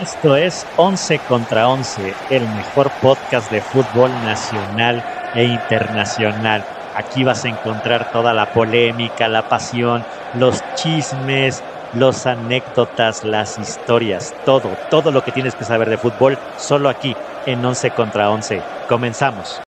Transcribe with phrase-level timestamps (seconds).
[0.00, 5.02] Esto es 11 contra 11, el mejor podcast de fútbol nacional
[5.34, 6.62] e internacional.
[6.94, 14.34] Aquí vas a encontrar toda la polémica, la pasión, los chismes, los anécdotas, las historias,
[14.44, 18.62] todo, todo lo que tienes que saber de fútbol, solo aquí en 11 contra 11.
[18.86, 19.62] Comenzamos.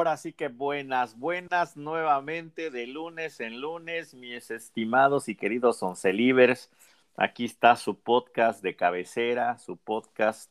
[0.00, 6.70] Ahora sí que buenas, buenas nuevamente de lunes en lunes, mis estimados y queridos oncelivers.
[7.18, 10.50] Aquí está su podcast de cabecera, su podcast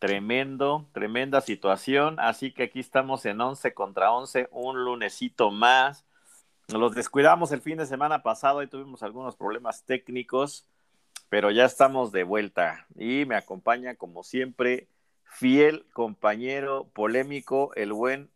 [0.00, 2.18] tremendo, tremenda situación.
[2.18, 6.04] Así que aquí estamos en 11 contra 11, un lunesito más.
[6.66, 10.66] Los descuidamos el fin de semana pasado y tuvimos algunos problemas técnicos,
[11.28, 14.88] pero ya estamos de vuelta y me acompaña como siempre
[15.22, 18.33] fiel compañero polémico, el buen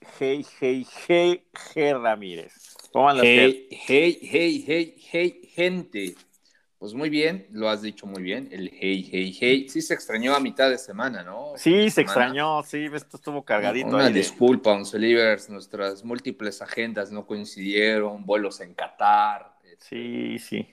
[0.00, 1.44] Hey, hey, hey,
[1.74, 2.52] hey Ramírez.
[2.92, 3.24] ¿Cómo andas?
[3.24, 6.14] Hey, hey, hey, hey, hey, gente.
[6.78, 9.68] Pues muy bien, lo has dicho muy bien, el hey, hey, hey.
[9.68, 11.54] Sí se extrañó a mitad de semana, ¿no?
[11.56, 13.88] Sí, se extrañó, sí, esto estuvo cargadito.
[13.88, 19.56] Una disculpa, Oncelivers, nuestras múltiples agendas no coincidieron, vuelos en Qatar.
[19.78, 20.68] Sí, este, sí.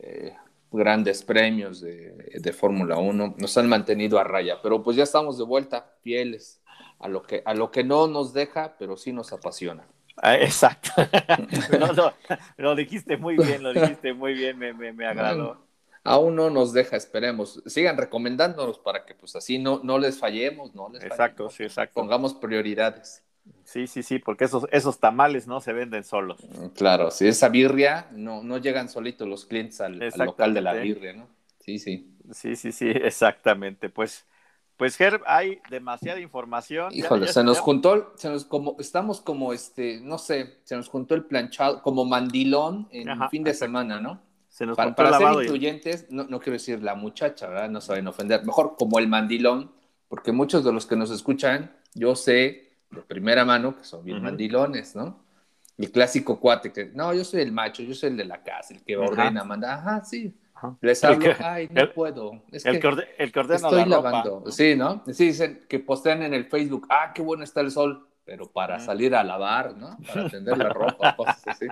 [0.00, 0.34] Eh,
[0.72, 5.38] grandes premios de, de Fórmula 1, nos han mantenido a raya, pero pues ya estamos
[5.38, 6.59] de vuelta, fieles
[6.98, 9.84] a lo que, a lo que no nos deja, pero sí nos apasiona.
[10.16, 10.90] Ah, exacto.
[12.58, 15.66] lo dijiste muy bien, lo dijiste muy bien, me, me, me agradó.
[16.04, 17.62] aún no nos deja, esperemos.
[17.66, 20.88] Sigan recomendándonos para que pues así no, no les fallemos, ¿no?
[20.90, 21.94] Les exacto, sí, exacto.
[21.94, 23.24] Pongamos prioridades.
[23.64, 26.50] Sí, sí, sí, porque esos, esos tamales no se venden solos.
[26.50, 30.60] Mm, claro, si esa birria, no, no llegan solitos los clientes al, al local de
[30.60, 31.28] la birria, ¿no?
[31.60, 32.06] Sí, sí.
[32.32, 33.88] Sí, sí, sí, exactamente.
[33.90, 34.26] Pues
[34.80, 36.90] pues Herb, hay demasiada información.
[36.94, 41.14] Híjole, se nos juntó, se nos como, estamos como este, no sé, se nos juntó
[41.14, 44.22] el planchado, como mandilón en fin de semana, ¿no?
[44.48, 47.68] Se nos para, para ser incluyentes, no, no, quiero decir la muchacha, ¿verdad?
[47.68, 48.42] No saben ofender.
[48.46, 49.70] Mejor como el mandilón,
[50.08, 54.22] porque muchos de los que nos escuchan, yo sé de primera mano que son bien
[54.22, 55.22] mandilones, ¿no?
[55.76, 58.72] El clásico cuate que, no, yo soy el macho, yo soy el de la casa,
[58.72, 60.34] el que ordena, manda, ajá, sí,
[60.80, 62.42] les hablo, ay, no puedo.
[62.52, 62.88] Es el, que,
[63.18, 64.44] el que ordena estoy lavando.
[64.50, 65.02] Sí, ¿no?
[65.12, 68.78] Sí, dicen que postean en el Facebook, ah, qué bueno está el sol, pero para
[68.80, 69.96] salir a lavar, ¿no?
[70.06, 71.66] Para tender la ropa, cosas así.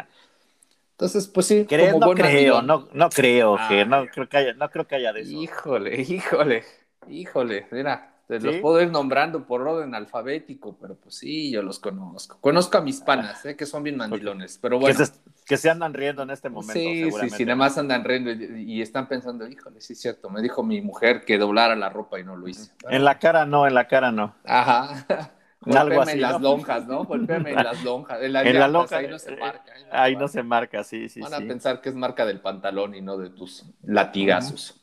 [0.93, 1.65] Entonces, pues sí.
[1.69, 5.13] Creo, no creo, no, no creo que, no creo que haya, no creo que haya
[5.13, 5.31] de eso.
[5.31, 6.65] Híjole, híjole,
[7.09, 11.79] híjole, mira, te los puedo ir nombrando por orden alfabético, pero pues sí, yo los
[11.79, 12.37] conozco.
[12.43, 13.57] Conozco a mis panas, ¿eh?
[13.57, 15.03] que son bien mandilones, pero bueno.
[15.47, 16.75] Que se, andan riendo en este momento.
[16.75, 20.43] Sí, sí, sí, nada más andan riendo y, están pensando, híjole, sí es cierto, me
[20.43, 22.71] dijo mi mujer que doblara la ropa y no lo hice.
[22.91, 24.35] En la cara no, en la cara no.
[24.45, 25.07] Ajá.
[25.77, 27.05] Algo así, en las lonjas, ¿no?
[27.05, 28.23] Golpéame en las lonjas.
[28.23, 29.73] En, la lonja, ahí no se marca.
[29.91, 31.21] Ahí no, se marca, sí, sí.
[31.21, 34.81] Van a pensar que es marca del pantalón y no de tus latigazos.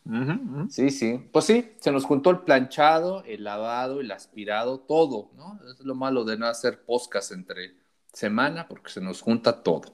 [0.69, 1.29] Sí, sí.
[1.31, 5.59] Pues sí, se nos juntó el planchado, el lavado, el aspirado, todo, ¿no?
[5.69, 7.75] Es lo malo de no hacer podcast entre
[8.11, 9.93] semana porque se nos junta todo.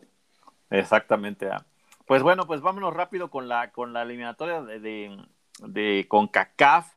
[0.70, 1.50] Exactamente.
[1.50, 1.66] Ah.
[2.06, 5.18] Pues bueno, pues vámonos rápido con la, con la eliminatoria de, de,
[5.60, 6.94] de CONCACAF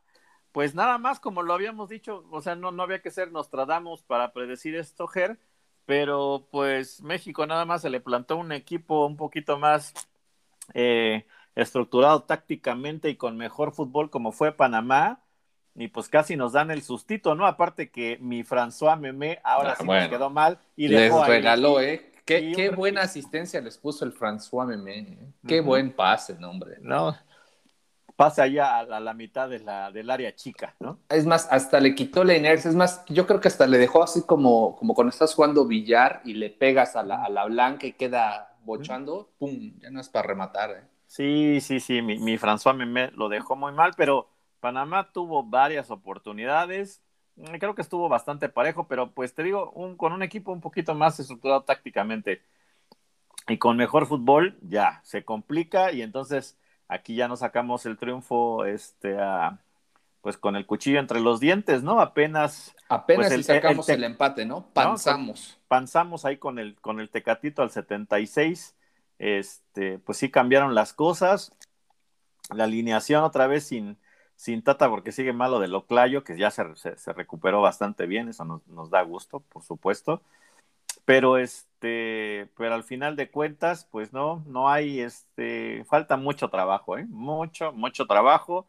[0.54, 4.04] pues nada más como lo habíamos dicho, o sea, no, no había que ser Nostradamus
[4.04, 5.36] para predecir esto, Ger,
[5.84, 9.92] pero pues México nada más se le plantó un equipo un poquito más
[10.72, 11.26] eh,
[11.56, 15.24] estructurado tácticamente y con mejor fútbol como fue Panamá,
[15.74, 17.48] y pues casi nos dan el sustito, ¿no?
[17.48, 22.12] Aparte que mi François Memé ahora ah, sí nos quedó mal y les regaló, ¿eh?
[22.24, 25.18] Qué, buena asistencia les puso el François Memé, ¿eh?
[25.48, 26.76] Qué buen pase, hombre.
[26.80, 27.16] No,
[28.16, 30.98] pasa allá a la, mitad de la, del área chica, ¿no?
[31.08, 34.02] Es más, hasta le quitó la inercia, es más, yo creo que hasta le dejó
[34.02, 37.86] así como, como cuando estás jugando billar y le pegas a la, a la blanca
[37.86, 39.74] y queda bochando, ¡pum!
[39.80, 40.84] Ya no es para rematar, ¿eh?
[41.06, 44.28] Sí, sí, sí, mi, mi François me, lo dejó muy mal, pero
[44.60, 47.02] Panamá tuvo varias oportunidades,
[47.36, 50.60] mm, creo que estuvo bastante parejo, pero pues te digo, un, con un equipo un
[50.60, 52.42] poquito más estructurado tácticamente
[53.48, 56.58] y con mejor fútbol, ya, se complica y entonces
[56.88, 59.16] Aquí ya nos sacamos el triunfo, este,
[60.20, 62.00] pues con el cuchillo entre los dientes, ¿no?
[62.00, 62.74] Apenas.
[62.88, 64.66] Apenas pues, sacamos el, empate, ¿no?
[64.72, 65.58] Panzamos.
[65.68, 68.74] Panzamos ahí con el, con el Tecatito al 76.
[69.18, 71.56] Este, pues sí cambiaron las cosas.
[72.50, 73.96] La alineación otra vez sin,
[74.36, 78.44] sin Tata porque sigue malo de Loclayo, que ya se, se, recuperó bastante bien, eso
[78.44, 80.22] nos, nos, da gusto, por supuesto.
[81.04, 86.96] Pero este, pero al final de cuentas, pues no, no hay, este, falta mucho trabajo,
[86.96, 87.04] ¿eh?
[87.08, 88.66] Mucho, mucho trabajo.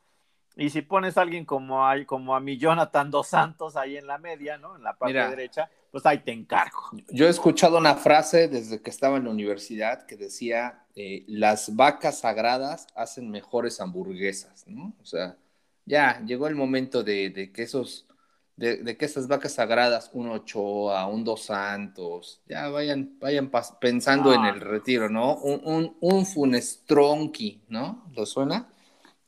[0.58, 4.08] Y si pones a alguien como, hay, como a mi Jonathan Dos Santos ahí en
[4.08, 4.76] la media, ¿no?
[4.78, 6.92] En la parte derecha, pues ahí te encargo.
[7.10, 11.76] Yo he escuchado una frase desde que estaba en la universidad que decía, eh, las
[11.76, 14.94] vacas sagradas hacen mejores hamburguesas, ¿no?
[15.02, 15.38] O sea,
[15.86, 18.08] ya llegó el momento de, que esos,
[18.58, 24.46] de, que esas vacas sagradas, un Ochoa, un Dos Santos, ya vayan, vayan pensando en
[24.46, 25.36] el retiro, ¿no?
[25.36, 28.06] Un, un, un Funestronqui, ¿no?
[28.16, 28.70] ¿Lo suena?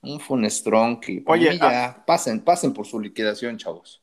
[0.02, 1.24] Un Funestronqui.
[1.28, 4.02] Oye, ya, ah, pasen, pasen por su liquidación, chavos.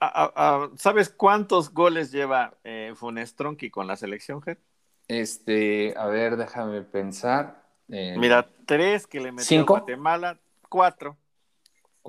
[0.00, 4.58] Ah, ah, ¿Sabes cuántos goles lleva eh, Funestronqui con la selección, Jet?
[5.06, 7.62] Este, a ver, déjame pensar.
[7.86, 10.38] Mira, tres que le metió a Guatemala,
[10.68, 11.16] cuatro.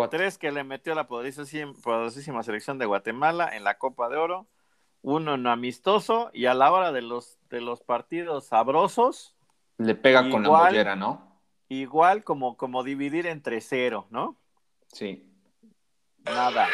[0.10, 4.48] Tres que le metió a la poderosísima, selección de Guatemala en la Copa de Oro.
[5.02, 9.36] Uno no amistoso y a la hora de los, de los partidos sabrosos.
[9.78, 11.36] Le pega con la mollera, ¿no?
[11.70, 14.36] igual como, como dividir entre cero, ¿no?
[14.92, 15.28] Sí.
[16.24, 16.68] Nada.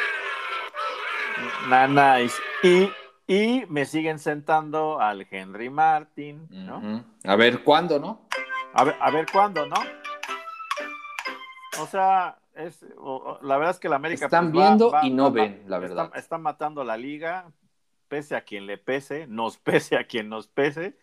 [1.67, 2.41] Nada nice.
[2.63, 2.91] Y,
[3.27, 7.06] y me siguen sentando al Henry Martin, ¿no?
[7.24, 8.27] A ver cuándo, ¿no?
[8.74, 9.75] A ver, a ver cuándo, ¿no?
[11.81, 12.86] O sea, es,
[13.42, 14.25] la verdad es que la América.
[14.25, 16.12] Están pues, viendo y no ven, la verdad.
[16.15, 17.51] Está, matando la liga,
[18.07, 20.98] pese a quien le pese, nos pese a quien nos pese.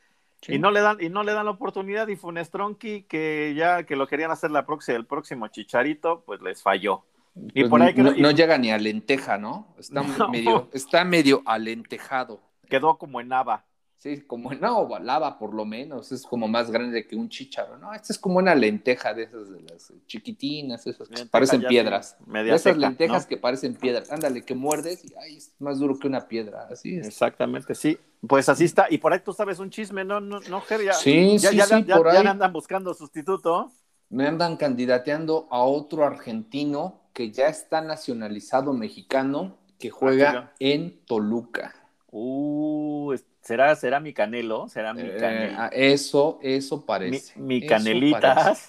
[0.46, 3.96] Y no le dan, y no le dan la oportunidad, y Funestronqui, que ya que
[3.96, 7.04] lo querían hacer la próxima, el próximo chicharito, pues les falló.
[7.34, 9.74] Y pues por ahí no, llega ni a lenteja, ¿no?
[9.78, 12.40] Está medio, está medio alentejado.
[12.68, 13.64] Quedó como en Nava.
[13.98, 17.92] Sí, como no, lava por lo menos, es como más grande que un chícharo, ¿no?
[17.92, 22.16] Esta es como una lenteja de esas de las chiquitinas, esas que parecen piedras.
[22.46, 24.12] esas lentejas que parecen piedras.
[24.12, 27.08] Ándale, que muerdes y ay, es más duro que una piedra, así es.
[27.08, 27.98] Exactamente, sí.
[28.24, 28.86] Pues así está.
[28.88, 31.66] Y por ahí tú sabes un chisme, ¿no, no, no Ya, sí, ya, sí, ya,
[31.66, 32.24] sí, por ahí.
[32.24, 33.72] andan buscando sustituto.
[34.10, 41.04] Me andan candidateando a otro argentino que ya está nacionalizado mexicano que juega ah, en
[41.04, 41.74] Toluca.
[42.10, 43.14] Uh,
[43.48, 44.68] ¿Será, será mi canelo?
[44.68, 47.32] ¿Será mi eh, ah, eso, eso parece.
[47.40, 48.68] Mi, canelitas.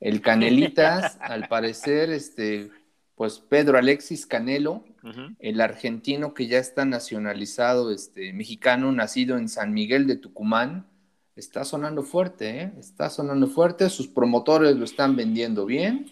[0.00, 2.68] El canelitas, al parecer, este,
[3.14, 4.84] pues Pedro Alexis Canelo,
[5.38, 10.84] el argentino que ya está nacionalizado, este, mexicano, nacido en San Miguel de Tucumán,
[11.34, 12.72] está sonando fuerte, ¿eh?
[12.78, 16.04] Está sonando fuerte, sus promotores lo están vendiendo bien.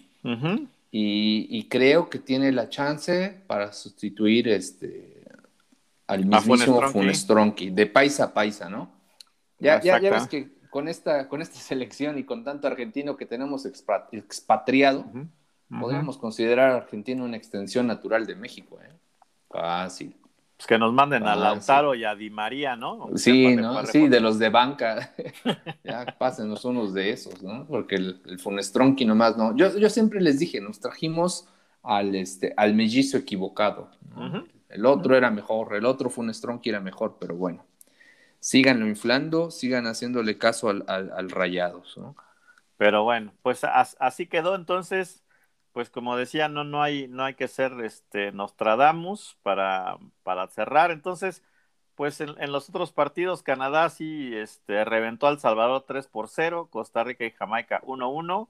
[0.91, 5.16] y, y, creo que tiene la chance para sustituir este
[6.07, 8.89] al mismísimo Funestronqui, de paisa a paisa, ¿no?
[9.59, 13.25] Ya, ya, ya, ves que con esta, con esta selección y con tanto argentino que
[13.25, 15.05] tenemos expatriado,
[15.69, 18.91] podríamos considerar a Argentina una extensión natural de México, ¿eh?
[19.49, 20.15] Fácil.
[20.57, 23.09] Pues que nos manden a Lautaro y a Di María, ¿no?
[23.15, 23.85] sí, ¿no?
[23.85, 25.13] Sí, de los de banca.
[25.83, 27.67] ya pásenos unos de esos, ¿no?
[27.67, 29.55] Porque el, el Funestronqui nomás no.
[29.55, 31.47] Yo, yo siempre les dije, nos trajimos
[31.83, 33.91] al, este, al mellizo equivocado.
[34.15, 34.45] ¿no?
[34.69, 37.65] El otro era mejor, el otro fue un Strong era mejor, pero bueno.
[38.39, 42.15] Síganlo inflando, sigan haciéndole caso al, al, Rayados, ¿no?
[42.77, 45.23] Pero bueno, pues así quedó entonces,
[45.71, 50.91] pues como decía, no, no, hay, no hay que ser este, Nostradamus para, para cerrar.
[50.91, 51.41] Entonces,
[51.97, 57.03] pues en, los otros partidos, Canadá sí este, reventó al Salvador 3 por 0, Costa
[57.03, 58.47] Rica y Jamaica 1-1,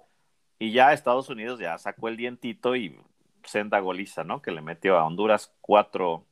[0.60, 3.00] y ya Estados Unidos ya sacó el dientito y
[3.48, 4.42] senda goliza, ¿no?
[4.42, 6.24] Que le metió a Honduras cuatro,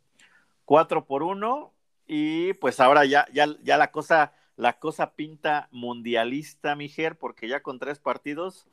[0.66, 1.72] cuatro por uno.
[2.08, 7.62] Y pues ahora ya, ya, ya la cosa, la cosa pinta mundialista, Mijer, porque ya
[7.62, 8.68] con tres partidos,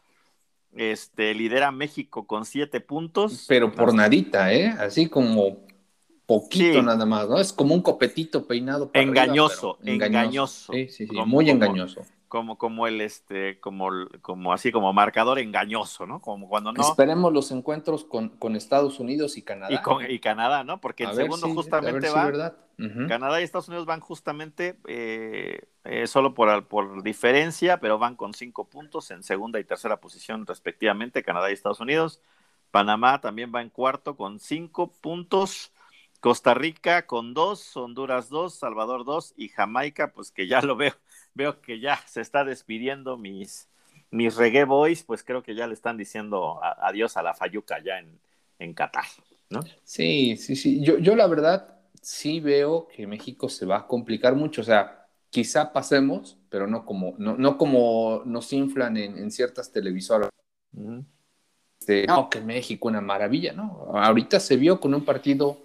[0.75, 3.47] este, lidera México con siete puntos.
[3.49, 4.69] Pero por nadita, ¿eh?
[4.69, 5.59] Así como
[6.27, 7.39] poquito nada más, ¿no?
[7.39, 8.91] Es como un copetito peinado.
[8.93, 13.91] engañoso, engañoso, Sí, sí, sí, muy engañoso como, como el este, como,
[14.23, 16.21] como así como marcador engañoso, ¿no?
[16.21, 16.81] Como cuando no.
[16.81, 19.75] Esperemos los encuentros con, con Estados Unidos y Canadá.
[19.75, 20.81] Y, con, y Canadá, ¿no?
[20.81, 22.25] Porque el segundo justamente va.
[22.25, 22.57] verdad.
[23.07, 28.33] Canadá y Estados Unidos van justamente eh, eh, solo por, por diferencia, pero van con
[28.33, 32.23] cinco puntos en segunda y tercera posición respectivamente, Canadá y Estados Unidos.
[32.71, 35.71] Panamá también va en cuarto con cinco puntos.
[36.21, 40.95] Costa Rica con dos, Honduras dos, Salvador dos y Jamaica, pues que ya lo veo
[41.35, 43.69] veo que ya se está despidiendo mis,
[44.11, 47.99] mis reggae boys, pues creo que ya le están diciendo adiós a la Fayuca ya
[47.99, 48.19] en,
[48.59, 49.05] en Qatar,
[49.51, 49.61] ¿no?
[49.85, 50.83] Sí, sí, sí.
[50.83, 54.61] Yo, yo la verdad sí veo que México se va a complicar mucho.
[54.61, 60.29] O sea, quizá pasemos, pero no como, no, no como nos inflan en, ciertas televisoras.
[61.81, 63.91] Este, no, que México una maravilla, ¿no?
[63.95, 65.59] Ahorita se vio con un partido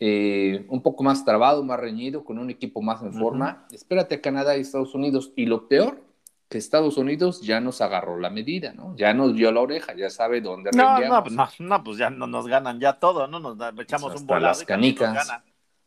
[0.00, 3.66] eh, un poco más trabado, más reñido, con un equipo más en forma.
[3.72, 5.32] Espérate a Canadá y Estados Unidos.
[5.34, 6.00] Y lo peor
[6.48, 8.96] que Estados Unidos ya nos agarró la medida, ¿no?
[8.96, 12.10] Ya nos dio la oreja, ya sabe dónde no, no, pues, no, no, pues ya
[12.10, 13.38] no nos ganan ya todo, ¿no?
[13.38, 15.28] Nos echamos un volado las canicas.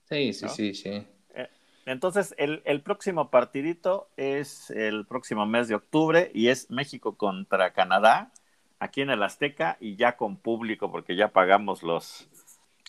[0.07, 1.07] Sí, sí, sí, sí.
[1.33, 1.49] Eh,
[1.85, 7.73] entonces, el, el, próximo partidito es el próximo mes de octubre y es México contra
[7.73, 8.31] Canadá,
[8.77, 12.27] aquí en el Azteca y ya con público, porque ya pagamos los,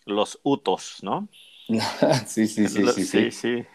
[0.04, 1.28] los UTOS, ¿no?
[2.26, 3.30] sí, sí, sí, sí, sí.
[3.30, 3.66] sí,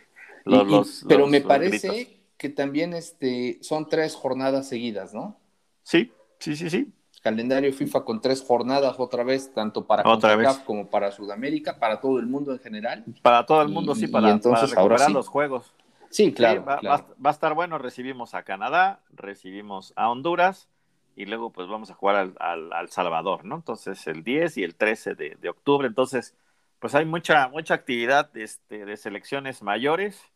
[1.07, 5.39] pero me parece que también este, son tres jornadas seguidas, ¿no?
[5.83, 6.93] Sí, sí, sí, sí.
[7.21, 12.19] Calendario FIFA con tres jornadas otra vez, tanto para CONCACAF como para Sudamérica, para todo
[12.19, 13.03] el mundo en general.
[13.21, 15.73] Para todo el mundo, sí, para, entonces, recuperar los juegos.
[16.09, 20.69] Sí, claro, va, a estar bueno, recibimos a Canadá, recibimos a Honduras
[21.17, 23.55] y luego pues vamos a jugar al, Salvador, ¿no?
[23.55, 26.35] Entonces el 10 y el 13 de, de, octubre, entonces
[26.79, 30.31] pues hay mucha, mucha actividad este, de selecciones mayores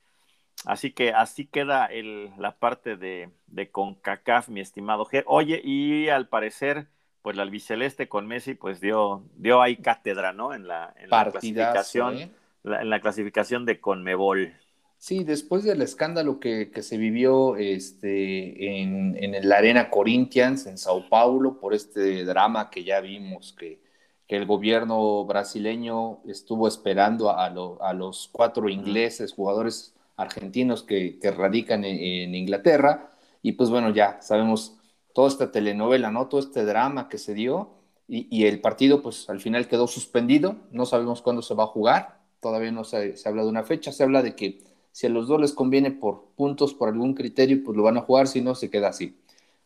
[0.66, 5.24] Así que así queda el, la parte de, de CONCACAF, mi estimado Ger.
[5.28, 6.88] Oye, y al parecer,
[7.24, 10.54] pues la albiceleste con Messi, pues dio, dio ahí cátedra, ¿no?
[10.54, 12.32] En la, en la clasificación, ¿eh?
[12.64, 14.54] en la clasificación de Conmebol.
[15.02, 20.78] Sí, después del escándalo que, que se vivió este, en, en la Arena Corinthians, en
[20.78, 23.82] Sao Paulo, por este drama que ya vimos que,
[24.28, 31.84] que el gobierno brasileño estuvo esperando a, a los cuatro ingleses, jugadores argentinos que, radican
[31.84, 33.12] en, Inglaterra.
[33.42, 34.78] Y pues bueno, ya sabemos
[35.16, 36.28] toda esta telenovela, ¿no?
[36.28, 37.72] Todo este drama que se dio.
[38.08, 40.58] Y, el partido, pues al final quedó suspendido.
[40.72, 42.22] No sabemos cuándo se va a jugar.
[42.40, 43.92] Todavía no se, se habla de una fecha.
[43.92, 47.64] Se habla de que si a los dos les conviene por puntos, por algún criterio,
[47.64, 48.28] pues lo van a jugar.
[48.28, 49.18] Si no, se queda así.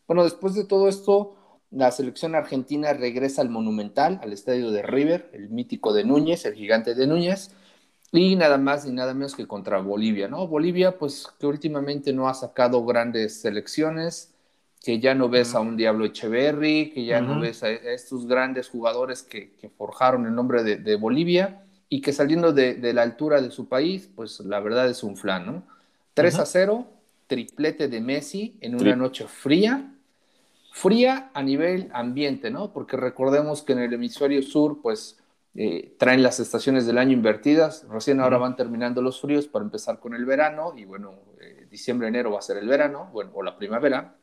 [0.06, 1.36] Bueno, después de todo esto,
[1.70, 6.54] la selección argentina regresa al Monumental, al estadio de River, el mítico de Núñez, el
[6.54, 7.50] gigante de Núñez
[8.12, 10.46] y nada más ni nada menos que contra Bolivia, ¿no?
[10.46, 14.34] Bolivia, pues que últimamente no ha sacado grandes selecciones,
[14.82, 18.68] que ya no ves a un Diablo Echeverry, que ya no ves a estos grandes
[18.68, 23.68] jugadores que, forjaron el nombre de, Bolivia y que saliendo de, la altura de su
[23.68, 25.62] país, pues la verdad es un flan, ¿no?
[26.14, 26.86] 3 a 0,
[27.26, 29.92] triplete de Messi en una noche fría,
[30.72, 32.72] fría a nivel ambiente, ¿no?
[32.72, 35.18] Porque recordemos que en el hemisferio sur, pues
[35.54, 40.00] eh, traen las estaciones del año invertidas, recién ahora van terminando los fríos para empezar
[40.00, 43.42] con el verano, y bueno, eh, diciembre, enero va a ser el verano, bueno, o
[43.42, 44.16] la primavera,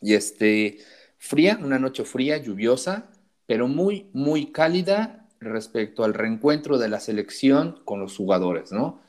[0.00, 0.78] y este,
[1.16, 3.10] fría, una noche fría, lluviosa,
[3.46, 9.00] pero muy, muy cálida respecto al reencuentro de la selección con los jugadores, ¿no?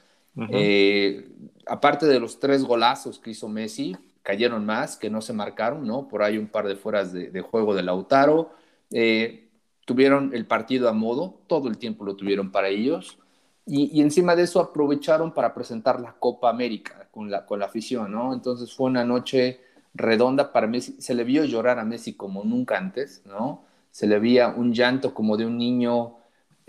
[0.51, 1.27] Eh,
[1.65, 6.07] aparte de los tres golazos que hizo Messi, cayeron más que no se marcaron, ¿no?
[6.07, 8.51] Por ahí un par de fueras de, de juego de Lautaro.
[8.91, 9.49] Eh,
[9.85, 13.17] tuvieron el partido a modo, todo el tiempo lo tuvieron para ellos,
[13.65, 18.11] y, encima de eso aprovecharon para presentar la Copa América con la, con la afición,
[18.11, 18.33] ¿no?
[18.33, 19.59] Entonces fue una noche
[19.93, 23.63] redonda para Messi, se le vio llorar a Messi como nunca antes, ¿no?
[23.91, 26.17] Se le veía un llanto como de un niño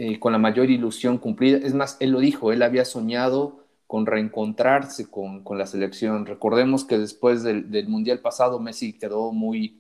[0.01, 4.07] eh, con la mayor ilusión cumplida, es más, él lo dijo, él había soñado con
[4.07, 6.25] reencontrarse con, con la selección.
[6.25, 9.77] Recordemos que después del, del Mundial pasado Messi quedó muy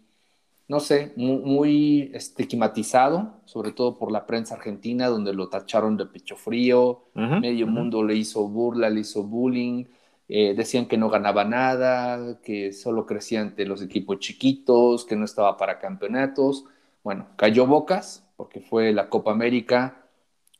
[0.68, 6.36] no sé, muy, estigmatizado, sobre todo por la prensa argentina, donde lo tacharon de pecho
[6.36, 9.86] frío, medio mundo le hizo burla, le hizo bullying,
[10.28, 15.24] eh, decían que no ganaba nada, que solo crecía ante los equipos chiquitos, que no
[15.24, 16.66] estaba para campeonatos.
[17.02, 19.99] Bueno, cayó bocas porque fue la Copa América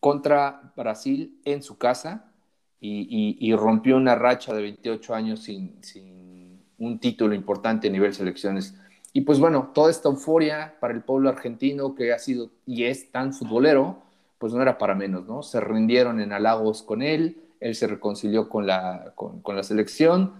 [0.00, 2.33] contra Brasil en su casa
[2.80, 8.75] y, rompió una racha de 28 años sin, un título importante a nivel selecciones
[9.12, 13.11] y pues bueno, toda esta euforia para el pueblo argentino que ha sido y es
[13.11, 14.02] tan futbolero,
[14.38, 15.42] pues no era para menos, ¿no?
[15.42, 20.33] Se rindieron en halagos con él, él se reconcilió con la, con, la selección.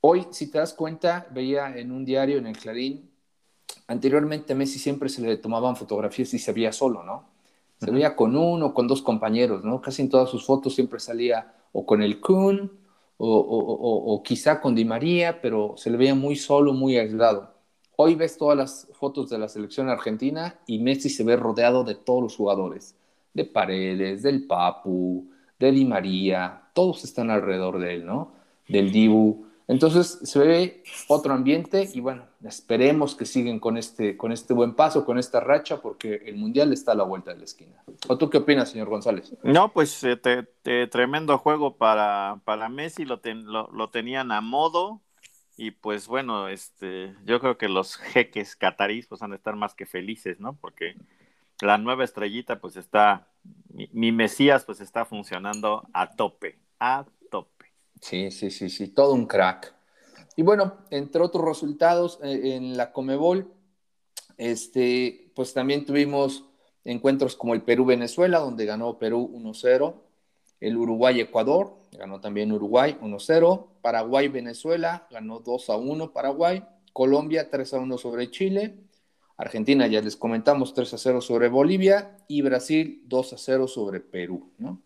[0.00, 3.10] Hoy, si te das cuenta, veía en un diario, en el Clarín,
[3.86, 7.29] anteriormente a Messi siempre se le tomaban fotografías y se veía solo, ¿no?
[7.80, 9.80] Se veía con uno o con dos compañeros, ¿no?
[9.80, 12.70] Casi en todas sus fotos siempre salía o con el Kun
[13.16, 17.54] o, o, o quizá con Di María, pero se le veía muy solo, muy aislado.
[17.96, 21.94] Hoy ves todas las fotos de la selección argentina y Messi se ve rodeado de
[21.94, 22.96] todos los jugadores,
[23.34, 28.32] de Paredes, del Papu, de Di María, todos están alrededor de él, ¿no?
[28.68, 29.44] Del Dibu.
[29.70, 34.74] Entonces se ve otro ambiente y bueno, esperemos que siguen con este, con este buen
[34.74, 37.82] paso, con esta racha, porque el Mundial está a la vuelta de la esquina.
[38.08, 39.32] ¿O tú qué opinas, señor González?
[39.44, 43.20] No, pues eh, tremendo juego para, para Messi, lo,
[43.72, 45.00] lo tenían a modo,
[45.56, 49.84] y pues bueno, este, yo creo que los jeques catarís pues han estar más que
[49.84, 50.56] felices, ¿no?
[50.56, 50.96] Porque
[51.60, 53.28] la nueva estrellita pues está,
[53.92, 57.04] mi, Mesías pues está funcionando a tope, a.
[58.00, 59.74] Sí, sí, sí, sí, todo un crack.
[60.36, 63.52] Y bueno, entre otros resultados eh, en la Comebol,
[64.38, 66.44] este, pues también tuvimos
[66.84, 69.94] encuentros como el Perú-Venezuela, donde ganó Perú 1-0,
[70.60, 78.76] el Uruguay-Ecuador, ganó también Uruguay 1-0, Paraguay-Venezuela, ganó 2-1 Paraguay, Colombia 3-1 sobre Chile,
[79.40, 84.82] Argentina ya les comentamos 3-0 sobre Bolivia y Brasil 2-0 sobre Perú, ¿no?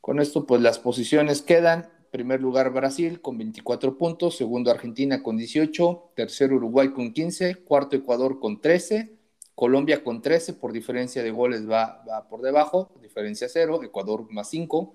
[0.00, 1.90] Con esto, pues las posiciones quedan.
[2.12, 7.96] Primer lugar Brasil con 24 puntos, segundo Argentina con 18, tercero Uruguay con 15, cuarto
[7.96, 9.16] Ecuador con 13,
[9.54, 14.50] Colombia con 13, por diferencia de goles va, va por debajo, diferencia cero, Ecuador más
[14.50, 14.94] 5.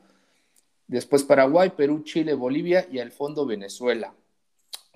[0.85, 4.13] Después Paraguay, Perú, Chile, Bolivia y al fondo Venezuela.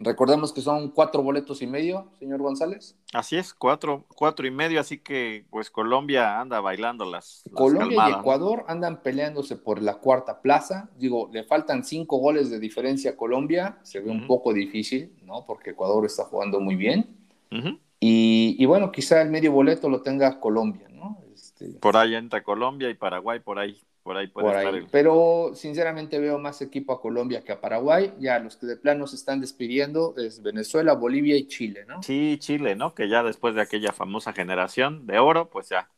[0.04, 2.98] Recordemos que son cuatro boletos y medio, señor González.
[3.14, 7.44] Así es, cuatro, cuatro y medio, así que pues Colombia anda bailando las.
[7.54, 10.90] Colombia y Ecuador andan peleándose por la cuarta plaza.
[10.98, 15.46] Digo, le faltan cinco goles de diferencia a Colombia, se ve un poco difícil, ¿no?
[15.46, 17.16] Porque Ecuador está jugando muy bien.
[18.00, 21.20] y, y, bueno, quizá el medio boleto lo tenga Colombia, ¿no?
[21.34, 21.68] Este...
[21.80, 26.40] Por ahí entra Colombia y Paraguay, por ahí por ahí puede estar Pero sinceramente veo
[26.40, 28.14] más equipo a Colombia que a Paraguay.
[28.20, 32.02] Ya los que de plano se están despidiendo es Venezuela, Bolivia y Chile, ¿no?
[32.02, 32.96] Sí, Chile, ¿no?
[32.96, 35.90] Que ya después de aquella famosa generación de oro, pues ya.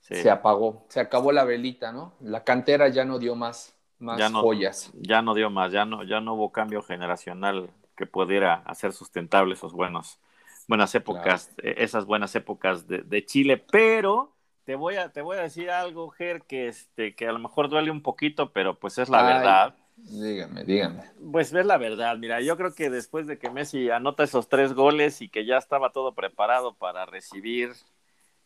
[0.00, 2.14] Se apagó, se acabó la velita, ¿no?
[2.20, 4.90] La cantera ya no dio más, más ya no, joyas.
[4.94, 9.54] Ya no dio más, ya no, ya no hubo cambio generacional que pudiera hacer sustentable
[9.54, 10.18] esos buenos,
[10.66, 14.32] buenas épocas, eh, esas buenas épocas de, de Chile, pero
[14.70, 17.68] te voy a, te voy a decir algo, Ger, que, este, que a lo mejor
[17.68, 19.74] duele un poquito, pero pues es la verdad.
[19.96, 21.02] Dígame, dígame.
[21.32, 24.72] Pues ves la verdad, mira, yo creo que después de que Messi anota esos tres
[24.72, 27.72] goles y que ya estaba todo preparado para recibir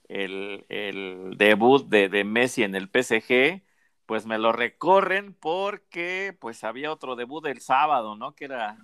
[0.08, 3.60] el, el debut de, de Messi en el PSG,
[4.06, 8.34] pues me lo recorren porque pues había otro debut del sábado, ¿no?
[8.34, 8.76] Que era,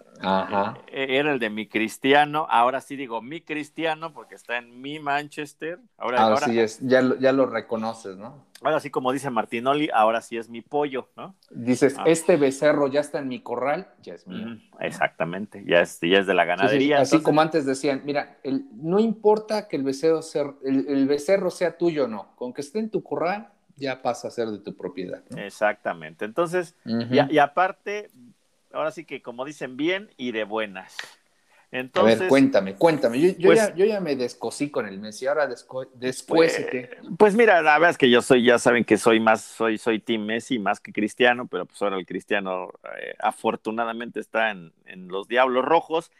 [0.88, 4.98] eh, era el de mi cristiano, ahora sí digo mi cristiano porque está en mi
[4.98, 5.78] Manchester.
[5.98, 8.48] Ahora, ahora sí es, ya, ya lo reconoces, ¿no?
[8.62, 11.34] Ahora sí, como dice Martinoli, ahora sí es mi pollo, ¿no?
[11.50, 12.04] Dices, ah.
[12.06, 14.58] este becerro ya está en mi corral, ya es mío.
[14.80, 17.00] exactamente, ya es, ya es de la ganadería.
[17.00, 21.50] así como antes decían, mira, el, no importa que el becerro, sea, el, el becerro
[21.50, 24.58] sea tuyo o no, con que esté en tu corral, ya pasa a ser de
[24.58, 25.22] tu propiedad.
[25.36, 26.24] Exactamente.
[26.24, 28.10] Entonces, y, aparte,
[28.72, 30.96] ahora sí que como dicen bien y de buenas.
[31.72, 33.20] Entonces, a ver, cuéntame, cuéntame.
[33.20, 35.88] Yo, pues ya, me descosí con el Messi, ahora después
[36.26, 36.66] pues,
[37.16, 40.00] pues, mira, la verdad es que yo soy, ya saben que soy más, soy, soy
[40.00, 45.06] Team Messi más que Cristiano, pero pues ahora el Cristiano eh, afortunadamente está en, en
[45.08, 46.10] los Diablos Rojos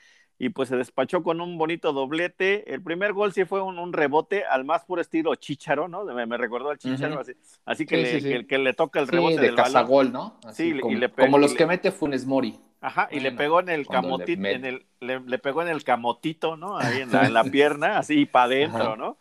[0.43, 2.73] y pues se despachó con un bonito doblete.
[2.73, 6.03] El primer gol sí fue un, rebote al más puro estilo Chicharo, ¿no?
[6.05, 7.21] Me, recordó al Chicharo,
[7.67, 10.41] así, que, le, Que, le toca el rebote de del Cazagol, ¿no?
[10.55, 12.59] sí, como, y le como los que mete Funes Mori.
[12.81, 16.79] Ajá, y le pegó en el camotito, en el, le, pegó en el camotito, ¿no?
[16.79, 19.19] Ahí en la, pierna, así para adentro, ¿no?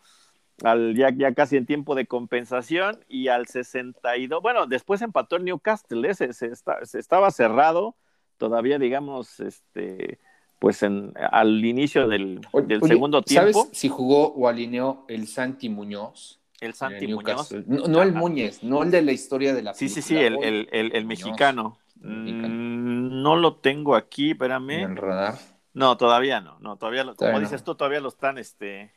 [0.64, 5.44] Al, ya, ya casi en tiempo de compensación y al 62, bueno, después empató el
[5.44, 6.14] Newcastle, ¿eh?
[6.14, 7.94] se, se, se estaba cerrado,
[8.38, 10.18] todavía digamos, este,
[10.60, 12.46] pues en, al inicio del,
[12.86, 13.62] segundo tiempo.
[13.62, 16.38] ¿Sabes si jugó o alineó el Santi Muñoz?
[16.60, 17.50] El Santi Muñoz.
[17.66, 21.04] No, el Muñez, no el de la historia de la Sí, sí, sí, el, el,
[21.06, 21.78] mexicano.
[21.96, 24.82] Mm, no lo tengo aquí, espérame.
[24.82, 25.38] ¿En el radar?
[25.72, 28.92] No, todavía no, no, todavía lo, como dices tú, todavía lo están, este...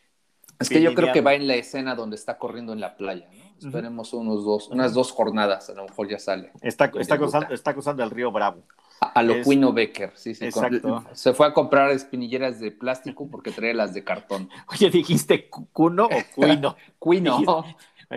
[0.60, 3.30] Es que yo creo que va en la escena donde está corriendo en la playa,
[3.32, 3.67] ¿no?
[3.67, 6.52] Esperemos unos dos, unas dos jornadas, a lo mejor ya sale.
[6.62, 8.63] Está, está, cruzando, está cruzando el río Bravo.
[9.04, 10.46] A lo Becker, sí, sí.
[10.46, 11.06] Exacto.
[11.13, 14.50] se fue a comprar espinilleras de plástico porque trae las de cartón.
[14.68, 16.76] Oye, ¿dijiste cuno o cuino?
[17.00, 17.63] cuino.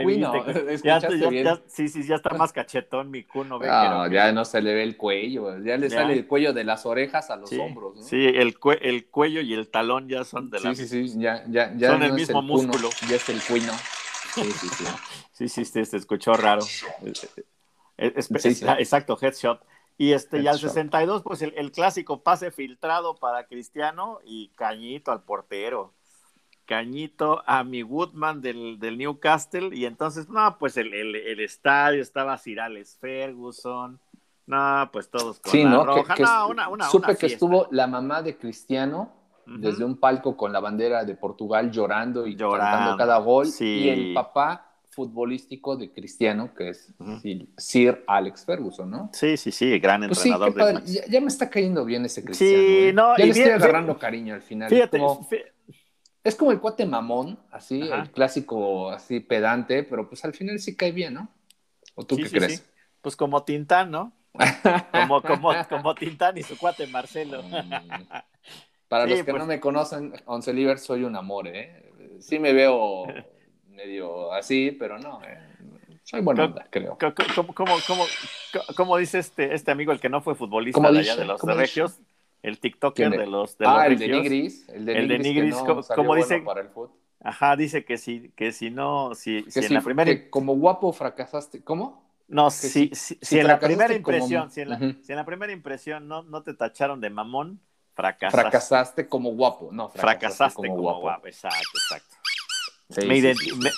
[0.03, 0.45] Cuino,
[0.85, 3.59] ya, ya, sí, sí, ya está más cachetón mi cuno.
[3.59, 3.91] Becker.
[3.91, 6.85] No, ya no se le ve el cuello, ya le sale el cuello de las
[6.85, 7.97] orejas a los hombros.
[7.97, 8.03] ¿no?
[8.03, 10.75] Sí, el, el cuello y el talón ya son de la.
[10.75, 12.91] Sí, sí, sí, ya, ya, ya son el mismo músculo.
[13.09, 13.73] ya es el cuino.
[14.35, 14.85] Sí, sí, sí.
[15.33, 16.63] sí, sí, sí, se escuchó raro.
[17.97, 19.63] exacto, headshot.
[19.99, 25.23] Y, este, y al 62, pues el, clásico pase filtrado para Cristiano y Cañito al
[25.23, 25.95] portero.
[26.67, 29.75] Cañito a mi Woodman del, del Newcastle.
[29.75, 33.99] Y entonces, no, pues el, el, estadio estaba Cirales Ferguson.
[34.47, 35.85] No, pues todos con sí, la ¿no?
[35.85, 36.15] roja.
[36.17, 39.13] no, una, una, supe que estuvo la mamá de Cristiano
[39.47, 43.47] desde un palco con la bandera de Portugal llorando y llorando cada gol.
[43.61, 46.95] Y el papá futbolístico de Cristiano, que es
[47.59, 49.11] Sir Alex Ferguson, ¿no?
[49.13, 50.83] Sí, sí, sí, gran pues entrenador.
[50.85, 52.55] ya, me está cayendo bien ese Cristiano.
[52.55, 52.93] Sí, ¿eh?
[52.95, 54.71] no, ya le estoy agarrando cariño al final.
[54.71, 54.99] Fíjate,
[56.25, 60.75] es como, el cuate mamón, así, el clásico así pedante, pero pues al final sí
[60.75, 61.29] cae bien, ¿no?
[61.95, 62.65] ¿O tú qué crees?
[63.03, 64.13] Pues como Tintán, ¿no?
[64.93, 67.43] como, como, como Tintán y su cuate Marcelo.
[68.89, 71.93] Para los que no me conocen, Once Liver soy un amor, ¿eh?
[72.21, 73.05] Sí me veo
[73.77, 75.39] medio así, pero no, ¿eh?
[76.03, 76.99] soy buena onda, creo.
[78.75, 82.01] ¿Cómo, dice este, este amigo, el que no fue futbolista de allá de los Regios?
[82.43, 84.69] El TikToker de los, de ah, el de Nigris.
[84.69, 85.57] El de Nigris,
[85.95, 86.45] como dice?
[87.21, 90.31] Ajá, dice que si, que si no, si, si en la primera...
[90.31, 92.07] como guapo fracasaste, ¿cómo?
[92.29, 96.09] No, si, si, en la primera impresión, si, en la, si en la primera impresión
[96.09, 97.61] no, no te tacharon de mamón,
[97.95, 98.41] fracasaste.
[98.41, 101.27] Fracasaste como guapo, no, fracasaste, como, guapo.
[101.27, 102.16] Exacto, exacto.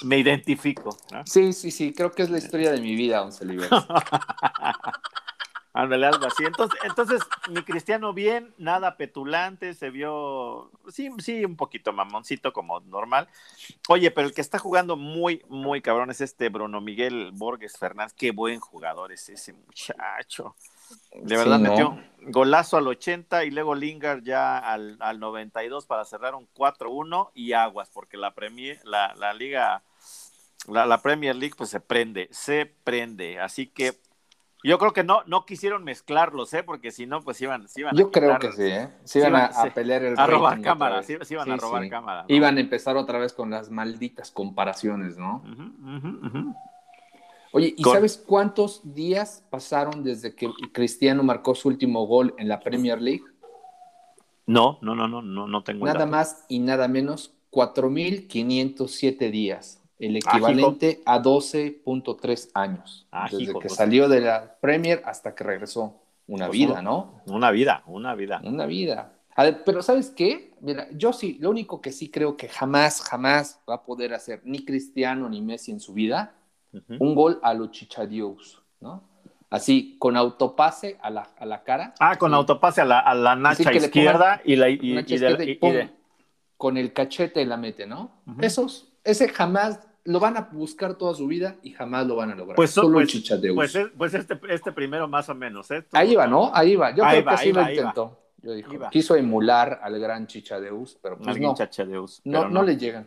[0.04, 0.96] Me, identifico.
[1.24, 3.44] Sí, sí, sí, creo que es la historia de mi vida, Once
[5.72, 6.44] Ándale, algo así.
[6.44, 12.80] Entonces, entonces, mi cristiano bien, nada petulante, se vio, sí, sí, un poquito mamoncito como
[12.80, 13.28] normal.
[13.88, 18.12] Oye, pero el que está jugando muy, muy cabrón es este Bruno Miguel Borges Fernández.
[18.14, 20.56] Qué buen jugador es ese muchacho.
[21.14, 21.98] De verdad metió
[22.28, 27.52] golazo al 80 y luego Lingard ya al, al 92 para cerrar un 4-1 y
[27.52, 29.82] aguas, porque la, premier, la, la liga,
[30.68, 33.40] la, la Premier League pues se prende, se prende.
[33.40, 33.98] Así que
[34.64, 36.64] yo creo que no, no quisieron mezclarlos, ¿eh?
[36.64, 38.88] Porque si no, pues iban, iban Yo creo que sí, ¿eh?
[39.04, 42.24] Se iban, a, pelear el A robar cámaras, sí, iban a robar cámaras.
[42.28, 45.44] Iban a empezar otra vez con las malditas comparaciones, ¿no?
[47.52, 52.60] Oye, ¿y sabes cuántos días pasaron desde que Cristiano marcó su último gol en la
[52.60, 53.24] Premier League?
[54.46, 60.16] No, no, no, no, no, no tengo Nada más y nada menos, 4.507 días, el
[60.16, 63.06] equivalente a 12.3 años.
[63.10, 66.02] Ah, desde que salió de la Premier hasta que regresó.
[66.26, 67.22] Una pues vida, ¿no?
[67.26, 68.40] Una vida, una vida.
[68.44, 69.12] Una vida.
[69.64, 70.52] pero ¿sabes qué?
[70.60, 74.42] Mira, yo sí, lo único que sí creo que jamás, jamás va a poder hacer
[74.44, 76.37] ni Cristiano ni Messi en su vida
[76.98, 79.02] un gol a los chichadios, ¿no?
[79.50, 81.94] Así, con autopase a la, a la cara.
[81.98, 85.04] Ah, con autopase a la, a la nacha izquierda y la y,
[86.58, 88.10] con el cachete la mete, ¿no?
[88.40, 92.34] Esos, ese jamás lo van a buscar toda su vida y jamás lo van a
[92.34, 92.56] lograr.
[92.56, 95.70] Pues, Solo pues, el Pues, pues este, este primero más o menos.
[95.70, 95.84] ¿eh?
[95.92, 96.50] Ahí va, ¿no?
[96.52, 96.94] Ahí va.
[96.94, 98.18] Yo creo que sí lo intentó.
[98.40, 101.54] Yo dijo, quiso emular al gran Chichadeus, pero pues no,
[102.24, 103.06] no, no le llegan.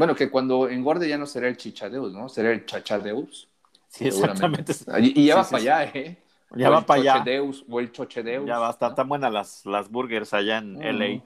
[0.00, 2.26] Bueno, que cuando engorde ya no será el chichadeus, ¿no?
[2.30, 3.46] Será el chachadeus.
[3.86, 4.72] Sí, exactamente.
[4.98, 6.16] Y, ya va para allá, ¿eh?
[6.52, 7.42] Ya va para allá.
[7.68, 8.46] O el chochedeus.
[8.46, 10.98] Ya va, están tan buenas las, las burgers allá en mm.
[10.98, 11.22] LA.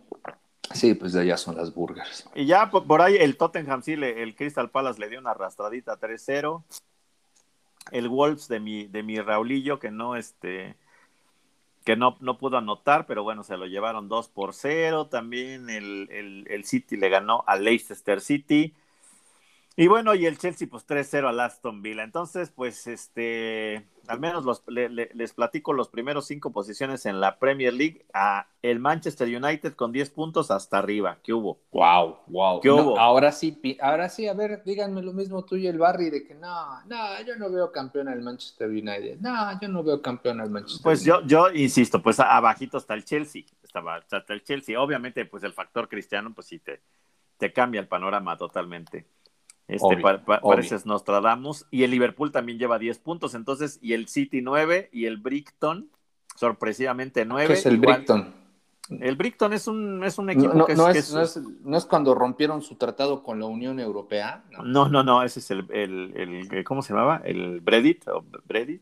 [0.72, 2.28] Sí, pues de allá son las burgers.
[2.34, 6.64] Y ya por, ahí el Tottenham, sí, el Crystal Palace le dio una arrastradita 3-0.
[7.92, 10.74] El Wolves de mi, de mi Raulillo, que no, este,
[11.84, 15.08] que no, no pudo anotar, pero bueno, se lo llevaron 2 por 0.
[15.08, 16.08] También el,
[16.48, 18.74] el, City le ganó al Leicester City.
[19.76, 22.02] Y bueno, y el Chelsea pues 3-0 al Aston Villa.
[22.02, 27.72] Entonces, pues este, al menos los, les platico los primeros cinco posiciones en la Premier
[27.72, 28.04] League.
[28.12, 31.18] A el Manchester United con 10 puntos hasta arriba.
[31.22, 31.58] ¿Qué hubo?
[31.72, 32.60] Wow, wow.
[32.60, 32.98] ¿Qué hubo?
[32.98, 36.34] Ahora sí, ahora sí, a ver, díganme lo mismo tú y el Barry de que
[36.34, 39.18] no, no, yo no veo campeón al Manchester United.
[39.20, 43.04] No, yo no veo campeón al Manchester Pues yo, yo insisto, pues abajito está el
[43.04, 43.44] Chelsea.
[43.62, 44.80] Estaba, está el Chelsea.
[44.80, 46.80] Obviamente, pues el factor cristiano, pues sí te,
[47.36, 49.06] te cambia el panorama totalmente.
[49.66, 49.96] Este,
[50.42, 51.66] pareces Nostradamus.
[51.70, 55.90] Y el Liverpool también lleva 10 puntos, entonces, y el City 9 y el Brighton,
[56.36, 57.46] sorpresivamente 9.
[57.46, 58.44] ¿Qué es el Brighton?
[58.90, 61.10] El Brighton es un, es un equipo no, que, no, es,
[61.64, 64.44] no, es, cuando rompieron su tratado con la Unión Europea.
[64.62, 67.22] No, no, no, ese es el, el, ¿cómo se llamaba?
[67.24, 68.04] El Brexit,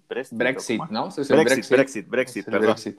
[0.08, 1.06] Brexit, Brexit, ¿no?
[1.06, 2.98] Es el Brexit, Brexit, Brexit, Brexit,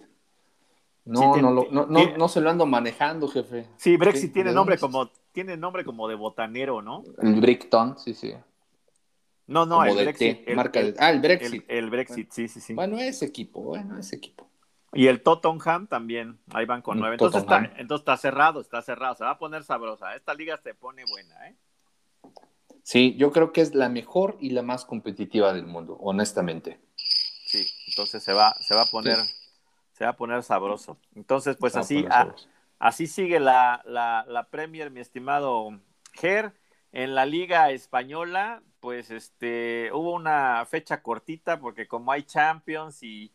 [1.05, 3.67] No, no, no, no, no, se lo ando manejando, jefe.
[3.77, 7.03] Sí, Brexit tiene nombre como tiene nombre como de botanero, ¿no?
[7.21, 8.33] El Brickton, sí, sí.
[9.47, 10.47] No, no, el Brexit.
[10.99, 11.65] ah, el Brexit.
[11.67, 12.73] El, Brexit, sí, sí, sí.
[12.73, 14.49] Bueno, ese equipo, bueno, ese equipo.
[14.93, 17.15] Y el Tottenham también, ahí van con nueve.
[17.15, 19.15] Entonces está, entonces está cerrado, está cerrado.
[19.15, 20.15] Se va a poner sabrosa.
[20.15, 21.55] Esta liga se pone buena, ¿eh?
[22.83, 26.79] Sí, yo creo que es la mejor y la más competitiva del mundo, honestamente.
[26.95, 29.17] Sí, entonces se va, se va a poner,
[29.93, 30.97] se va a poner sabroso.
[31.15, 32.35] Entonces, pues así, a,
[32.83, 35.69] Así sigue la, la, Premier, mi estimado
[36.11, 36.53] Ger.
[36.91, 43.31] En la Liga Española, pues este, hubo una fecha cortita porque como hay Champions y,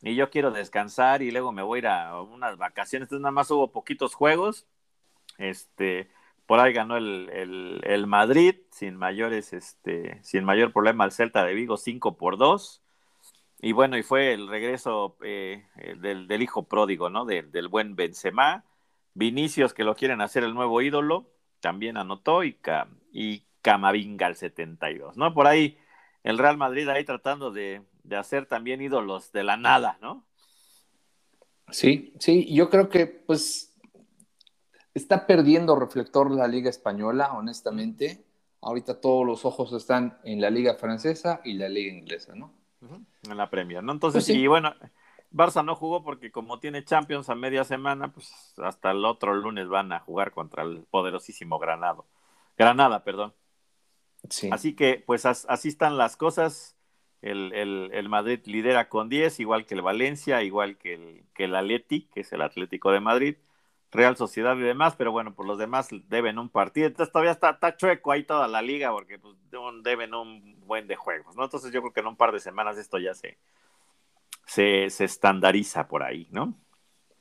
[0.00, 3.50] yo quiero descansar y luego me voy a ir a unas vacaciones, entonces nada más
[3.50, 4.66] hubo poquitos juegos.
[5.36, 6.10] Este,
[6.46, 11.76] por ahí ganó el, Madrid sin mayores, este, sin mayor problema el Celta de Vigo
[11.76, 12.82] 5 por 2.
[13.60, 15.64] Y bueno, y fue el regreso eh,
[15.98, 17.24] del, del, hijo pródigo, ¿no?
[17.24, 18.64] del buen Benzema
[19.14, 22.58] Vinicius, que lo quieren hacer el nuevo ídolo, también anotó y,
[23.12, 25.32] y Camavinga al 72, ¿no?
[25.32, 25.78] Por ahí
[26.22, 30.26] el Real Madrid ahí tratando de, de hacer también ídolos de la nada, ¿no?
[31.70, 33.74] Sí, sí, yo creo que pues
[34.94, 38.24] está perdiendo reflector la liga española, honestamente.
[38.60, 42.52] Ahorita todos los ojos están en la liga francesa y la liga inglesa, ¿no?
[43.30, 43.92] En la Premier, ¿no?
[43.92, 44.74] Entonces, pues y bueno,
[45.32, 49.68] Barça no jugó porque como tiene Champions a media semana, pues hasta el otro lunes
[49.68, 52.06] van a jugar contra el poderosísimo Granado.
[52.56, 53.34] Granada, perdón.
[54.30, 54.48] Sí.
[54.50, 56.76] Así que, pues así están las cosas.
[57.22, 61.56] El, el, Madrid lidera con 10, igual que el Valencia, igual que el, que el
[61.56, 63.36] Atleti, que es el Atlético de Madrid.
[63.92, 66.86] Real Sociedad y demás, pero bueno, pues los demás deben un partido.
[66.86, 69.34] Entonces todavía está, chueco ahí toda la liga porque pues,
[69.82, 71.44] deben un buen de juegos, ¿no?
[71.44, 73.38] Entonces yo creo que en un par de semanas esto ya se,
[74.46, 76.54] se, se estandariza por ahí, ¿no?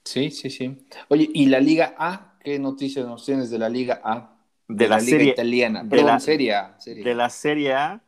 [0.03, 0.85] Sí, sí, sí.
[1.09, 2.37] Oye, ¿y la Liga A?
[2.43, 4.37] ¿Qué noticias nos tienes de la Liga A?
[4.67, 6.77] De, la, serie italiana, de la, serie A.
[6.83, 8.03] De la Serie A,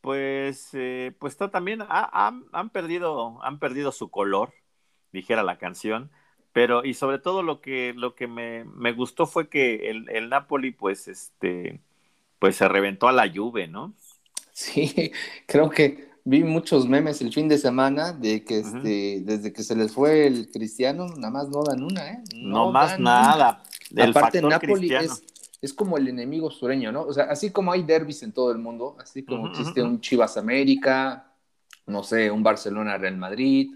[0.00, 4.54] pues, eh, pues está también, han, perdido, han perdido su color,
[5.12, 6.10] dijera la canción
[6.58, 10.28] pero, y sobre todo lo que, lo que me, me gustó fue que el, el,
[10.28, 11.78] Napoli, pues, este,
[12.40, 13.94] pues se reventó a la Juve, ¿no?
[14.52, 15.12] Sí,
[15.46, 19.76] creo que vi muchos memes el fin de semana de que este, desde que se
[19.76, 22.24] les fue el cristiano, nada más no dan una, ¿eh?
[22.34, 23.62] No, más nada.
[23.90, 25.22] Del Aparte, Napoli es,
[25.62, 27.02] es, como el enemigo sureño, ¿no?
[27.02, 30.36] O sea, así como hay derbis en todo el mundo, así como existe un Chivas
[30.36, 31.30] América,
[31.86, 33.70] no sé, un Barcelona Real Madrid,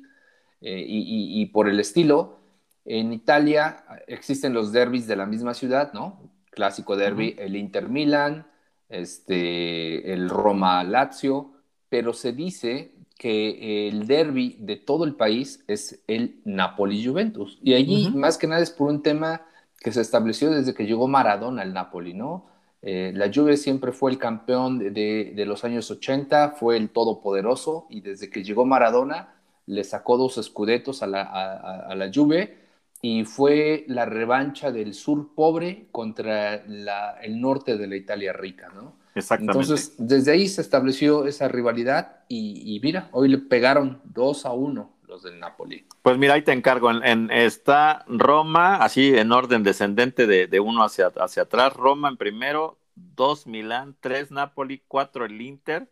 [0.60, 2.41] eh, y, y, y por el estilo,
[2.84, 6.30] en Italia existen los derbis de la misma ciudad, ¿no?
[6.50, 8.46] Clásico derby, el Inter Milan,
[8.88, 11.52] este, el Roma Lazio,
[11.88, 17.58] pero se dice que el derby de todo el país es el Napoli Juventus.
[17.62, 19.42] Y allí, más que nada, es por un tema
[19.78, 22.46] que se estableció desde que llegó Maradona al Napoli, ¿no?
[22.82, 28.00] Eh, la Juve siempre fue el campeón de, los años 80, fue el todopoderoso, y
[28.00, 29.34] desde que llegó Maradona,
[29.66, 32.61] le sacó dos escudetos a la, a la Juve
[33.04, 38.94] y fue la revancha del sur pobre contra el norte de la Italia rica, ¿no?
[39.16, 39.58] Exactamente.
[39.58, 44.92] Entonces, desde ahí se estableció esa rivalidad y, mira, hoy le pegaron 2 a 1
[45.08, 45.84] los del Napoli.
[46.00, 50.84] Pues mira, ahí te encargo, en, está Roma, así en orden descendente de, de uno
[50.84, 55.90] hacia, hacia atrás, Roma en primero, 2 Milán, 3 Napoli, 4 el Inter.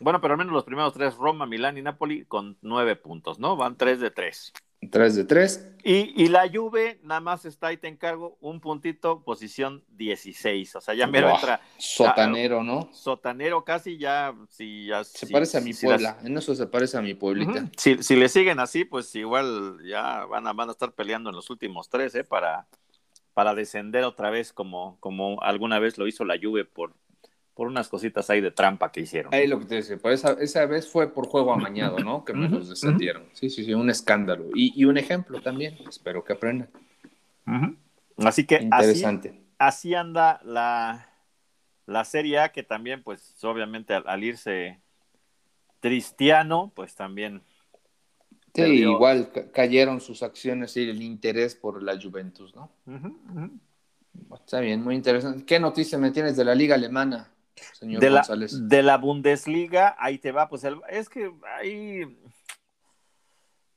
[0.00, 3.56] Bueno, pero al menos los primeros tres, Roma, Milán y Napoli, con nueve puntos, ¿no?
[3.56, 4.52] Van 3 de 3.
[4.88, 5.66] 3 de 3.
[5.82, 10.76] Y, la Juve nada más está ahí, te encargo, un puntito, posición 16.
[10.76, 11.60] O sea, ya me entra.
[11.78, 12.90] Sotanero, ¿no?
[12.92, 14.34] Sotanero casi ya.
[14.50, 16.18] Si, ya se parece a mi Puebla.
[16.22, 17.70] En eso se parece a mi pueblita.
[17.76, 21.36] si, si, le siguen así, pues igual ya van a, van a estar peleando en
[21.36, 22.24] los últimos tres, ¿eh?
[22.24, 22.66] Para,
[23.32, 26.94] para descender otra vez, como, como alguna vez lo hizo la Juve por,
[27.60, 29.34] por unas cositas ahí de trampa que hicieron.
[29.34, 32.24] Ahí lo que te decía, pues esa, esa vez fue por juego amañado, ¿no?
[32.24, 33.24] Que me los descendieron.
[33.34, 34.46] Sí, sí, sí, un escándalo.
[34.54, 36.70] Y, un ejemplo también, espero que aprendan.
[38.16, 39.42] Así que Interesante.
[39.58, 41.10] Así, anda la,
[41.84, 44.80] la Serie A, que también, pues, obviamente al, irse
[45.80, 47.42] Cristiano, pues también.
[48.54, 52.72] Sí, igual cayeron sus acciones y el interés por la Juventus, ¿no?
[54.34, 55.44] Está bien, muy interesante.
[55.44, 57.34] ¿Qué noticia me tienes de la liga alemana?
[57.80, 62.18] De, la, de la Bundesliga, ahí te va, pues es que ahí,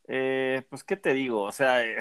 [0.07, 1.41] eh, pues, ¿qué te digo?
[1.43, 1.97] O sea, eh,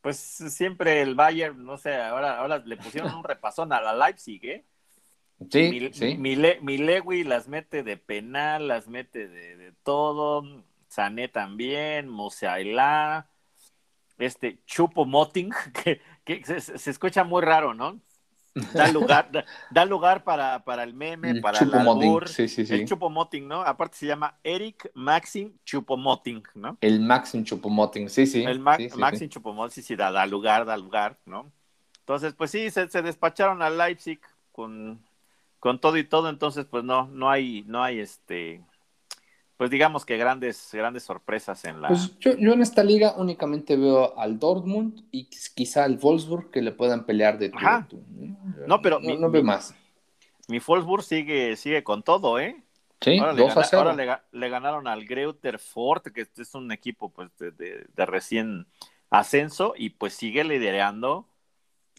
[0.00, 4.44] pues siempre el Bayern, no sé, ahora, ahora le pusieron un repasón a la Leipzig,
[4.44, 4.64] ¿eh?
[5.50, 6.16] Sí, mi, sí.
[6.16, 13.28] Mi, las mete de penal, las mete de, todo, Sané también, Musiala,
[14.18, 15.50] este Chupo Moting,
[15.84, 18.00] que, que se, escucha muy raro, ¿no?
[18.74, 19.30] Da lugar,
[19.70, 22.74] da, lugar para, para, el meme, para el albur, sí, sí, sí.
[22.74, 23.62] el chupomoting, ¿no?
[23.62, 26.78] Aparte se llama Eric Maxim Chupomoting, ¿no?
[26.80, 28.44] El Maxim Chupomoting, sí, sí.
[28.44, 31.50] El Maxim Chupomoting, sí, sí, da, da, lugar, da lugar, ¿no?
[32.00, 34.20] Entonces, pues sí, se, se despacharon a Leipzig
[34.52, 35.00] con,
[35.58, 38.62] con todo y todo, entonces, pues no, no hay, no hay este,
[39.58, 41.88] pues digamos que grandes, grandes sorpresas en la.
[41.88, 46.62] Pues yo, yo, en esta liga únicamente veo al Dortmund y quizá al Wolfsburg que
[46.62, 48.04] le puedan pelear de tú,
[48.66, 48.80] ¿no?
[48.80, 49.74] pero no, no veo más.
[50.46, 52.62] Mi Wolfsburg sigue, sigue con todo, ¿eh?
[53.00, 53.42] Sí, ahora, le,
[53.72, 58.66] ahora le, ganaron al Greuter Ford, que es un equipo pues de, de, recién
[59.10, 61.28] ascenso, y pues sigue liderando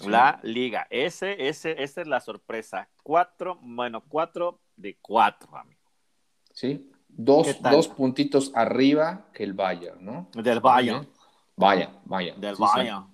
[0.05, 0.87] la liga.
[0.89, 2.89] Ese, ese, esa es la sorpresa.
[3.03, 5.79] Cuatro, bueno, cuatro de cuatro, amigo.
[6.53, 10.29] Sí, dos, dos puntitos arriba que el Bayern, ¿no?
[10.33, 11.07] Del Bayern.
[11.55, 12.35] Vaya, vaya.
[12.35, 13.05] Del Bayern.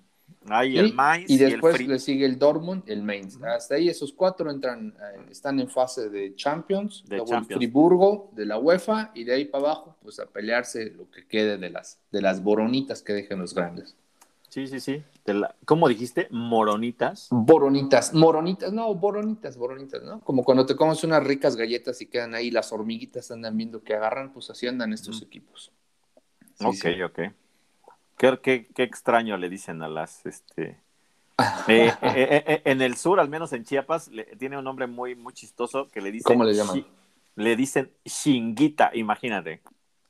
[0.48, 1.28] Hay el Mainz.
[1.30, 3.40] Y después le sigue el Dortmund, el Mainz.
[3.42, 7.04] Hasta ahí esos cuatro entran, eh, están en fase de Champions.
[7.08, 10.92] De luego el Friburgo de la UEFA y de ahí para abajo, pues a pelearse
[10.96, 13.96] lo que quede de las, de las boronitas que dejen los grandes.
[14.48, 15.02] Sí, sí, sí.
[15.64, 16.28] ¿Cómo dijiste?
[16.30, 17.28] ¿Moronitas?
[17.30, 20.20] Boronitas, moronitas, no, boronitas, boronitas, ¿no?
[20.20, 23.94] Como cuando te comes unas ricas galletas y quedan ahí, las hormiguitas andan viendo que
[23.94, 25.72] agarran, pues así andan estos equipos.
[26.60, 27.20] ok, ok.
[28.16, 30.80] Qué, extraño le dicen a las, este...
[31.68, 35.34] Eh, eh, eh, en el sur, al menos en Chiapas, tiene un nombre muy, muy
[35.34, 36.32] chistoso que le dicen...
[36.32, 36.86] ¿Cómo le llaman?
[37.34, 39.60] Le dicen chinguita, imagínate.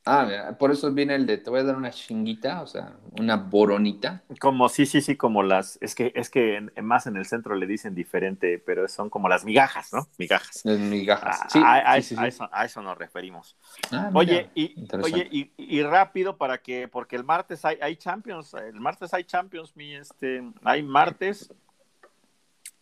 [0.08, 3.34] Ah, por eso viene el de te voy a dar una chinguita, o sea, una
[3.34, 4.22] boronita.
[4.38, 7.66] Como sí, sí, sí, como las, es que, es que más en el centro le
[7.66, 10.06] dicen diferente, pero son como las migajas, ¿no?
[10.16, 10.60] Migajas.
[10.64, 11.40] Las migajas.
[11.56, 12.14] Ah, sí,
[12.52, 13.56] a, eso, nos referimos.
[13.90, 18.78] Ah, oye, y, oye y, rápido para que, porque el martes hay, hay Champions, el
[18.78, 21.52] martes hay Champions, mi este, hay martes.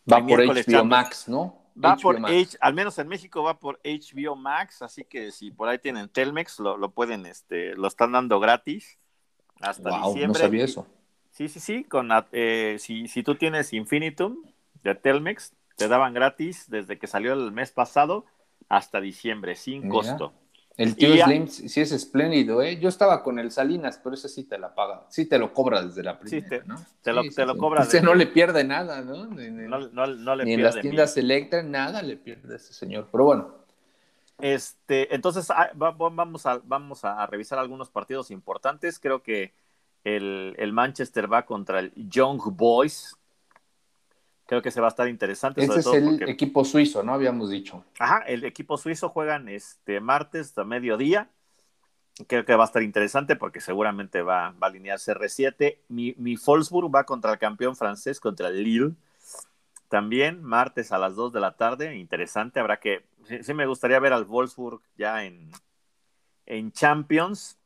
[0.07, 1.64] Va por HBO Max, ¿no?
[1.83, 5.67] Va por H, al menos en México va por HBO Max, así que si por
[5.67, 8.97] ahí tienen Telmex, lo, pueden, este, lo están dando gratis
[9.59, 10.39] hasta diciembre.
[10.41, 10.87] No sabía eso.
[11.31, 14.37] Sí, sí, sí, con, eh, si, si tú tienes Infinitum
[14.83, 18.25] de Telmex, te daban gratis desde que salió el mes pasado
[18.69, 20.33] hasta diciembre, sin costo.
[20.77, 22.77] El tío Slim sí es espléndido, ¿eh?
[22.77, 25.05] Yo estaba con el Salinas, pero ese sí te la paga.
[25.09, 26.75] Sí te lo cobra desde la primera, te, ¿no?
[27.01, 27.83] Te lo, te lo cobra.
[27.83, 29.25] Ese no le pierde nada, ¿no?
[29.27, 33.07] Ni, no, no, le ni en las tiendas Electra, nada le pierde ese señor.
[33.09, 33.55] Pero bueno.
[34.37, 38.99] Este, entonces, ah, vamos a, vamos a revisar algunos partidos importantes.
[38.99, 39.53] Creo que
[40.03, 43.15] el, el Manchester va contra el Young Boys,
[44.45, 45.63] Creo que se va a estar interesante.
[45.63, 47.13] Ese es el equipo suizo, ¿no?
[47.13, 47.83] Habíamos dicho.
[47.97, 51.29] Ajá, el equipo suizo juegan este martes a mediodía.
[52.27, 55.79] Creo que va a estar interesante porque seguramente va, va a alinearse R7.
[55.89, 58.91] Mi, mi va contra el campeón francés, contra el Lille.
[59.89, 61.95] También martes a las 2 de la tarde.
[61.95, 62.59] Interesante.
[62.59, 63.03] Habrá que.
[63.41, 65.49] Sí, me gustaría ver al Wolfsburg ya en,
[66.45, 67.57] en Champions.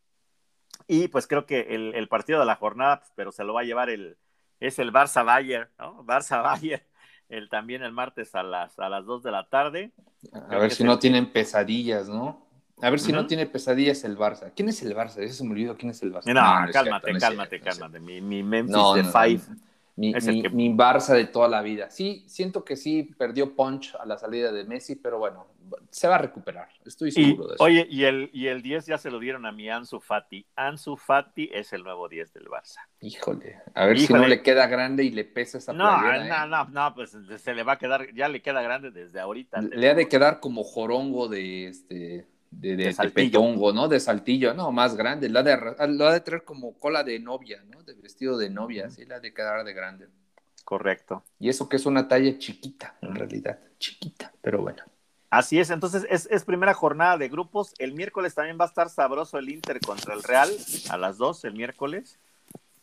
[0.87, 3.61] Y pues creo que el, el partido de la jornada, pues, pero se lo va
[3.61, 4.17] a llevar el,
[4.59, 6.03] es el Barça Bayer, ¿no?
[6.03, 6.85] Barça Bayer,
[7.29, 9.91] el, también el martes a las, a las 2 de la tarde.
[10.49, 12.47] A ver si no tienen pesadillas, ¿no?
[12.81, 14.53] A ver si no tiene pesadillas el Barça.
[14.55, 15.17] ¿Quién es el Barça?
[15.17, 16.33] Ese se me olvidó quién es el Barça.
[16.33, 17.99] No, cálmate, cálmate, cálmate.
[17.99, 19.41] Mi, mi Memphis de Five
[19.99, 20.13] mi,
[20.53, 21.89] mi, Barça de toda la vida.
[21.89, 25.47] Sí, siento que sí perdió punch a la salida de Messi, pero bueno,
[25.89, 26.69] se va a recuperar.
[26.85, 27.63] Estoy seguro de eso.
[27.63, 30.45] Oye, y el, y el 10 ya se lo dieron a mi Ansu Fati.
[30.55, 32.77] Ansu Fati es el nuevo 10 del Barça.
[33.01, 36.29] Híjole, a ver si no le queda grande y le pesa esa no, No, ¿eh?
[36.47, 39.61] no, no, pues se le va a quedar, ya le queda grande desde ahorita.
[39.61, 43.87] Le ha de quedar como jorongo de este de, de, petongo, ¿no?
[43.87, 45.29] De saltillo, no, más grande.
[45.29, 45.57] Lo ha, de,
[45.89, 47.83] lo ha de traer como cola de novia, ¿no?
[47.83, 50.07] De vestido de novia, así la de quedar de grande.
[50.65, 51.23] Correcto.
[51.39, 54.83] Y eso que es una talla chiquita, en realidad, chiquita, pero bueno.
[55.29, 57.73] Así es, entonces es, es, primera jornada de grupos.
[57.77, 60.49] El miércoles también va a estar sabroso el Inter contra el Real
[60.89, 62.17] a las 2 el miércoles.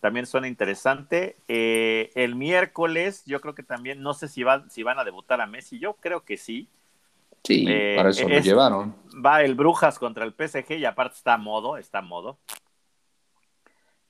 [0.01, 1.37] También suena interesante.
[1.49, 5.41] Eh, el miércoles, yo creo que también, no sé si, van si van a debutar
[5.41, 6.69] a Messi, yo creo que sí.
[7.47, 8.95] Sí, eh, para eso lo llevaron.
[9.25, 12.39] Va el Brujas contra el PSG y aparte está a modo, está a modo.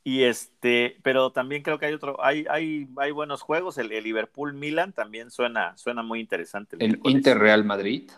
[0.03, 3.77] Y este, pero también creo que hay otro, hay, hay, hay buenos juegos.
[3.77, 6.77] El, Liverpool Milan también suena, suena muy interesante.
[6.79, 8.11] El, Inter Real Madrid.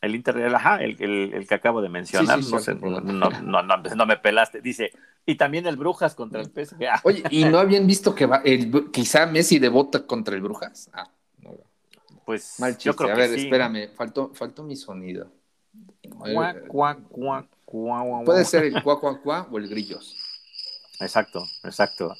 [0.00, 2.40] El Inter Real, ajá, el, que acabo de mencionar.
[2.82, 4.60] no, no, me pelaste.
[4.60, 4.90] Dice,
[5.24, 6.84] y también el Brujas contra el PSG.
[7.04, 10.90] Oye, ¿y no habían visto que va, el, quizá Messi debota contra el Brujas?
[10.92, 11.08] Ah.
[12.24, 15.30] Pues yo creo a ver, espérame, faltó, faltó mi sonido.
[18.24, 20.16] Puede ser el cuac, cuac, cuac o el grillos.
[21.00, 22.14] Exacto, exacto.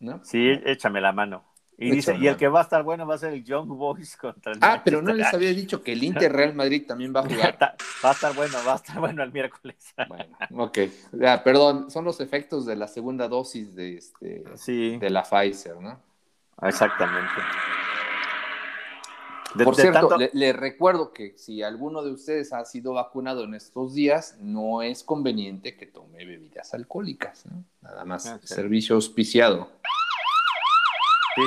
[0.00, 0.20] ¿No?
[0.24, 1.44] Sí, échame la mano.
[1.78, 4.16] Y dice, y el que va a estar bueno va a ser el Young Boys
[4.16, 7.20] contra el Ah, pero no les había dicho que el Inter Real Madrid también va
[7.20, 7.58] a jugar.
[8.04, 9.76] va a estar bueno, va a estar bueno el miércoles.
[10.08, 10.78] bueno, ok.
[11.12, 14.44] Ya, perdón, son los efectos de la segunda dosis de este
[14.98, 16.00] de la Pfizer, ¿no?
[16.62, 17.42] Exactamente.
[19.64, 24.36] Por cierto, le, recuerdo que si alguno de ustedes ha sido vacunado en estos días,
[24.40, 27.44] no es conveniente que tome bebidas alcohólicas,
[27.80, 29.70] Nada más, ah, servicio auspiciado.
[31.34, 31.42] Sí,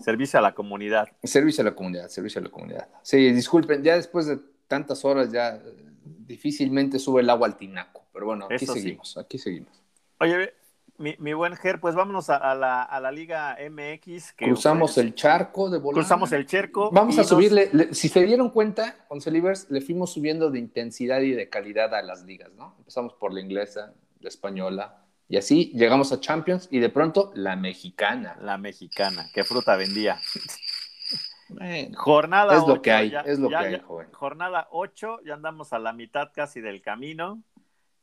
[0.00, 1.08] servicio a la comunidad.
[1.22, 2.88] Servicio a la comunidad, servicio a la comunidad.
[3.02, 5.60] Sí, disculpen, ya después de tantas horas ya eh,
[6.04, 9.82] difícilmente sube el agua al tinaco, pero bueno, aquí seguimos, aquí seguimos.
[10.20, 10.52] Oye,
[10.98, 14.34] mi, buen Ger, pues vámonos a, la, a la, Liga MX.
[14.36, 16.02] cruzamos el charco de volada.
[16.02, 16.90] Cruzamos el charco.
[16.90, 21.32] Vamos a subirle, si se dieron cuenta, con Celivers, le fuimos subiendo de intensidad y
[21.32, 22.74] de calidad a las ligas, ¿no?
[22.78, 27.54] Empezamos por la inglesa, la española, Y así llegamos a Champions y de pronto la
[27.54, 28.36] mexicana.
[28.40, 30.18] La mexicana, qué fruta vendía.
[31.96, 34.08] jornada es lo que hay, es lo que hay, joven.
[34.12, 37.42] Jornada 8, ya andamos a la mitad casi del camino.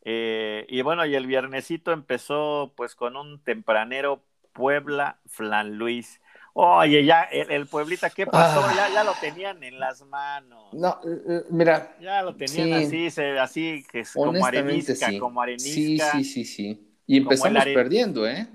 [0.08, 6.22] Eh, y bueno, y el viernesito empezó pues con un tempranero Puebla Flan Luis.
[6.53, 8.62] Oye, ya el, Pueblita, ¿qué pasó?
[8.76, 10.74] Ya, ya lo tenían en las manos.
[10.74, 11.97] No, eh, mira.
[11.99, 16.12] Ya lo tenían así, así, que es como arenisca, como arenisca.
[16.12, 16.95] Sí, sí, sí, sí.
[17.08, 18.47] Y empezamos perdiendo, ¿eh?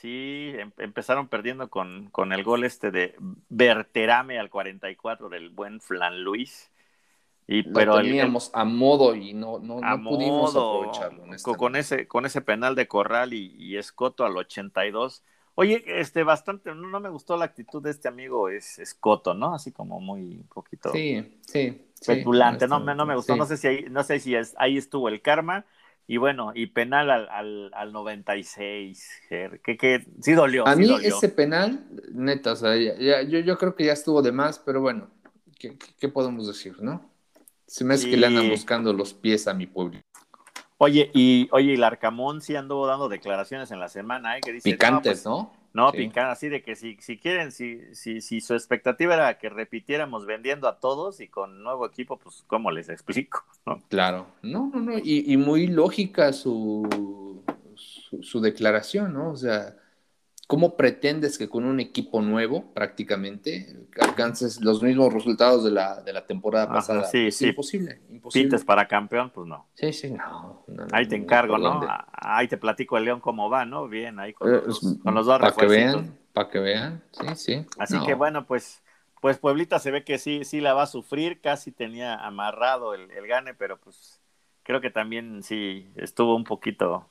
[0.00, 3.14] Sí, em, empezaron perdiendo con, con el gol este de
[3.48, 6.70] Berterame al 44 del buen Flan Luis.
[7.46, 11.24] Y, pero teníamos a modo y no, no, pudimos aprovecharlo.
[11.58, 15.22] Con ese, con ese penal de Corral y, y, Escoto al 82.
[15.56, 19.54] Oye, este, bastante, no, me gustó la actitud de este amigo, es Escoto, ¿no?
[19.54, 20.90] Así como muy poquito.
[20.90, 21.80] Sí, sí.
[22.06, 25.08] Petulante, no, no, me gustó, no sé si ahí, no sé si es, ahí estuvo
[25.08, 25.64] el karma.
[26.06, 30.66] Y bueno, y penal al, al, al 96, que, que sí dolió.
[30.66, 31.82] A mí ese penal,
[32.12, 35.08] neta, o sea, ya, yo, yo creo que ya estuvo de más, pero bueno,
[35.58, 37.13] ¿qué, qué podemos decir, no?
[37.74, 39.98] Se me hace que le andan buscando los pies a mi pueblo.
[40.78, 44.40] Oye, y oye, el Arcamón sí anduvo dando declaraciones en la semana, ¿eh?
[44.42, 45.52] Que dice, Picantes, ¿no?
[45.72, 49.38] No, pues, no así de que si, si quieren, si, si, si su expectativa era
[49.38, 53.42] que repitiéramos vendiendo a todos y con nuevo equipo, pues, ¿cómo les explico?
[53.66, 53.82] ¿no?
[53.88, 57.42] Claro, no, no, no, y, y muy lógica su,
[57.74, 59.32] su, su declaración, ¿no?
[59.32, 59.74] O sea,
[60.46, 66.12] ¿Cómo pretendes que con un equipo nuevo, prácticamente, alcances los mismos resultados de la, de
[66.12, 67.04] la temporada pasada?
[67.04, 67.48] Sí, sí.
[67.48, 68.48] Imposible, imposible.
[68.48, 69.68] Pites para campeón, pues no.
[69.72, 70.64] Sí, sí, no.
[70.92, 71.80] ahí te encargo, ¿no?
[72.12, 73.88] Ahí te platico el León cómo va, ¿no?
[73.88, 77.26] Bien, ahí con, eh, los, con los, dos Para que vean, para que vean, sí,
[77.36, 77.66] sí.
[77.78, 78.82] Así que bueno, pues,
[79.22, 83.10] pues Pueblita se ve que sí, sí la va a sufrir, casi tenía amarrado el,
[83.12, 84.20] el gane, pero pues
[84.62, 87.08] creo que también sí estuvo un poquito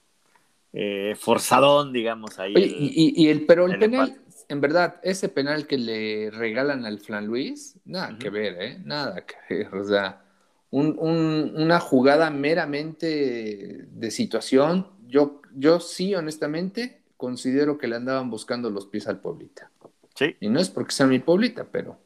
[0.74, 2.53] eh, forzadón, digamos, ahí.
[2.55, 4.19] y, el, pero el, penal,
[4.49, 8.80] en verdad, ese penal que le regalan al Flan Luis, nada que ver, ¿eh?
[8.84, 9.74] Nada que ver.
[9.76, 10.24] O sea,
[10.71, 14.88] una jugada meramente de situación.
[15.07, 19.69] Yo, yo sí, honestamente, considero que le andaban buscando los pies al Pueblita.
[20.15, 20.36] Sí.
[20.39, 21.99] Y no es porque sea mi Pueblita, pero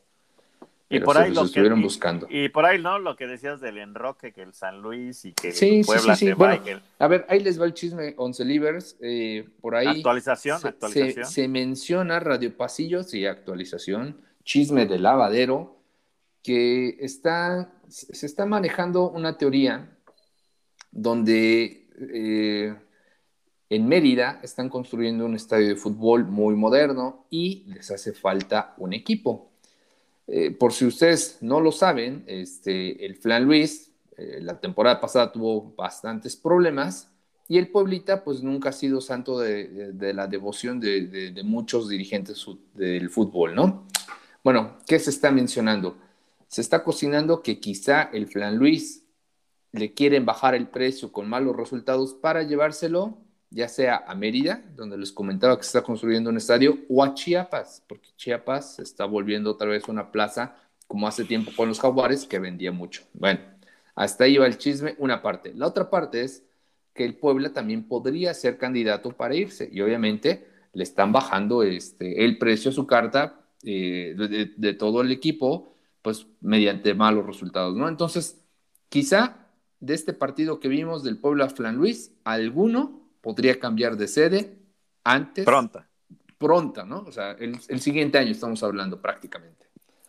[0.90, 2.28] y por ahí lo estuvieron buscando.
[2.30, 2.98] Y, por ahí, ¿no?
[2.98, 6.62] Lo que decías del enroque, que el San Luis y que el Puebla se va.
[7.00, 8.98] A ver, ahí les va el chisme, Once Livers.
[9.02, 9.88] Eh, por ahí.
[9.88, 11.26] Actualización, se, actualización.
[11.26, 15.82] Se, menciona Radio Pasillos y actualización, chisme de lavadero,
[16.42, 19.98] que está, se está manejando una teoría
[20.92, 22.76] donde eh,
[23.70, 28.94] en Mérida están construyendo un estadio de fútbol muy moderno y les hace falta un
[28.94, 29.47] equipo.
[30.28, 35.32] Eh, por si ustedes no lo saben, este, el Flan Luis eh, la temporada pasada
[35.32, 37.12] tuvo bastantes problemas
[37.48, 43.10] y el Pueblita pues nunca ha sido santo de, la devoción de, muchos dirigentes del
[43.10, 43.86] fútbol, ¿no?
[44.44, 45.98] Bueno, ¿qué se está mencionando?
[46.48, 49.04] Se está cocinando que quizá el Flan Luis
[49.72, 53.18] le quieren bajar el precio con malos resultados para llevárselo
[53.50, 57.14] ya sea a Mérida, donde les comentaba que se está construyendo un estadio, o a
[57.14, 60.56] Chiapas, porque Chiapas se está volviendo otra vez una plaza,
[60.88, 63.04] como hace tiempo con los jaguares, que vendía mucho.
[63.14, 63.40] Bueno,
[63.96, 65.54] hasta ahí va el chisme, una parte.
[65.56, 66.44] La otra parte es
[66.94, 72.26] que el Puebla también podría ser candidato para irse, y obviamente le están bajando este,
[72.26, 77.76] el precio a su carta eh, de, de todo el equipo, pues mediante malos resultados,
[77.76, 77.88] ¿no?
[77.88, 78.42] Entonces,
[78.90, 79.48] quizá
[79.80, 84.58] de este partido que vimos del Puebla Flan Luis, alguno podría cambiar de sede
[85.04, 85.44] antes.
[85.44, 85.86] Pronta.
[86.38, 87.00] Pronta, ¿no?
[87.00, 89.66] O sea, el, siguiente año estamos hablando prácticamente.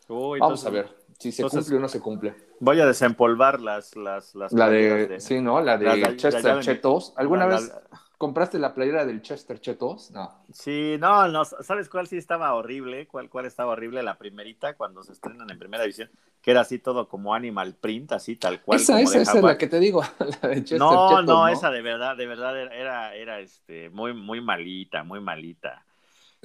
[0.08, 2.36] Vamos a ver si se cumple o no se cumple.
[2.60, 3.96] Voy a desempolvar las...
[3.96, 5.60] las, las la de, Sí, ¿no?
[5.60, 7.12] La de Chester Chetos.
[7.16, 7.72] ¿Alguna vez
[8.18, 10.10] compraste la playera del Chester Chetos?
[10.10, 10.44] No.
[10.52, 13.06] Sí, no, no, ¿sabes cuál sí estaba horrible?
[13.06, 14.02] ¿Cuál, cuál estaba horrible?
[14.02, 16.10] La primerita, cuando se estrenan en primera división
[16.42, 18.80] que era así todo como animal print, así tal cual.
[18.80, 20.02] Esa, esa, esa es la que te digo.
[20.78, 25.84] no, no, esa de verdad, de verdad era, era este, muy, muy malita, muy malita.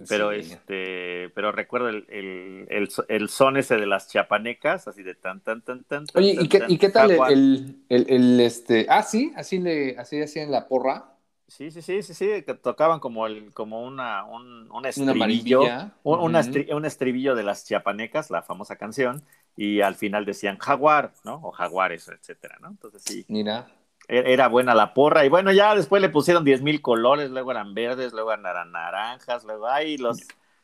[0.10, 5.42] Pero este, pero recuerdo el, el, el, son ese de las chapanecas, así de tan,
[5.42, 6.06] tan, tan, tan.
[6.16, 10.50] Oye, ¿y, qué, ¿y qué tal el, el, este, ah, sí, así le, así hacían
[10.50, 11.13] la porra?
[11.56, 15.62] Sí, sí, sí, sí, sí, que tocaban como el, como una, un, un estribillo,
[16.02, 19.22] un, un, estribillo de las chiapanecas, la famosa canción,
[19.56, 21.36] y al final decían jaguar, ¿no?
[21.44, 22.70] O jaguares, etcétera, ¿no?
[22.70, 23.24] Entonces sí.
[23.28, 23.68] Mira.
[24.08, 27.52] E, era buena la porra, y bueno, ya después le pusieron diez mil colores, luego
[27.52, 30.22] eran verdes, luego eran naranjas, luego ahí los,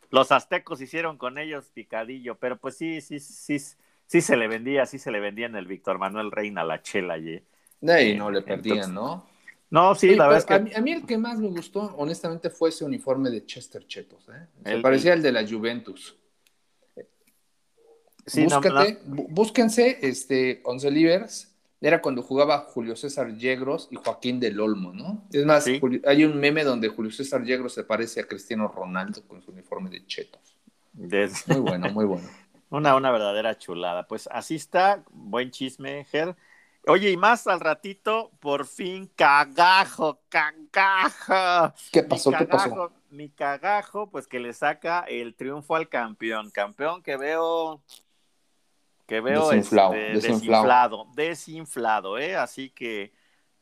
[0.09, 3.59] los aztecos hicieron con ellos picadillo, pero pues sí, sí, sí,
[4.07, 7.19] sí se le vendía, sí se le vendía en el Víctor Manuel Reina la chela,
[7.19, 7.43] y,
[7.79, 9.28] de ahí no le perdían, ¿no?
[9.71, 10.75] No, sí, la verdad es que.
[10.75, 14.27] A mí, el que más me gustó, honestamente, fue ese uniforme de Chester Chetos.
[14.29, 14.47] ¿eh?
[14.65, 16.15] Se parecía al de la Juventus.
[18.25, 21.55] Sí, Búscate, Búsquense este, Once Livers.
[21.81, 25.25] Era cuando jugaba Julio César Yegros y Joaquín del Olmo, ¿no?
[25.31, 25.65] Es más,
[26.05, 29.89] hay un meme donde Julio César Yegros se parece a Cristiano Ronaldo con su uniforme
[29.89, 30.57] de chetos.
[30.93, 32.27] Muy bueno, muy bueno.
[32.69, 34.07] una, una verdadera chulada.
[34.07, 36.35] Pues así está, buen chisme, Ger.
[36.87, 41.73] Oye, y más al ratito, por fin, cagajo, cagajo.
[41.91, 42.31] ¿Qué pasó?
[42.31, 42.91] ¿Qué pasó?
[43.09, 46.51] Mi cagajo, pues que le saca el triunfo al campeón.
[46.51, 47.81] Campeón que veo
[49.09, 52.35] que veo desinflado, este, desinflado, desinflado, ¿eh?
[52.35, 53.11] Así que,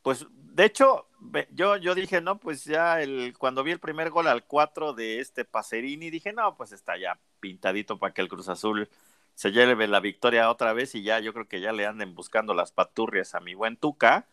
[0.01, 1.07] pues, de hecho,
[1.51, 5.22] yo, yo dije, no, pues ya el, cuando vi el primer gol al 4 de
[5.22, 8.89] este Pacerini, dije, no, pues está ya pintadito para que el Cruz Azul
[9.38, 12.55] se lleve la victoria otra vez y ya yo creo que ya le anden buscando
[12.55, 14.25] las paturrias a mi buen Tuca.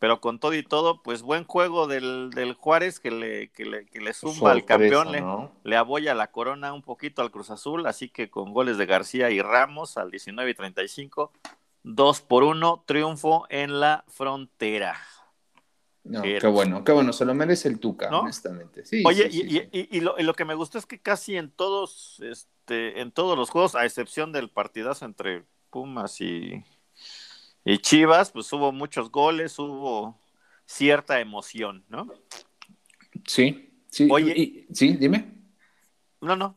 [0.00, 3.86] Pero con todo y todo, pues buen juego del, del Juárez que le, que le,
[3.86, 5.22] que le zumba al campeón, le,
[5.62, 9.30] le, aboya la corona un poquito al Cruz Azul, así que con goles de García
[9.30, 11.32] y Ramos al 19 y 35,
[11.84, 14.98] 2 por 1, triunfo en la frontera.
[16.22, 18.84] Qué bueno, qué bueno, se lo merece el Tuca, honestamente.
[19.04, 23.00] Oye, y, y, lo, y, lo, que me gustó es que casi en todos, este,
[23.00, 26.62] en todos los juegos, a excepción del partidazo entre Pumas y,
[27.64, 30.18] y Chivas, pues hubo muchos goles, hubo
[30.64, 32.08] cierta emoción, ¿no?
[33.26, 34.08] Sí, sí.
[34.10, 35.32] Oye, sí, dime.
[36.20, 36.56] No, no,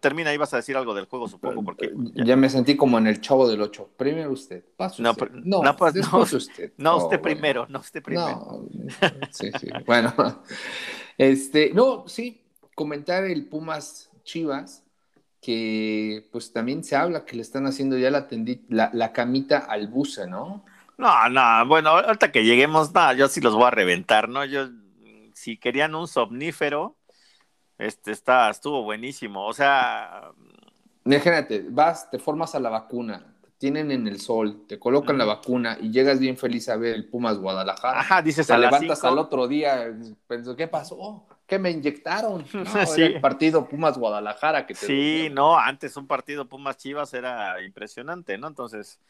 [0.00, 1.92] termina, ibas a decir algo del juego, supongo, porque...
[2.14, 3.90] Ya, me sentí como en el chavo del 8.
[3.96, 5.30] Primero usted, paso no, usted.
[5.32, 6.72] No, no, pues, no, usted.
[6.76, 8.68] No, usted primero, no usted primero.
[9.30, 10.14] sí, sí, bueno.
[11.18, 14.84] Este, no, sí, comentar el Pumas Chivas,
[15.42, 18.26] que pues también se habla que le están haciendo ya la,
[18.68, 20.64] la, la camita al buce, ¿no?
[20.96, 24.44] No, no, bueno, ahorita que lleguemos, no, yo sí los voy a reventar, ¿no?
[24.46, 24.68] Yo,
[25.34, 26.96] si querían un somnífero,
[27.80, 30.30] este está, estuvo buenísimo, o sea...
[31.04, 35.24] Imagínate, vas, te formas a la vacuna, te tienen en el sol, te colocan la
[35.24, 38.00] vacuna y llegas bien feliz a ver el Pumas Guadalajara.
[38.00, 39.92] Ajá, dices te levantas al otro día,
[40.26, 41.26] pensó, ¿qué pasó?
[41.50, 42.44] que me inyectaron.
[42.96, 48.46] el partido Pumas Guadalajara que Sí, no, antes un partido Pumas Chivas era impresionante, ¿no?
[48.46, 49.00] Entonces,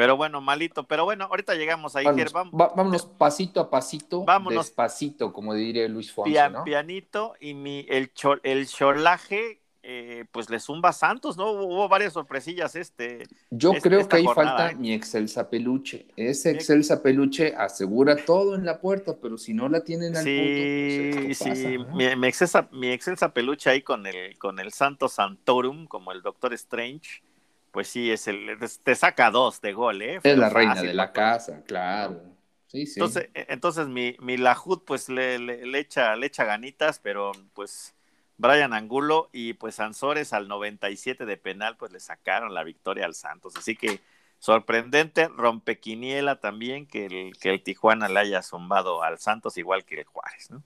[0.00, 0.84] pero bueno, malito.
[0.84, 2.06] Pero bueno, ahorita llegamos ahí.
[2.06, 6.34] Vámonos, vámonos pasito a pasito, vámonos, despacito, como diría Luis Fonsi,
[6.64, 8.10] Pianito y mi, el,
[8.42, 11.50] el cholaje eh, pues le zumba Santos, ¿no?
[11.52, 13.24] Hubo varias sorpresillas este.
[13.50, 14.74] Yo creo que ahí falta ¿eh?
[14.74, 16.06] mi Excelsa Peluche.
[16.16, 21.10] Ese Excelsa Peluche asegura todo en la puerta, pero si no la tienen al sí,
[21.12, 25.86] punto, pues sí, mi, excelsa, mi Excelsa Peluche ahí con el, con el Santo Santorum,
[25.86, 27.22] como el Doctor Strange,
[27.70, 30.20] pues sí, es el, te saca dos de gol, ¿eh?
[30.22, 32.20] es la reina de la casa, claro.
[32.66, 33.00] Sí, sí.
[33.00, 37.94] Entonces, e, entonces mi, mi Lajud, pues le, le, echa, le echa ganitas, pero pues
[38.36, 43.14] Brian Angulo y pues Sansores al 97 de penal, pues le sacaron la victoria al
[43.14, 43.56] Santos.
[43.56, 44.00] Así que
[44.38, 50.00] sorprendente, rompequiniela también que el, que el Tijuana le haya zumbado al Santos igual que
[50.00, 50.62] el Juárez, ¿no?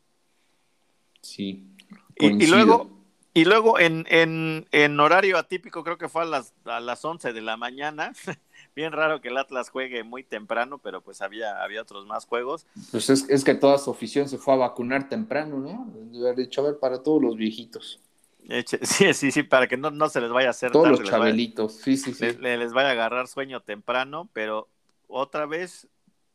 [1.21, 1.67] Sí.
[2.17, 3.04] Y, luego,
[3.35, 7.32] y luego en, en, en, horario atípico, creo que fue a las, a las 11
[7.32, 8.12] de la mañana,
[8.76, 12.64] bien raro que el Atlas juegue muy temprano, pero pues había, había otros más juegos.
[12.93, 16.20] Pues es, que toda su afición se fue a vacunar temprano, ¿no?
[16.20, 18.01] Haber dicho, a ver, para todos los viejitos.
[18.82, 21.76] Sí, sí, sí, para que no, no se les vaya a hacer Todos los chabelitos,
[21.76, 22.37] sí, sí, sí.
[22.41, 24.68] Les, vaya a agarrar sueño temprano, pero
[25.09, 25.89] otra vez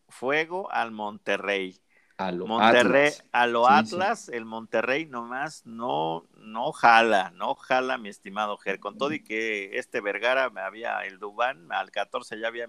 [0.08, 1.80] fuego al Monterrey.
[2.20, 3.24] A lo Monterrey, Atlas.
[3.32, 8.82] a lo Atlas, el Monterrey nomás no, no jala, no jala, mi estimado Ger.
[8.82, 12.68] Con todo y que este Vergara me había, el Dubán, al 14 ya había,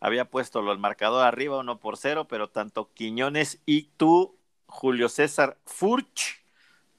[0.00, 5.56] había puesto el marcador arriba, uno por cero, pero tanto Quiñones y tú, Julio César
[5.64, 6.44] Furch,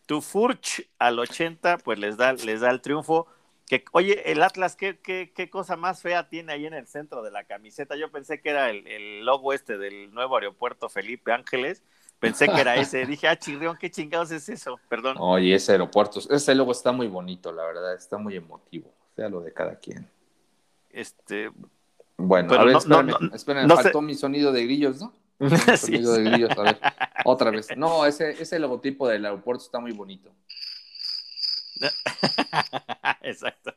[0.07, 3.27] tu Furch al 80, pues les da, les da el triunfo
[3.69, 7.21] que, oye, el Atlas, ¿qué, qué, qué cosa más fea tiene ahí en el centro
[7.21, 7.95] de la camiseta?
[7.95, 11.83] Yo pensé que era el, logo este del nuevo aeropuerto Felipe Ángeles.
[12.19, 13.05] Pensé que era ese.
[13.05, 14.79] Dije, ah, chirrión, ¿qué chingados es eso?
[14.89, 15.17] Perdón.
[15.19, 18.91] Oye, ese aeropuerto, ese logo está muy bonito, la verdad, está muy emotivo.
[19.15, 20.09] Sea lo de cada quien.
[20.89, 21.51] Este.
[22.17, 25.13] Bueno, a ver, espérame, espérame, faltó mi sonido de grillos, ¿no?
[25.77, 26.79] sonido de grillos, a ver,
[27.23, 27.67] otra vez.
[27.77, 30.31] No, ese, ese logotipo del aeropuerto está muy bonito.
[33.21, 33.75] Exacto.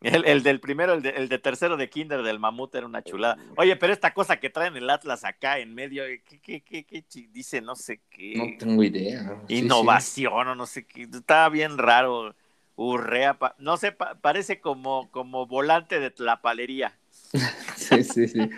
[0.00, 3.36] El, del primero, el de, tercero de Kinder del mamut era una chulada.
[3.56, 6.04] Oye, pero esta cosa que traen el Atlas acá en medio,
[6.42, 7.60] ¿qué, qué, qué, dice?
[7.60, 8.34] No sé qué.
[8.34, 9.36] No tengo idea.
[9.48, 11.02] Innovación o no sé qué.
[11.02, 12.34] Está bien raro.
[12.76, 16.96] Urrea, no sé, parece como, como volante de la palería.
[17.76, 18.48] sí, sí, sí.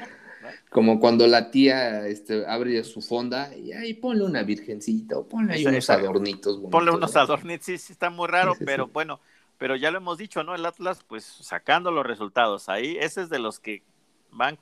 [0.70, 5.54] Como cuando la tía este, abre su fonda y ahí ponle una virgencita o ponle
[5.54, 6.60] ahí unos adornitos.
[6.70, 9.20] ponle unos adornitos, sí, sí, está muy raro, pero bueno,
[9.58, 10.54] pero ya lo hemos dicho, ¿no?
[10.54, 13.82] El Atlas, pues sacando los resultados ahí, ese es de los que
[14.30, 14.58] van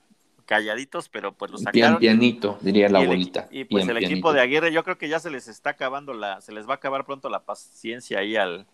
[0.51, 1.99] calladitos, pero pues lo sacaron.
[2.01, 3.47] Bien pianito, diría la abuelita.
[3.53, 6.41] Y pues el equipo de Aguirre, yo creo que ya se les está acabando la,
[6.41, 8.67] se les va a acabar pronto la paciencia ahí al.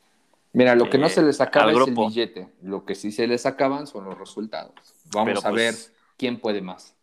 [0.55, 3.45] Mira, lo que no se les acaba es el billete, lo que sí se les
[3.45, 4.73] acaban son los resultados.
[5.13, 6.96] Vamos a ver pues, quién puede más.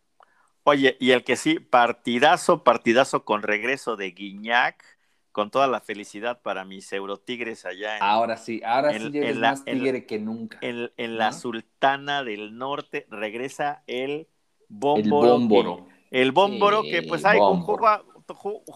[0.64, 4.82] Oye, y el que sí, partidazo, partidazo con regreso de Guiñac,
[5.30, 7.98] con toda la felicidad para mis Eurotigres allá.
[7.98, 10.58] En, ahora sí, ahora sí eres más tigre que nunca.
[10.62, 14.26] En, la Sultana del Norte regresa el
[14.68, 15.34] Bómboro.
[15.34, 15.86] El Bómboro.
[16.10, 17.66] El Bómboro que pues hay un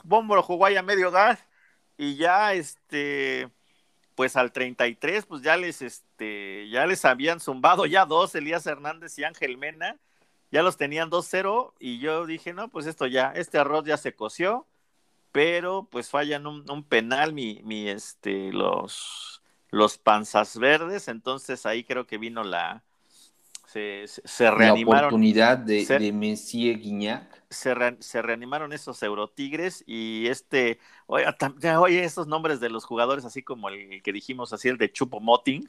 [0.05, 1.43] Bómboro jugó ahí a medio gas
[1.97, 3.49] y ya este
[4.15, 9.19] pues al 33 pues ya les este ya les habían zumbado ya dos Elías Hernández
[9.19, 9.97] y Ángel Mena
[10.51, 14.15] ya los tenían 2-0 y yo dije no pues esto ya este arroz ya se
[14.15, 14.67] coció
[15.33, 21.85] pero pues fallan un, un penal mi, mi este los los panzas verdes entonces ahí
[21.85, 22.83] creo que vino la
[23.69, 25.03] se, se reanimaron.
[25.03, 27.45] La oportunidad de, de Messier Guignac.
[27.51, 31.27] Se, se, reanimaron esos Eurotigres y este, oye,
[31.79, 35.21] oye, esos nombres de los jugadores, así como el que dijimos, así el de Chupo
[35.21, 35.67] Moting.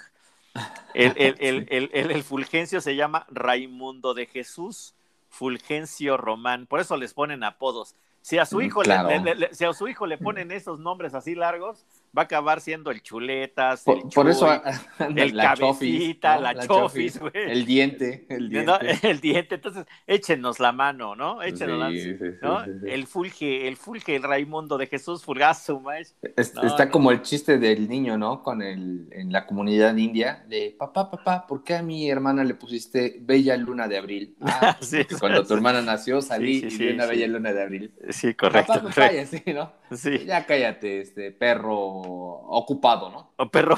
[0.94, 4.96] El, el, el, el, Fulgencio se llama Raimundo de Jesús
[5.30, 7.96] Fulgencio Román, por eso les ponen apodos.
[8.22, 11.36] Si a su mm, hijo, le, si a su hijo le ponen esos nombres así
[11.36, 11.86] largos,
[12.18, 14.48] va a acabar siendo el chuletas, por, el, por eso
[15.16, 17.32] el la cabecita, la, chofis, güey.
[17.34, 19.00] El diente, el diente.
[19.04, 21.42] El diente, entonces échenos la mano, ¿no?
[21.42, 22.64] Échenos sí, sí, ¿no?
[22.64, 26.16] el fulge, el fulge, el Raimundo de Jesús Fulgazo, más.
[26.36, 28.44] está como el chiste del niño, ¿no?
[28.44, 32.56] Con el, en la comunidad india, de papá, papá, ¿por qué a mi hermana le
[32.56, 34.36] pusiste Bella Luna de Abril?
[34.62, 34.78] Ah,
[35.20, 37.94] cuando tu hermana nació salí y vi una Bella Luna de Abril.
[38.10, 38.74] Sí, correcto.
[38.74, 39.72] Papá, papá, sí, ¿no?
[39.96, 40.26] Sí.
[40.26, 43.32] Ya cállate, este perro ocupado, ¿no?
[43.38, 43.78] O perro,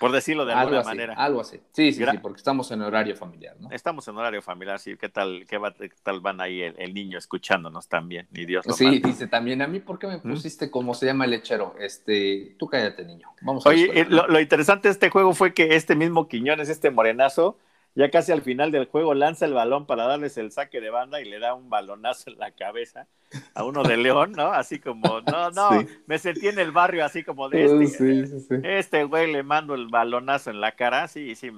[0.00, 1.14] por decirlo de alguna manera.
[1.14, 1.60] Algo así.
[1.72, 3.70] Sí, sí, sí, porque estamos en horario familiar, ¿no?
[3.70, 4.96] Estamos en horario familiar, sí.
[4.96, 5.58] ¿Qué tal, qué,
[6.02, 8.26] tal van ahí el, niño escuchándonos también?
[8.30, 10.30] Ni Dios lo Sí, dice también, a mí, ¿por qué me ¿Mm?
[10.30, 11.74] pusiste como se llama el lechero?
[11.78, 13.28] Este, tú cállate, niño.
[13.40, 16.68] Vamos a Oye, eh, lo, lo, interesante de este juego fue que este mismo Quiñones,
[16.68, 17.56] este morenazo,
[17.94, 21.20] ya casi al final del juego lanza el balón para darles el saque de banda
[21.20, 23.06] y le da un balonazo en la cabeza
[23.54, 24.52] a uno de León, ¿no?
[24.52, 25.70] Así como, no, no,
[26.06, 30.50] me sentí en el barrio así como de este, este güey le mando el balonazo
[30.50, 31.50] en la cara, sí, sí,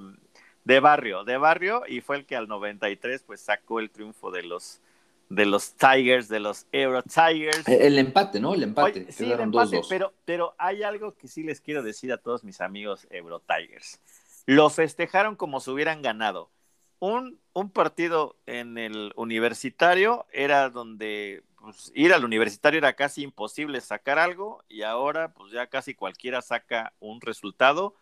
[0.64, 4.42] de barrio, de barrio, y fue el que al 93 pues sacó el triunfo de
[4.42, 4.80] los
[5.28, 7.66] de los Tigers, de los Euro Tigers.
[7.66, 8.54] El empate, ¿no?
[8.54, 9.10] El empate.
[9.10, 12.60] sí, el empate, pero, pero hay algo que sí les quiero decir a todos mis
[12.60, 14.00] amigos Euro Tigers.
[14.46, 16.50] Lo festejaron como si hubieran ganado.
[16.98, 23.80] Un, un partido en el universitario era donde pues, ir al universitario era casi imposible
[23.80, 27.96] sacar algo y ahora pues ya casi cualquiera saca un resultado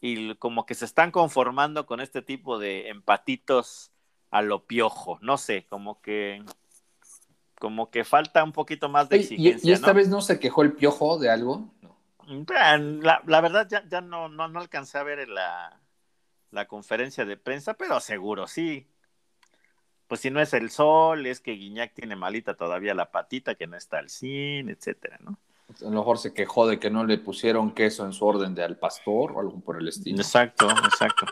[0.00, 3.92] y como que se están conformando con este tipo de empatitos
[4.30, 6.42] a lo piojo, no sé, como que
[7.58, 9.70] como que falta un poquito más de exigencia.
[9.70, 11.68] ¿Y, esta vez no se quejó el piojo de algo?
[12.48, 15.78] La, la, verdad ya, ya no, no, no alcancé a ver la,
[16.50, 18.86] la conferencia de prensa, pero seguro sí.
[20.06, 23.68] Pues si no es el sol, es que Guiñac tiene malita todavía la patita, que
[23.68, 25.38] no está al cine, etcétera, ¿no?
[25.80, 28.64] A lo mejor se quejó de que no le pusieron queso en su orden de
[28.64, 30.18] al pastor o algo por el estilo.
[30.18, 31.26] Exacto, exacto.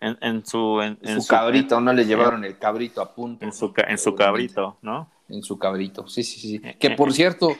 [0.00, 3.44] En, su, en, su, cabrito, no le llevaron el cabrito a punto.
[3.44, 5.10] En su, en su cabrito, ¿no?
[5.28, 6.60] En su cabrito, sí, sí, sí.
[6.64, 7.54] Eh, que eh, por cierto,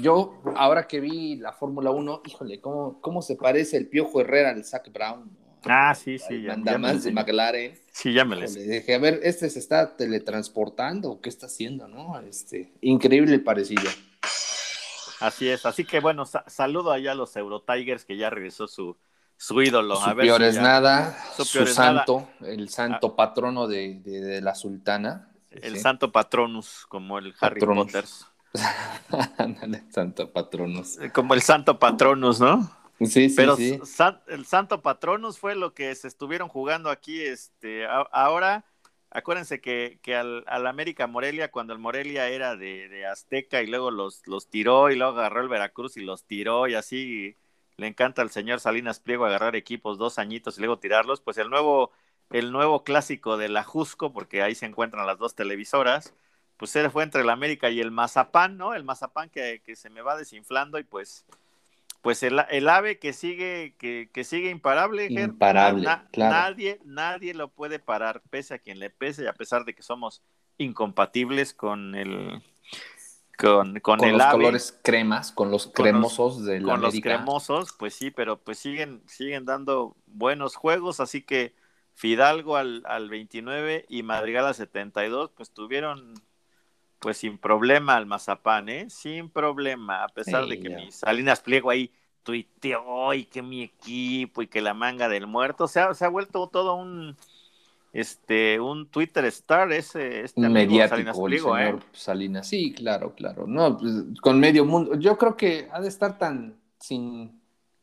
[0.00, 4.50] yo ahora que vi la Fórmula 1, híjole, ¿cómo, ¿cómo se parece el Piojo Herrera
[4.50, 5.36] al Zach Brown?
[5.64, 6.38] Ah, sí, sí.
[6.46, 7.78] manda más de McLaren.
[7.92, 12.18] Sí, ya me le dije, a ver, este se está teletransportando, ¿qué está haciendo, no?
[12.20, 13.88] Este, increíble el parecido.
[15.20, 18.96] Así es, así que bueno, saludo allá a los Euro Tigers que ya regresó su,
[19.36, 19.96] su ídolo.
[19.96, 23.16] Su peor es nada, su, santo, el santo ah.
[23.16, 25.28] patrono de, la sultana.
[25.50, 28.04] El santo patronus, como el Harry Potter.
[29.90, 30.98] santo patronus.
[31.12, 32.81] Como el santo patronus, ¿no?
[33.00, 33.56] Sí, sí, Pero
[34.28, 37.20] el Santo Patronus fue lo que se estuvieron jugando aquí.
[37.20, 38.64] Este, ahora,
[39.10, 44.26] acuérdense que, que al, América Morelia, cuando el Morelia era de, Azteca y luego los,
[44.26, 47.36] los tiró y luego agarró el Veracruz y los tiró y así
[47.76, 51.50] le encanta al señor Salinas Pliego agarrar equipos dos añitos y luego tirarlos, pues el
[51.50, 51.90] nuevo,
[52.30, 56.14] el nuevo clásico de la Jusco, porque ahí se encuentran las dos televisoras,
[56.56, 58.74] pues fue entre el América y el Mazapán, ¿no?
[58.74, 61.26] El Mazapán que, que se me va desinflando y pues
[62.02, 66.34] pues el, el ave que sigue, que, que sigue imparable, Imparable, na- claro.
[66.34, 69.82] nadie, nadie lo puede parar, pese a quien le pese, y a pesar de que
[69.82, 70.22] somos
[70.58, 72.42] incompatibles con el
[73.38, 76.72] con, con con el los ave, colores cremas, con los Con los- cremosos de la
[76.72, 81.54] con los cremosos, pues sí, pero pues siguen, siguen dando buenos juegos, así que
[81.94, 86.14] Fidalgo al, al 29 y Madrigal al 72, pues tuvieron
[87.02, 88.88] pues sin problema al Mazapán, ¿eh?
[88.90, 90.76] Sin problema, a pesar Sí, de que ya.
[90.76, 91.92] mi Salinas Pliego ahí
[92.22, 96.08] tuiteó y que mi equipo y que la manga del muerto, se ha, se ha
[96.08, 97.16] vuelto todo un
[97.92, 101.78] este un Twitter star ese este Salinas mediático el Pliego, ¿eh?
[101.92, 102.46] Salinas.
[102.48, 103.46] Sí, claro, claro.
[103.46, 104.94] No, pues, con medio mundo.
[104.98, 107.40] Yo creo que ha de estar tan sin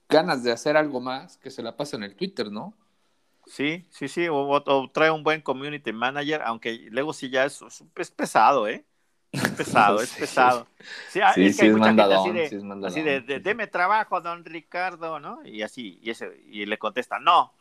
[0.09, 2.73] ganas de hacer algo más que se la pasa en el Twitter, ¿no?
[3.45, 7.45] Sí, sí, sí, o, o- o trae un buen community manager, aunque luego sí ya
[7.45, 7.59] es,
[7.95, 8.85] es pesado, ¿eh?
[9.31, 10.67] Es pesado, es pesado.
[11.09, 12.63] Sí, ah, Sí, es que sí hay es mucha gente mandadón, así de, sí es
[12.63, 12.91] mandadón.
[12.91, 15.45] así de, de, deme trabajo, don Ricardo, ¿no?
[15.45, 17.53] Y así, y, ese, y le contesta, no.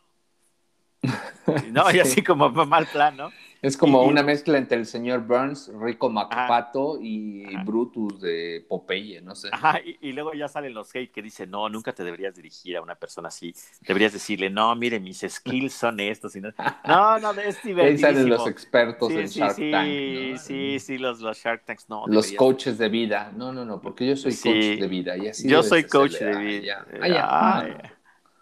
[1.66, 2.00] Y No, y Sí.
[2.00, 3.32] así como mal plan, ¿no?
[3.61, 7.64] Es como Y- una mezcla entre el señor Burns, Rico MacPato y Ajá.
[7.64, 9.48] Brutus de Popeye, no sé.
[9.50, 12.76] Ajá, y, y luego ya salen los hate que dicen, no, nunca te deberías dirigir
[12.76, 13.52] a una persona así.
[13.80, 16.36] Deberías decirle, no, mire, mis skills son estos.
[16.36, 16.52] y no,
[16.86, 19.88] no, no, es Ahí salen los expertos Sí, en sí, Shark sí, Tank.
[19.88, 20.38] ¿no?
[20.38, 22.04] sí, sí, los, los Shark Tanks, no.
[22.06, 23.32] Los deberías- coaches de vida.
[23.36, 25.16] No, no, no, porque yo soy coach de vida.
[25.16, 26.86] Y así Yo soy coach de vida.
[27.00, 27.66] Ay, ajá.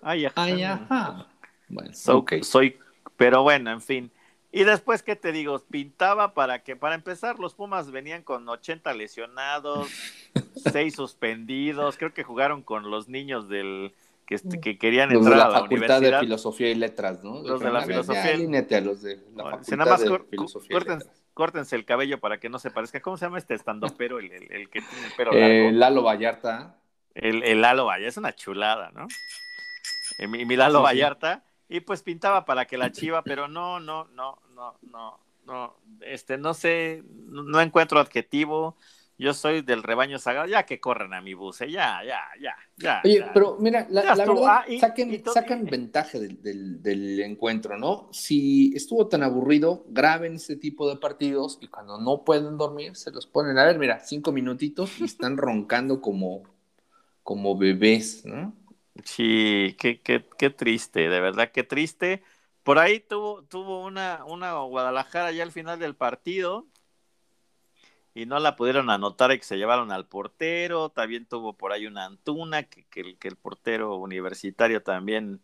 [0.03, 0.43] Ay, ajá.
[0.45, 1.27] Ay, ajá.
[1.69, 2.35] Bueno, So- ok.
[2.43, 2.77] Soy,
[3.17, 4.11] pero bueno, en fin.
[4.59, 5.59] Y después, ¿qué te digo?
[5.71, 9.89] Pintaba para que, para empezar, los Pumas venían con 80 lesionados,
[10.73, 13.93] 6 suspendidos, creo que jugaron con los niños del
[14.27, 16.21] que, que querían Los de entrar la a la Facultad de universidad.
[16.21, 17.43] Filosofía y Letras, ¿no?
[17.43, 18.23] Los de la filosofía.
[18.23, 21.23] A los de la Si Facultad nada más de cor- Filosofía y corten- Letras.
[21.35, 23.01] córtense el cabello para que no se parezca.
[23.01, 24.19] ¿Cómo se llama este estandopero?
[24.19, 25.79] El, el, el que tiene el pelo Eh, largo.
[25.79, 26.81] Lalo Vallarta.
[27.15, 29.07] El, el Lalo Vallarta, es una chulada, ¿no?
[30.19, 30.89] Eh, mi, mi Lalo Sí, sí.
[31.69, 36.39] Y pues pintaba para que la chiva, pero no, no, no, no, no, no, este,
[36.39, 38.77] no sé, no, encuentro adjetivo.
[39.19, 42.55] Yo soy del rebaño sagrado, ya que corran a mi bus, eh, ya, ya, ya,
[42.77, 43.01] ya.
[43.03, 43.33] Oye, ya.
[43.33, 47.21] pero mira, la, verdad, Ah, y- saquen, y to- sacan y- ventaja del, del- del
[47.21, 48.11] encuentro, ¿no?
[48.13, 53.11] Si estuvo tan aburrido, graben este tipo de partidos y cuando no pueden dormir, se
[53.11, 56.43] los ponen a ver, mira, cinco minutitos y están roncando como,
[57.23, 58.55] como bebés, ¿no?
[59.05, 62.23] Sí, qué, qué, qué triste, de verdad, qué triste.
[62.63, 66.67] Por ahí tuvo, tuvo una, una Guadalajara ya al final del partido
[68.15, 70.91] y no la pudieron anotar y que se llevaron al portero.
[70.91, 75.43] También tuvo por ahí una Antuna, que, que, el, que el portero universitario también,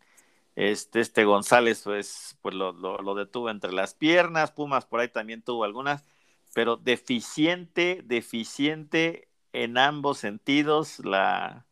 [0.55, 4.51] este, este González, pues, pues lo, lo, lo detuvo entre las piernas.
[4.51, 6.05] Pumas por ahí también tuvo algunas,
[6.53, 11.67] pero deficiente, deficiente en ambos sentidos la,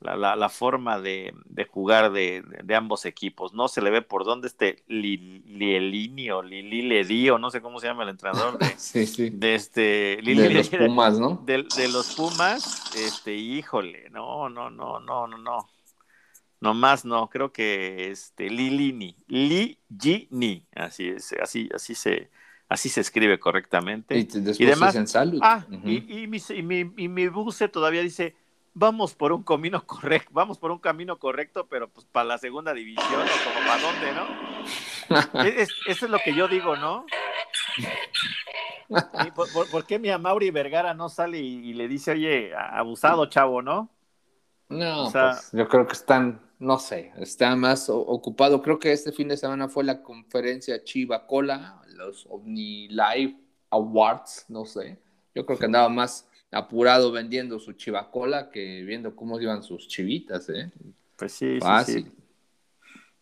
[0.00, 3.52] la, la, la forma de, de jugar de, de, ambos equipos.
[3.52, 7.88] No se le ve por dónde este Lielini o Lili o no sé cómo se
[7.88, 9.30] llama el entrenador de, sí, sí.
[9.30, 11.42] de este de los Pumas, ¿no?
[11.44, 15.68] De, de, los Pumas, este, híjole, no, no, no, no, no, no.
[16.60, 22.30] No más no, creo que este Lilini, Ligini, así es, así, así se,
[22.68, 24.18] así se escribe correctamente.
[24.18, 25.38] Y, después y demás, en salud.
[25.40, 26.04] Ah, uh -huh.
[26.08, 28.34] y, y, mi, y, mi, y mi buce todavía dice,
[28.78, 32.72] vamos por un camino correcto, vamos por un camino correcto, pero pues para la segunda
[32.72, 35.44] división o como para dónde, ¿no?
[35.44, 37.04] es, eso es lo que yo digo, ¿no?
[39.34, 43.26] Por, por, por, qué mi Amauri Vergara no sale y, y, le dice, oye, abusado,
[43.26, 43.90] chavo, no?
[44.68, 48.62] No, o sea, pues yo creo que están, no sé, está más ocupado.
[48.62, 53.36] Creo que este fin de semana fue la conferencia Chiva Cola, los OVNI Live
[53.70, 54.98] Awards, no sé.
[55.34, 60.48] Yo creo que andaba más apurado vendiendo su chivacola que viendo cómo iban sus chivitas,
[60.48, 60.70] ¿eh?
[61.16, 62.04] Pues sí, Fácil.
[62.04, 62.18] sí, sí.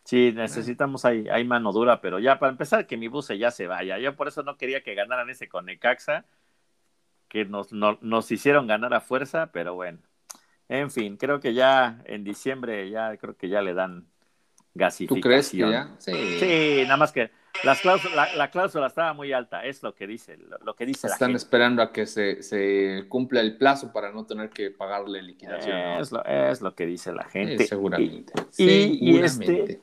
[0.05, 3.67] Sí, necesitamos ahí, ahí mano dura, pero ya para empezar que mi buce ya se
[3.67, 3.99] vaya.
[3.99, 6.25] Yo por eso no quería que ganaran ese con Necaxa,
[7.29, 9.99] que nos, no, nos hicieron ganar a fuerza, pero bueno.
[10.69, 14.07] En fin, creo que ya en diciembre ya creo que ya le dan
[14.75, 15.21] gasificación.
[15.21, 15.95] ¿Tú crees que ya?
[15.99, 17.33] Sí, sí nada más que
[17.65, 20.87] las cláusula, la, la, cláusula estaba muy alta, es lo que dice, lo, lo que
[20.87, 21.37] dice Están la gente.
[21.39, 25.77] esperando a que se, se, cumpla el plazo para no tener que pagarle liquidación.
[26.01, 27.67] Es, lo, es lo que dice la gente.
[27.67, 28.33] Seguramente.
[28.57, 29.03] Y, seguramente.
[29.03, 29.81] Y, este,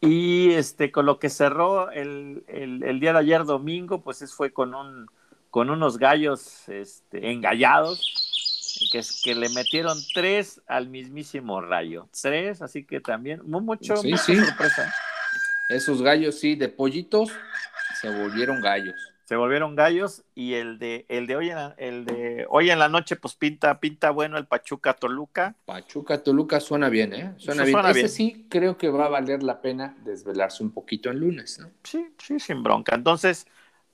[0.00, 4.34] y este, con lo que cerró el, el, el, día de ayer domingo, pues es,
[4.34, 5.08] fue con un
[5.54, 12.08] con unos gallos este, engallados que, que le metieron tres al mismísimo rayo.
[12.20, 14.36] Tres, así que también mucho, sí, mucha sí.
[14.36, 14.92] sorpresa.
[15.68, 17.30] Esos gallos, sí, de pollitos
[18.00, 19.14] se volvieron gallos.
[19.24, 22.78] Se volvieron gallos y el de el de hoy en la, el de hoy en
[22.78, 25.56] la noche pues pinta pinta bueno el Pachuca Toluca.
[25.64, 27.32] Pachuca Toluca suena bien, ¿eh?
[27.38, 27.78] Suena bien.
[27.86, 31.70] Ese sí creo que va a valer la pena desvelarse un poquito el lunes, ¿no?
[31.84, 32.94] Sí, sí, sin bronca.
[32.94, 33.46] Entonces,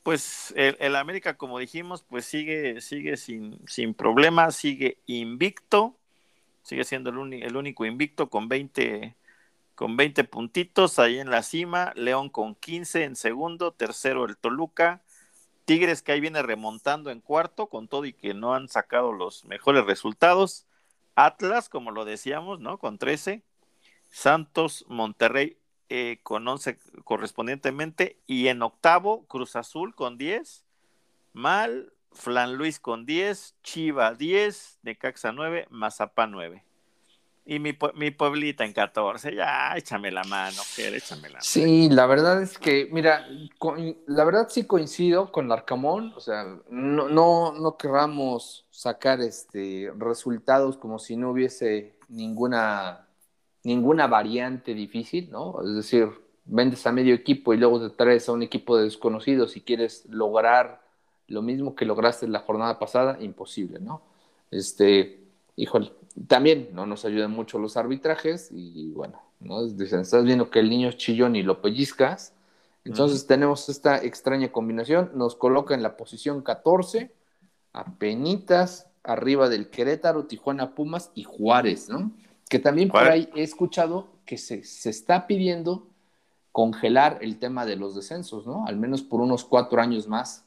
[0.02, 5.94] pues el, América, como dijimos, pues sigue, sigue sin, sin problemas, sigue invicto,
[6.62, 9.14] sigue siendo el, el único invicto con 20,
[9.80, 15.00] con 20 puntitos ahí en la cima, León con 15 en segundo, tercero el Toluca,
[15.64, 19.46] Tigres que ahí viene remontando en cuarto, con todo y que no han sacado los
[19.46, 20.66] mejores resultados.
[21.14, 22.76] Atlas, como lo decíamos, ¿no?
[22.76, 23.42] Con 13.
[24.10, 25.56] Santos, Monterrey
[25.88, 28.18] eh, con 11 correspondientemente.
[28.26, 30.62] Y en octavo, Cruz Azul con 10.
[31.32, 33.54] Mal, Flan Luis con 10.
[33.62, 34.80] Chiva 10.
[34.82, 35.68] Necaxa 9.
[35.70, 36.64] Mazapán 9.
[37.44, 41.42] Y mi, mi, pueblita en 14, ya échame la mano, Ger, échame la mano.
[41.42, 43.26] Sí, la verdad es que, mira,
[44.06, 50.76] la verdad sí coincido con Larcamón, o sea, no, no, no querramos sacar este resultados
[50.76, 53.08] como si no hubiese ninguna,
[53.64, 55.62] ninguna variante difícil, ¿no?
[55.62, 56.08] Es decir,
[56.44, 60.04] vendes a medio equipo y luego te traes a un equipo de desconocidos si quieres
[60.10, 60.82] lograr
[61.26, 64.02] lo mismo que lograste la jornada pasada, imposible, ¿no?
[64.50, 65.20] Este,
[65.56, 65.92] híjole,
[66.26, 69.66] también no nos ayudan mucho los arbitrajes y bueno, ¿no?
[69.66, 72.34] dicen, estás viendo que el niño es chillón y lo pellizcas.
[72.84, 77.12] Entonces tenemos esta extraña combinación, nos coloca en la posición 14,
[77.72, 82.10] a penitas arriba del Querétaro, Tijuana, Pumas y Juárez, ¿no?
[82.48, 85.86] Que también por ahí he escuchado que se, se está pidiendo
[86.52, 88.66] congelar el tema de los descensos, ¿no?
[88.66, 90.44] Al menos por unos cuatro años más.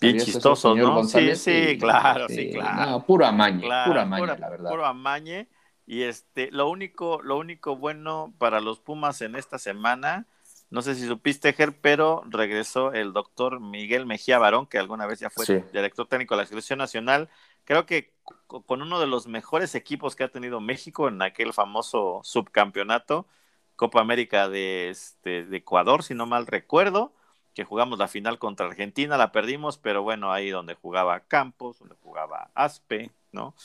[0.00, 1.04] Bien chistoso, ¿no?
[1.04, 3.04] Sí, sí, claro, sí, claro.
[3.04, 4.70] puro amañe, puro amañe, la verdad.
[4.70, 5.48] Puro amañe.
[5.86, 10.26] Y este, lo único, lo único bueno para los Pumas en esta semana,
[10.70, 15.20] no sé si supiste, Ger, pero regresó el doctor Miguel Mejía Barón, que alguna vez
[15.20, 17.30] ya fue director técnico de la Selección Nacional.
[17.64, 18.12] Creo que
[18.46, 23.26] con uno de los mejores equipos que ha tenido México en aquel famoso subcampeonato,
[23.74, 27.14] Copa América de, este, de Ecuador, si no mal recuerdo
[27.58, 31.96] que jugamos la final contra Argentina, la perdimos, pero bueno, ahí donde jugaba Campos, donde
[31.96, 33.56] jugaba Aspe, ¿no?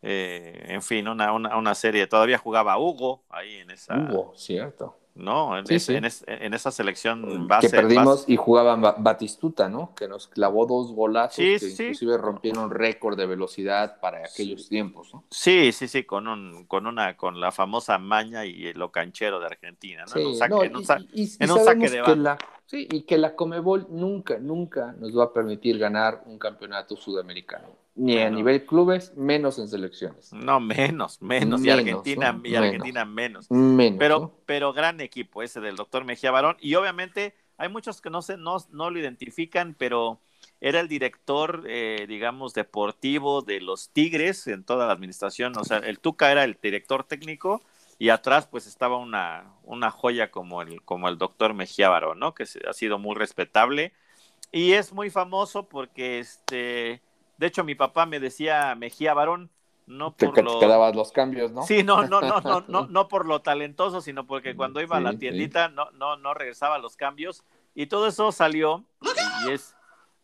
[0.00, 3.94] Eh, en fin, una, una, una, serie, todavía jugaba Hugo ahí en esa.
[3.94, 4.96] Hugo, cierto.
[5.16, 5.58] ¿No?
[5.58, 7.68] En, en, esa selección base.
[7.68, 9.94] Que perdimos y jugaban Batistuta, ¿no?
[9.94, 15.24] Que nos clavó dos golazos que inclusive rompieron récord de velocidad para aquellos tiempos, ¿no?
[15.30, 19.46] Sí, sí, sí, con un, con una, con la famosa maña y lo canchero de
[19.46, 20.20] Argentina, ¿no?
[20.20, 20.36] en un
[21.64, 26.22] saque, de la, Sí, y que la Comebol nunca, nunca nos va a permitir ganar
[26.26, 30.32] un campeonato sudamericano ni a nivel clubes, menos en selecciones.
[30.32, 33.50] No, menos, menos, y Argentina, y Argentina menos.
[33.50, 33.98] menos.
[33.98, 38.20] Pero, pero gran equipo ese del doctor Mejía Barón, y obviamente hay muchos que no
[38.20, 40.20] se, no, no lo identifican, pero
[40.60, 45.78] era el director, eh, digamos, deportivo de los Tigres en toda la administración, o sea,
[45.78, 47.62] el Tuca era el director técnico,
[47.98, 52.34] y atrás pues estaba una, una joya como el, como el doctor Mejía Barón, ¿no?
[52.34, 53.94] Que ha sido muy respetable,
[54.52, 57.00] y es muy famoso porque este
[57.36, 59.50] de hecho, mi papá me decía Mejía Varón,
[59.86, 60.92] no por te, lo...
[60.92, 61.62] los cambios, ¿no?
[61.62, 65.00] Sí, no, no, no, no, no, no por lo talentoso, sino porque cuando iba a
[65.00, 67.44] la tiendita no, no, no regresaba los cambios.
[67.74, 68.84] Y todo eso salió,
[69.46, 69.76] y es,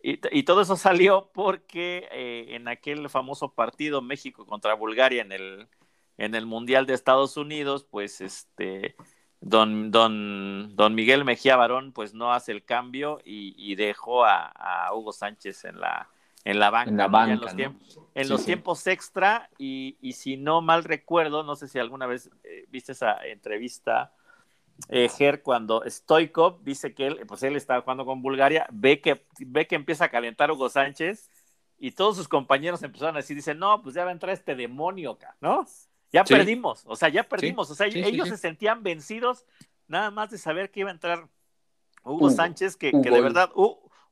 [0.02, 5.68] y, todo eso salió porque eh, en aquel famoso partido México contra Bulgaria en el,
[6.16, 8.96] en el Mundial de Estados Unidos, pues este
[9.40, 15.12] don, don, don Miguel Mejía Barón pues no hace el cambio y, dejó a, Hugo
[15.12, 16.08] Sánchez en la,
[16.44, 16.90] en la banca,
[17.32, 21.68] en, los, tiempos, en los tiempos extra y, y, si no mal recuerdo, no sé
[21.68, 24.12] si alguna vez eh, viste esa entrevista,
[24.88, 29.24] eh, Ger, cuando Stoikov dice que él, pues él estaba jugando con Bulgaria, ve que,
[29.38, 31.30] ve que empieza a calentar Hugo Sánchez
[31.78, 34.54] y todos sus compañeros empezaron a decir, dicen, no, pues ya va a entrar este
[34.56, 35.66] demonio acá, ¿no?
[36.12, 39.46] Ya perdimos, o sea, ya perdimos, o sea, ellos se sentían vencidos
[39.86, 41.28] nada más de saber que iba a entrar
[42.04, 43.50] Hugo, Sánchez, que, que de verdad,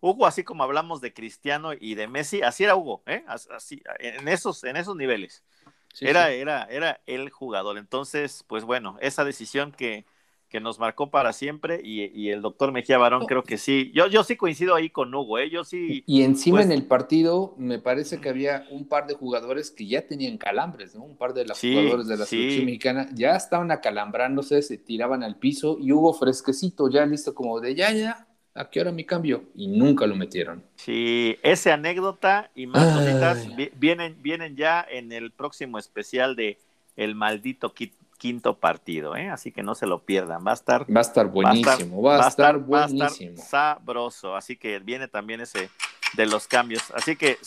[0.00, 3.24] Hugo, así como hablamos de Cristiano y de Messi, así era Hugo, ¿eh?
[3.26, 5.44] así, en, esos, en esos niveles.
[6.00, 7.76] era, era, era el jugador.
[7.78, 10.06] Entonces, pues bueno, esa decisión que,
[10.50, 13.92] que nos marcó para siempre y, el doctor Mejía Barón creo que sí.
[13.94, 15.48] Yo, yo sí coincido ahí con Hugo, ¿eh?
[15.48, 16.02] yo sí.
[16.06, 19.86] Y encima pues en el partido me parece que había un par de jugadores que
[19.86, 21.04] ya tenían calambres, ¿no?
[21.04, 25.36] Un par de los jugadores de la selección mexicana ya estaban acalambrándose, se tiraban al
[25.38, 29.44] piso y Hugo fresquecito, ya listo como de ya, ya, ¿a qué hora mi cambio?
[29.54, 30.62] Y nunca lo metieron.
[30.76, 36.58] Sí, esa anécdota y más cositas vienen, vienen ya en el próximo especial de
[36.96, 39.30] El Maldito Kit quinto partido, ¿eh?
[39.30, 40.46] así que no se lo pierdan.
[40.46, 43.42] Va a estar, va a estar buenísimo, va a estar, buenísimo.
[43.42, 45.70] sabroso, así que viene también ese
[46.12, 46.82] de los cambios.
[46.94, 47.38] Así que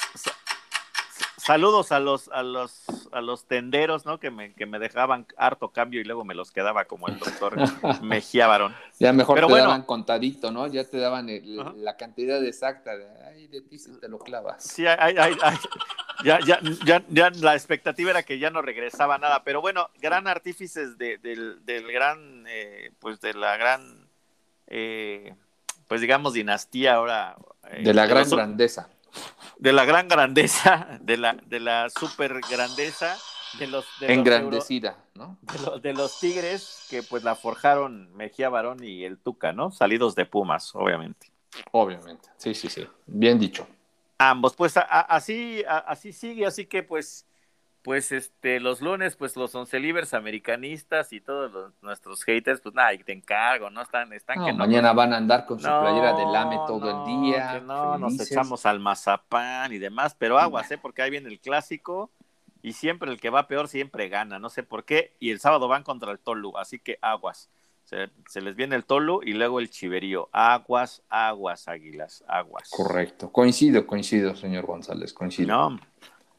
[1.44, 4.20] saludos a los, a los, a los tenderos, ¿no?
[4.20, 7.56] Que me, que me dejaban harto cambio y luego me los quedaba como el doctor
[8.02, 8.74] Mejía Varón.
[9.00, 10.68] Ya mejor te daban contadito, ¿no?
[10.68, 11.28] Ya te daban
[11.78, 14.64] la cantidad exacta de, ay, de ti si te lo clavas.
[14.64, 15.58] Sí, ay, ay, ay.
[16.24, 20.28] Ya, ya, ya, ya, la expectativa era que ya no regresaba nada, pero bueno, gran
[20.28, 24.08] artífices de, del, del, gran, eh, pues de la gran,
[24.68, 25.36] eh,
[25.88, 27.36] pues digamos, dinastía ahora.
[27.72, 28.90] Eh, de la gran grandeza
[29.58, 33.18] de la gran grandeza, de la, de la super grandeza,
[33.60, 33.86] de los...
[34.00, 35.38] De Engrandecida, ¿no?
[35.82, 39.72] De, los Tigres que pues la forjaron Mejía Barón y el Tuca, ¿no?
[39.72, 41.32] Salidos de Pumas, obviamente.
[41.72, 42.88] Obviamente, sí, sí, sí.
[43.06, 43.68] Bien dicho.
[44.18, 47.26] Ambos, pues así, así sigue, así que pues
[47.84, 52.92] pues este, los lunes, pues los once libres americanistas y todos nuestros haters, pues nada,
[53.06, 53.82] te encargo, ¿no?
[53.82, 54.60] Están, están que no.
[54.60, 57.60] Mañana van a andar con su playera de lame todo el día.
[57.60, 60.78] no, nos echamos al mazapán y demás, pero aguas, ¿eh?
[60.78, 62.10] Porque ahí viene el clásico
[62.62, 65.68] y siempre el que va peor siempre gana, no sé por qué, y el sábado
[65.68, 67.50] van contra el Tolu, así que aguas.
[67.84, 70.30] Se, se les viene el Tolu y luego el Chiverío.
[70.32, 72.70] Aguas, aguas, águilas, aguas.
[72.70, 75.50] Correcto, coincido, coincido, señor González, coincido.
[75.50, 75.80] No,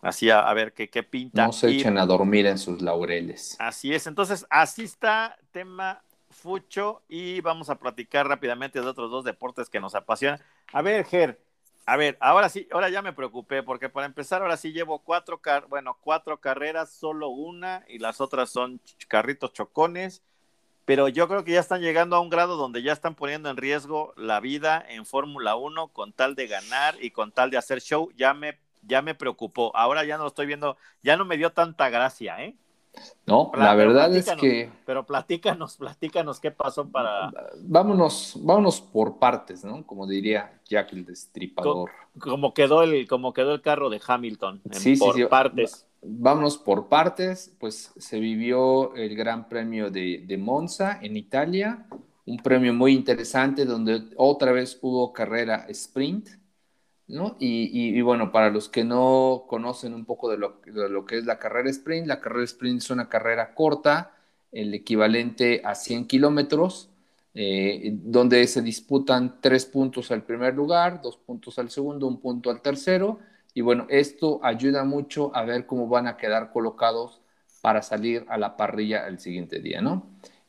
[0.05, 1.46] Así a, ver qué, qué, pinta.
[1.46, 3.57] No se echen a dormir en sus laureles.
[3.59, 4.07] Así es.
[4.07, 9.80] Entonces, así está tema Fucho y vamos a platicar rápidamente de otros dos deportes que
[9.80, 10.40] nos apasionan.
[10.72, 11.40] A ver, Ger,
[11.86, 15.40] a ver, ahora sí, ahora ya me preocupé porque para empezar ahora sí llevo cuatro,
[15.68, 20.22] bueno, cuatro carreras, solo una y las otras son carritos chocones,
[20.84, 23.57] pero yo creo que ya están llegando a un grado donde ya están poniendo en
[23.57, 27.80] riesgo la vida en Fórmula 1 con tal de ganar y con tal de hacer
[27.80, 28.11] show.
[28.16, 29.74] Ya me ya me preocupó.
[29.74, 32.57] Ahora ya no lo estoy viendo, ya no me dio tanta gracia, ¿eh?
[33.26, 34.70] No, la verdad es que.
[34.85, 37.32] Pero platícanos, platícanos qué pasó para.
[37.62, 39.85] Vámonos, vámonos por partes, ¿no?
[39.87, 41.91] Como diría Jack el Destripador.
[42.18, 44.62] Como quedó el, como quedó el carro de Hamilton.
[44.72, 45.87] sí, por sí, partes.
[46.03, 47.55] Vámonos por partes.
[47.59, 51.87] Pues se vivió el Gran Premio de, de Monza en Italia.
[52.26, 56.28] Un premio muy interesante donde otra vez hubo carrera sprint
[57.07, 57.36] ¿no?
[57.38, 61.70] Y, bueno, para los que no conocen un poco de lo, que es la carrera
[61.70, 64.12] sprint, la carrera sprint es una carrera corta,
[64.52, 66.90] el equivalente a 100 kilómetros,
[67.34, 72.50] eh, donde se disputan tres puntos al primer lugar, dos puntos al segundo, un punto
[72.50, 73.18] al tercero.
[73.52, 77.20] Y bueno, esto ayuda mucho a ver cómo van a quedar colocados
[77.61, 80.07] para salir a la parrilla el siguiente día, ¿no?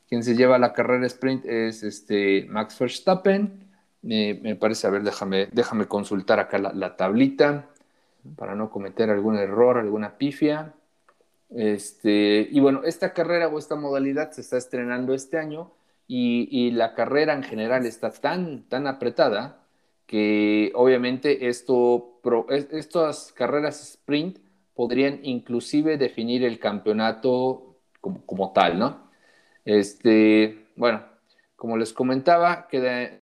[0.08, 3.65] Quien se lleva la carrera sprint es este Max Verstappen,
[4.06, 7.68] me parece, a ver, déjame, déjame consultar acá la, tablita
[8.36, 10.74] para no cometer algún error, alguna pifia.
[11.50, 15.72] Este, y bueno, esta carrera o esta modalidad se está estrenando este año
[16.06, 19.64] y, la carrera en general está tan, tan apretada
[20.06, 22.20] que obviamente esto,
[22.70, 24.38] estas carreras sprint
[24.74, 29.10] podrían inclusive definir el campeonato como, como tal, ¿no?
[29.64, 31.02] Este, bueno,
[31.56, 33.20] como les comentaba, queda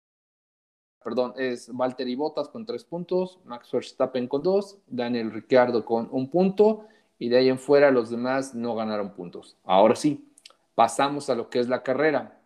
[1.03, 6.31] perdón, es Valtteri Bottas con tres puntos, Max Verstappen con dos, Daniel Ricciardo con un
[6.31, 6.87] punto
[7.19, 9.57] y de ahí en fuera los demás no ganaron puntos.
[9.65, 10.33] Ahora sí,
[10.75, 12.41] pasamos a lo que es la carrera.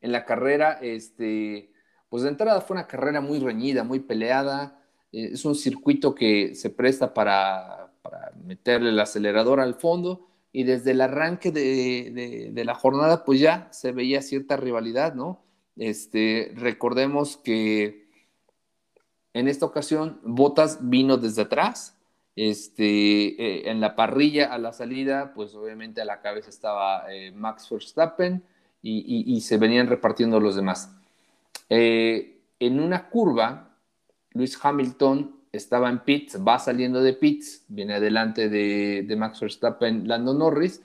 [0.00, 1.72] En la carrera, este,
[2.08, 4.80] pues de entrada fue una carrera muy reñida, muy peleada.
[5.12, 10.64] Eh, es un circuito que se presta para, para, meterle el acelerador al fondo y
[10.64, 15.40] desde el arranque de, de la jornada, pues ya se veía cierta rivalidad, ¿no?
[15.76, 18.02] Este, recordemos que
[19.34, 21.98] en esta ocasión Botas vino desde atrás.
[22.34, 27.30] Este, eh, en la parrilla a la salida, pues obviamente a la cabeza estaba eh,
[27.30, 28.42] Max Verstappen
[28.82, 30.92] y, se venían repartiendo los demás.
[31.68, 33.76] Eh, en una curva,
[34.32, 40.08] Luis Hamilton estaba en pits, va saliendo de pits, viene adelante de, de Max Verstappen,
[40.08, 40.82] Lando Norris,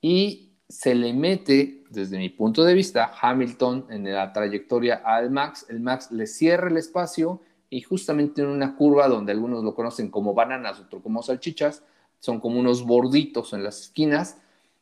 [0.00, 5.66] y se le mete, desde mi punto de vista, Hamilton en la trayectoria al Max,
[5.68, 10.10] el Max le cierra el espacio y justamente en una curva donde algunos lo conocen
[10.10, 11.82] como bananas, otros como salchichas,
[12.18, 14.38] son como unos borditos en las esquinas,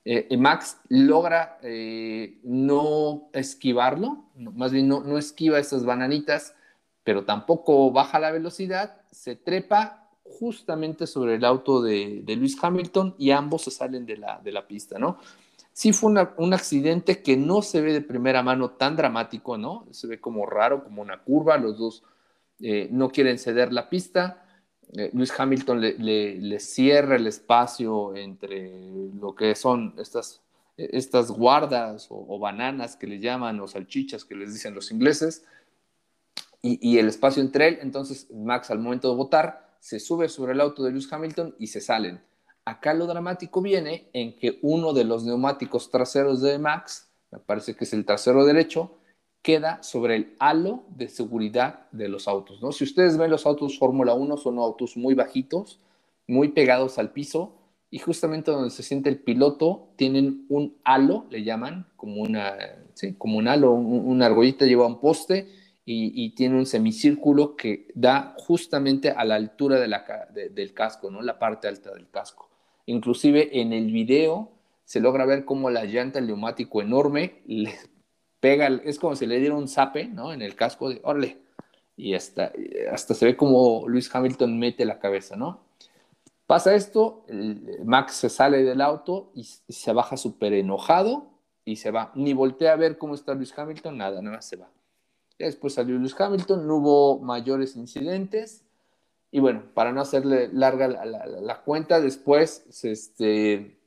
[0.07, 6.55] eh, Max logra eh, no esquivarlo, más bien no, esquiva esas bananitas,
[7.05, 13.15] pero tampoco baja la velocidad, se trepa justamente sobre el auto de, de Luis Hamilton
[13.19, 15.19] y ambos se salen de la, de la pista, ¿no?
[15.75, 19.87] Sí fue un accidente que no se ve de primera mano tan dramático, ¿no?
[19.91, 22.05] Se ve como raro, como una curva, los dos
[22.61, 24.47] eh, no quieren ceder la pista.
[24.93, 28.71] Eh, Luis Hamilton le, cierra el espacio entre
[29.15, 30.43] lo que son estas
[30.77, 35.45] e, estas guardas o, bananas que le llaman o salchichas que les dicen los ingleses
[36.63, 37.79] y, el espacio entre él.
[37.83, 41.67] Entonces Max al momento de votar se sube sobre el auto de Lewis Hamilton y
[41.67, 42.23] se salen.
[42.67, 47.77] Acá lo dramático viene en que uno de los neumáticos traseros de Max, me parece
[47.77, 48.97] que es el trasero derecho,
[49.43, 52.63] queda sobre el halo de seguridad de los autos.
[52.63, 52.73] ¿no?
[52.73, 55.79] Si ustedes ven los autos Fórmula 1, son autos muy bajitos,
[56.27, 57.53] muy pegados al piso,
[57.91, 62.57] y justamente donde se siente el piloto tienen un halo, le llaman, como, una,
[63.19, 65.49] como un halo, una argollita lleva un poste
[65.85, 71.21] y, tiene un semicírculo que da justamente a la altura del casco, ¿no?
[71.21, 72.54] la parte alta del casco.
[72.87, 74.51] Inclusive en el video
[74.85, 77.75] se logra ver cómo la llanta, el neumático enorme, le
[78.41, 80.33] pega, es como si le diera un zape ¿no?
[80.33, 81.39] en el casco de, órale,
[81.97, 82.53] y hasta,
[82.93, 85.61] hasta se ve como Luis Hamilton mete la cabeza, ¿no?
[86.47, 87.25] Pasa esto,
[87.85, 91.31] Max se sale del auto y se baja súper enojado
[91.65, 92.13] y se va.
[92.15, 94.69] Ni voltea a ver cómo está Luis Hamilton, nada, nada se va.
[95.39, 98.64] después salió Luis Hamilton, no hubo mayores incidentes.
[99.35, 103.81] Y bueno, para no hacerle larga la, cuenta, después se, este,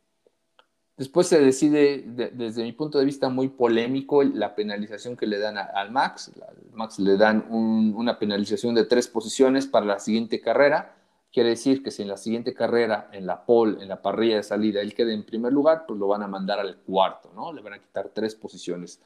[0.97, 5.57] después se decide, desde mi punto de vista, muy polémico la penalización que le dan
[5.57, 6.33] al Max.
[6.45, 10.97] Al Max le dan una penalización de tres posiciones para la siguiente carrera
[11.31, 14.43] Quiere decir que si en la siguiente carrera, en la pole, en la parrilla de
[14.43, 17.53] salida, él quede en primer lugar, pues lo van a mandar al cuarto, ¿no?
[17.53, 19.01] Le van a quitar tres posiciones.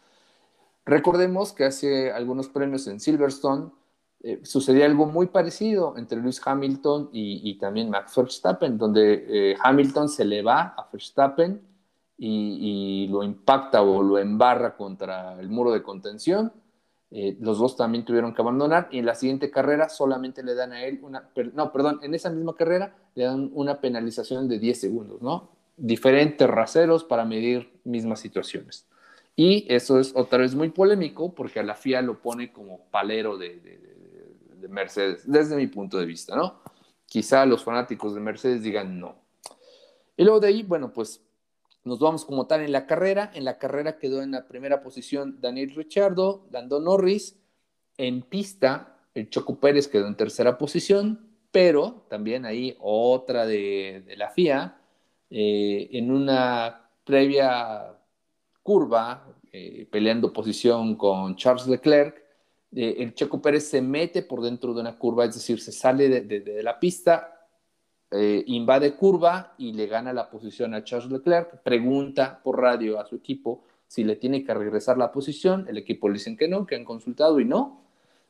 [0.85, 3.71] Recordemos que hace algunos premios en Silverstone
[4.23, 10.09] eh, sucedía algo muy parecido entre Lewis Hamilton y, también Max Verstappen, donde eh, Hamilton
[10.09, 11.61] se le va a Verstappen
[12.17, 16.51] y, y, lo impacta o lo embarra contra el muro de contención
[17.13, 20.71] eh, los dos también tuvieron que abandonar y en la siguiente carrera solamente le dan
[20.71, 24.79] a él una, no, perdón, en esa misma carrera le dan una penalización de 10
[24.79, 25.49] segundos, ¿no?
[25.75, 28.87] Diferentes raseros para medir mismas situaciones.
[29.35, 33.37] Y eso es otra vez muy polémico porque a la FIA lo pone como palero
[33.37, 33.90] de, de
[34.67, 36.61] Mercedes, desde mi punto de vista, ¿no?
[37.05, 39.15] Quizá los fanáticos de Mercedes digan no.
[40.15, 41.21] Y luego de ahí, bueno, pues
[41.83, 43.31] nos vamos como tal en la carrera.
[43.33, 47.37] En la carrera quedó en la primera posición Daniel Ricciardo, Lando Norris.
[47.97, 54.29] En pista, el Choco Pérez quedó en tercera posición, pero también ahí otra de, la
[54.29, 54.77] FIA,
[55.29, 57.97] eh, en una previa
[58.63, 62.23] curva, eh, peleando posición con Charles Leclerc,
[62.75, 66.21] eh, el Checo Pérez se mete por dentro de una curva, es decir, se sale
[66.21, 67.41] de la pista,
[68.13, 73.05] eh, invade curva y le gana la posición a Charles Leclerc, pregunta por radio a
[73.05, 76.65] su equipo si le tiene que regresar la posición, el equipo le dicen que no,
[76.65, 77.83] que han consultado y no,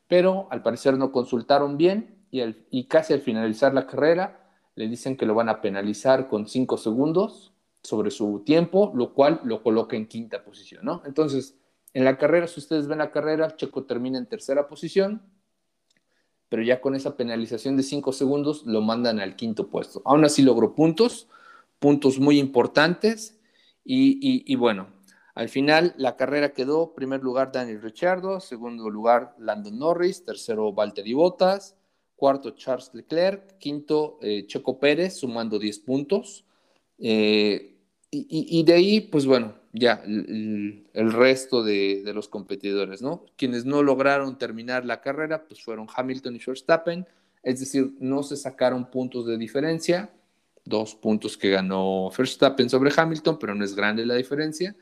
[0.07, 5.25] pero al parecer no consultaron bien y, casi al finalizar la carrera le dicen que
[5.25, 10.07] lo van a penalizar con cinco segundos sobre su tiempo, lo cual lo coloca en
[10.07, 11.01] quinta posición, ¿no?
[11.05, 11.57] Entonces,
[11.93, 15.21] en la carrera, si ustedes ven la carrera, Checo termina en tercera posición,
[16.47, 20.01] pero ya con esa penalización de 5 segundos lo mandan al quinto puesto.
[20.05, 21.27] Aún así logró puntos,
[21.79, 23.39] puntos muy importantes
[23.83, 24.87] y, bueno,
[25.33, 31.13] al final la carrera quedó primer lugar Daniel Ricciardo, segundo lugar Landon Norris, tercero Valtteri
[31.13, 31.75] Bottas,
[32.15, 36.45] cuarto Charles Leclerc, quinto eh, Checo Pérez sumando 10 puntos.
[36.99, 37.70] Eh,
[38.14, 43.24] y, de ahí, pues bueno, ya el, resto de, los competidores, ¿no?
[43.38, 47.07] Quienes no lograron terminar la carrera, pues fueron Hamilton y Verstappen,
[47.41, 50.12] es decir, no se sacaron puntos de diferencia,
[50.66, 54.76] dos puntos que ganó Verstappen sobre Hamilton, pero no es grande la diferencia.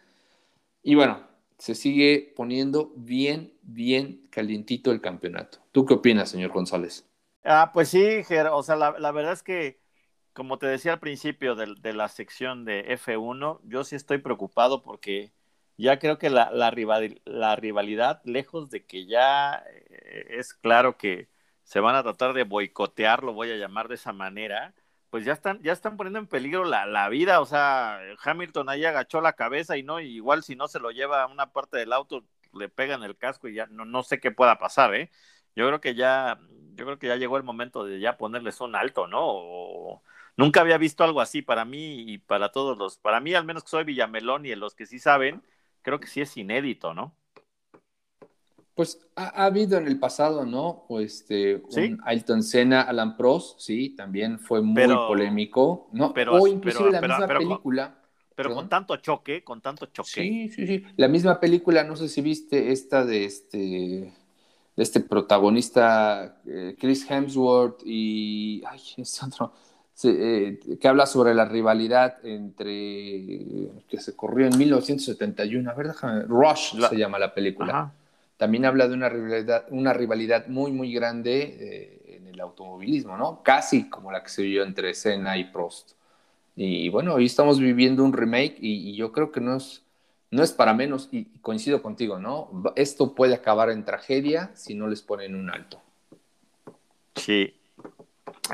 [0.81, 1.21] Y bueno,
[1.59, 5.59] se sigue poniendo bien, bien calientito el campeonato.
[5.71, 7.05] ¿Tú qué opinas, señor González?
[7.43, 9.77] Ah, pues sí, Ger, o sea, la verdad es que
[10.33, 15.33] como te decía al principio de, la sección de F1, yo sí estoy preocupado porque
[15.77, 16.71] ya creo que la, la,
[17.55, 21.29] rivalidad, lejos de que ya eh, es claro que
[21.63, 24.73] se van a tratar de boicotear, lo voy a llamar de esa manera,
[25.09, 27.41] pues ya están, ya están poniendo en peligro la, vida.
[27.41, 31.23] O sea, Hamilton ahí agachó la cabeza y no, igual si no se lo lleva
[31.23, 34.31] a una parte del auto, le pegan el casco y ya no, no sé qué
[34.31, 35.11] pueda pasar, ¿eh?
[35.55, 36.39] Yo creo que ya,
[36.75, 39.19] yo creo que ya llegó el momento de ya ponerles un alto, ¿no?
[39.21, 40.03] O,
[40.39, 43.63] Nunca había visto algo así para mí y para todos los, para mí al menos
[43.63, 45.41] que soy Villamelón y los que sí saben,
[45.81, 47.13] creo que sí es inédito, ¿no?
[48.73, 50.85] Pues ha, habido en el pasado, ¿no?
[50.87, 56.13] O este, un Ailton Senna, Alan Prost, sí, también fue muy polémico, ¿no?
[56.13, 58.01] Pero, o inclusive la misma película.
[58.33, 60.09] pero con tanto choque, con tanto choque.
[60.09, 60.85] Sí, sí, sí.
[60.95, 64.13] La misma película, no sé si viste esta de este, de
[64.77, 69.51] este protagonista, eh, Chris Hemsworth y, ay, es otro
[70.03, 72.71] eh, que habla sobre la rivalidad entre,
[73.87, 77.91] que se corrió en 1971, a ver, déjame, Rush se llama la película.
[78.37, 83.43] También habla de una rivalidad, una rivalidad muy, muy grande eh, en el automovilismo, ¿no?
[83.43, 85.91] Casi como la que se vio entre Senna y Prost.
[86.55, 89.83] Y bueno, hoy estamos viviendo un remake y, yo creo que no es,
[90.31, 92.73] no es para menos, y coincido contigo, ¿no?
[92.77, 95.81] Esto puede acabar en tragedia si no les ponen un alto.
[97.15, 97.58] Sí,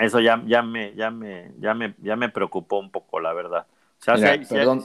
[0.02, 3.66] eso ya, ya, me, ya, me, ya, me, ya me preocupó un poco, la verdad.
[4.02, 4.84] O sea, perdón.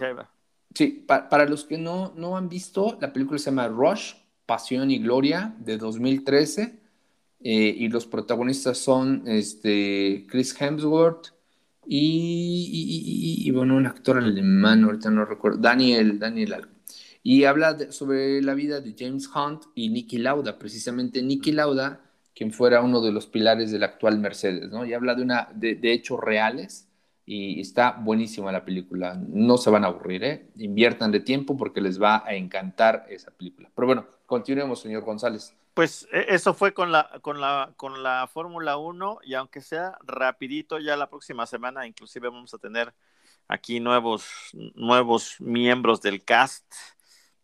[0.73, 4.15] Sí, para los que no, no han visto, la película se llama Rush,
[4.47, 6.79] Pasión y Gloria, de 2013,
[7.43, 11.33] eh, y los protagonistas son este, Chris Hemsworth
[11.87, 16.69] y, y, bueno, un actor alemán, ahorita no recuerdo, Daniel, Daniel
[17.25, 22.01] Y habla sobre la vida de James Hunt y Nicky Lauda, precisamente Nicky Lauda
[22.35, 24.85] quien fuera uno de los pilares del actual Mercedes, ¿no?
[24.85, 26.89] Y habla de, una, de, hechos reales
[27.27, 29.15] y está buenísima la película.
[29.15, 30.51] No se van a aburrir, ¿eh?
[30.57, 33.71] Inviertan de tiempo porque les va a encantar esa película.
[33.75, 35.55] Pero bueno, continuemos, señor González.
[35.75, 39.99] Pues e, eso fue con la, con la, con la Fórmula 1 y aunque sea
[40.03, 42.95] rapidito, ya la próxima semana inclusive vamos a tener
[43.49, 46.65] aquí nuevos, nuevos miembros del cast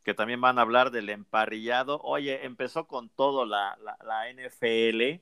[0.07, 2.01] que también van a hablar del emparrillado.
[2.05, 5.20] Oye, empezó con todo la, la, NFL.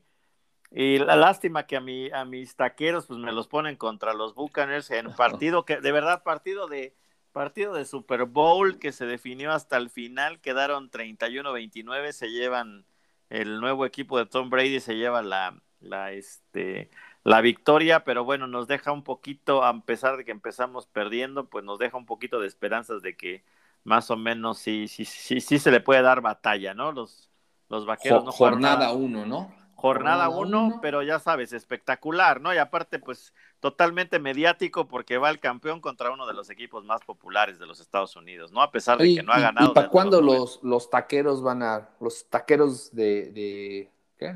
[0.70, 4.34] Y la lástima que a, mi, a mis taqueros pues me los ponen contra los
[4.34, 6.94] Buccaneers en partido que, de verdad, partido de,
[7.32, 12.84] partido de Super Bowl que se definió hasta el final, quedaron 31-29, se llevan
[13.30, 16.90] el nuevo equipo de Tom Brady, se lleva la, la, este,
[17.22, 21.64] la victoria, pero bueno, nos deja un poquito, a pesar de que empezamos perdiendo, pues
[21.64, 23.44] nos deja un poquito de esperanzas de que
[23.84, 26.92] más o menos sí, sí, sí, sí se le puede dar batalla, ¿no?
[26.92, 27.30] Los,
[27.68, 28.24] los vaqueros.
[28.24, 29.54] no jornada uno, ¿no?
[29.74, 32.54] Jornada uno, pero ya sabes, espectacular, ¿no?
[32.54, 37.02] Y aparte, pues totalmente mediático porque va el campeón contra uno de los equipos más
[37.02, 38.62] populares de los Estados Unidos, ¿no?
[38.62, 39.72] A pesar de que no ha ganado.
[39.72, 43.90] ¿Y, para cuándo los, los taqueros van a, los taqueros de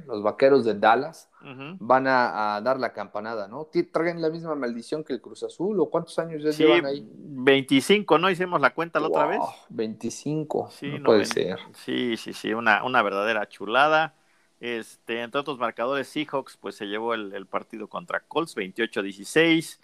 [0.07, 1.31] Los vaqueros de Dallas
[1.79, 3.69] van a, dar la campanada, ¿no?
[3.93, 7.07] ¿Traen la misma maldición que el Cruz Azul o cuántos años ya llevan ahí?
[7.13, 8.31] 25, ¿no?
[8.31, 9.41] Hicimos la cuenta la otra vez.
[9.71, 11.59] 25, sí, no, puede ser.
[11.75, 14.15] Sí, sí, sí, una, una verdadera chulada.
[14.61, 19.79] Este, entre otros marcadores, Seahawks pues se llevó el, el partido contra Colts 28-16,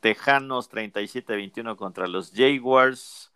[0.00, 3.32] Tejanos 37-21 contra los Jaguars,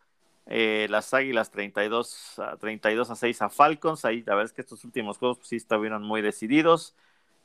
[0.46, 4.04] eh, las Águilas 32, 32 a 6 a Falcons.
[4.04, 6.94] Ahí la verdad es que estos últimos juegos pues, sí estuvieron muy decididos.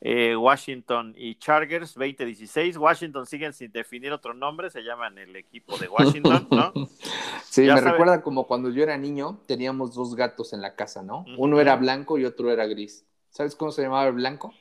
[0.02, 2.76] Eh, Washington y Chargers 20-16.
[2.76, 6.72] Washington siguen sin definir otro nombre, se llaman el equipo de Washington, ¿no?
[7.44, 11.24] sí, me recuerda como cuando yo era niño, teníamos dos gatos en la casa, ¿no?
[11.38, 13.06] Uno era blanco y otro era gris.
[13.30, 14.52] ¿Sabes cómo se llamaba el blanco?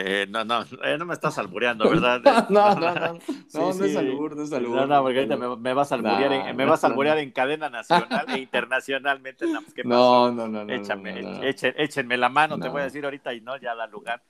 [0.00, 2.20] Eh, no, no, eh, no me estás albureando, ¿verdad?
[2.48, 3.18] no, no, no, no,
[3.52, 4.76] no, es albur, no es albur.
[4.76, 7.68] No, no, porque ahorita me, vas a alburear, en, me vas a alburear en cadena
[7.68, 9.46] nacional e internacionalmente.
[9.46, 13.04] No, pues, ¿qué no, no, no, no, Échame, échenme la mano, te voy a decir
[13.04, 14.22] ahorita y no, ya da lugar.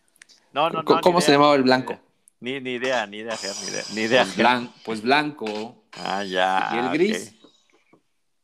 [0.52, 1.00] No, no, no.
[1.02, 1.98] ¿Cómo se llamaba el blanco?
[2.40, 3.82] Ni, ni idea, ni idea, ni idea.
[3.94, 5.84] Ni idea pues, pues blanco.
[5.92, 6.70] Ah, ya.
[6.72, 7.34] ¿Y el gris?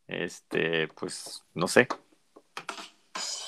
[0.07, 1.89] Este, pues, no sé.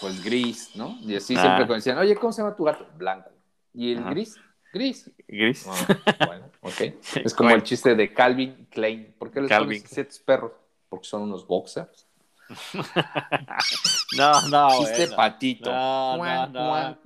[0.00, 0.96] Pues gris, ¿no?
[1.02, 1.74] Y así siempre ah.
[1.74, 2.86] decían, oye, ¿cómo se llama tu gato?
[2.96, 3.35] Blanco.
[3.76, 4.36] ¿Y el gris?
[4.72, 5.10] Gris.
[5.28, 5.66] Gris.
[5.68, 6.80] Ah, bueno, ok.
[7.24, 9.14] Es como el chiste de Calvin Klein.
[9.18, 9.82] ¿Por qué les Calvin.
[10.24, 10.52] perros?
[10.88, 12.06] Porque son unos boxers.
[14.16, 14.68] no, no.
[14.78, 15.70] Chiste patito.
[15.70, 16.98] No, no,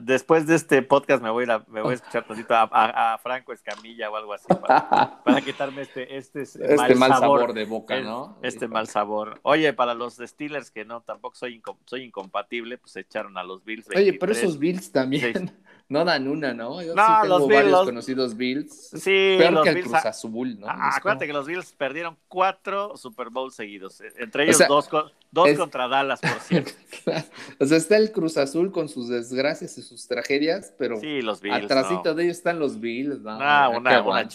[0.00, 4.10] Después de este podcast me voy a, me voy a escuchar tantito a, Franco Escamilla
[4.10, 8.38] o algo así para, quitarme este, este, este mal, sabor, de boca, ¿no?
[8.42, 9.38] Este mal sabor.
[9.42, 13.86] Oye, para los Steelers que no, tampoco soy, soy incompatible, pues echaron a los Bills.
[13.94, 15.52] Oye, pero esos Bills también
[15.88, 16.82] no dan una, ¿no?
[16.82, 18.90] Yo no, sí tengo los varios conocidos Bills.
[18.94, 20.66] Sí, peor que el Cruz Azul, ¿no?
[20.68, 24.88] Ah, acuérdate que los Bills perdieron cuatro Super Bowls seguidos, eh, entre ellos dos,
[25.36, 26.72] dos contra Dallas, por cierto.
[27.60, 31.40] o sea, está el Cruz Azul con sus desgracias y sus tragedias, pero sí, los
[31.40, 33.38] Bills, de ellos están los Bills, ¿no?
[33.40, 34.26] Ah, una, una,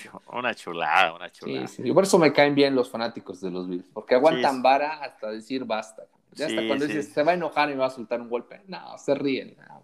[0.53, 1.67] chulada, una chulada.
[1.67, 4.61] Sí, sí, y por eso me caen bien los fanáticos de los Bills, porque aguantan
[4.61, 6.03] vara hasta decir basta.
[6.33, 8.61] Ya hasta cuando dices, se va a enojar y me va a soltar un golpe.
[8.67, 9.57] No, se ríen.
[9.67, 9.80] No,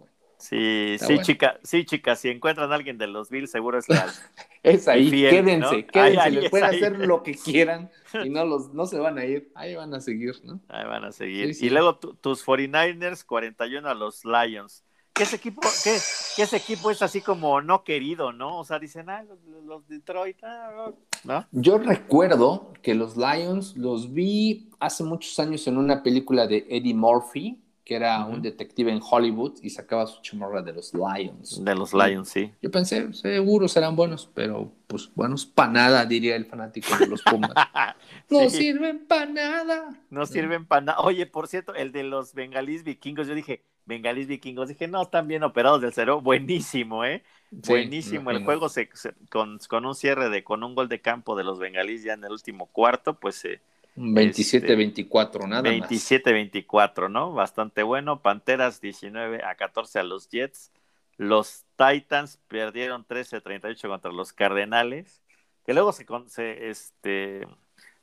[0.48, 4.08] Sí, sí, chica, sí, chicas, si encuentran a alguien de los Bills, seguro es la.
[4.64, 7.92] es ahí, quédense, quédense, les pueden hacer lo que quieran
[8.24, 10.62] y no los, no se van a ir, ahí van a seguir, ¿no?
[10.70, 11.54] Ahí van a seguir.
[11.60, 14.86] Y luego tus 49ers, 41 a los Lions.
[15.12, 15.98] ¿Qué ese equipo, qué,
[16.38, 18.58] qué ese equipo es así como no querido, ¿no?
[18.60, 20.94] O sea, dicen, ah, los, los Detroit, ah,
[21.26, 21.46] ¿no?
[21.52, 26.94] Yo recuerdo que los Lions los vi hace muchos años en una película de Eddie
[26.94, 31.64] Murphy que era un detective en Hollywood y sacaba su chamarra de los Lions.
[31.64, 32.52] De los Lions, sí.
[32.62, 37.22] Yo pensé, seguro serán buenos, pero pues buenos para nada, diría el fanático de los
[37.24, 37.50] Pumas.
[38.30, 40.04] no sirven para nada.
[40.10, 41.00] No sirven para nada.
[41.00, 45.30] Oye, por cierto, el de los bengalís vikingos, yo dije, bengalís vikingos, dije, no, están
[45.30, 46.20] bien operados del cero.
[46.20, 47.24] Buenísimo, ¿eh?
[47.52, 48.32] Buenísimo.
[48.32, 48.90] el juego se,
[49.30, 52.26] con, con, un cierre de, con un gol de campo de los bengalís ya en
[52.26, 53.62] el último cuarto, pues se
[53.98, 57.34] 27-24, este, nada 27-24, ¿no?
[57.34, 58.22] Bastante bueno.
[58.22, 60.72] Panteras 19 a 14 a los Jets.
[61.18, 65.24] Los Titans perdieron 13-38 contra los Cardenales,
[65.66, 67.48] que luego se, se, este,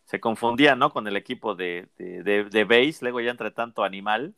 [0.04, 0.92] se confundía, ¿no?
[0.92, 4.34] Con el equipo de, de, de, base, luego ya entre tanto animal,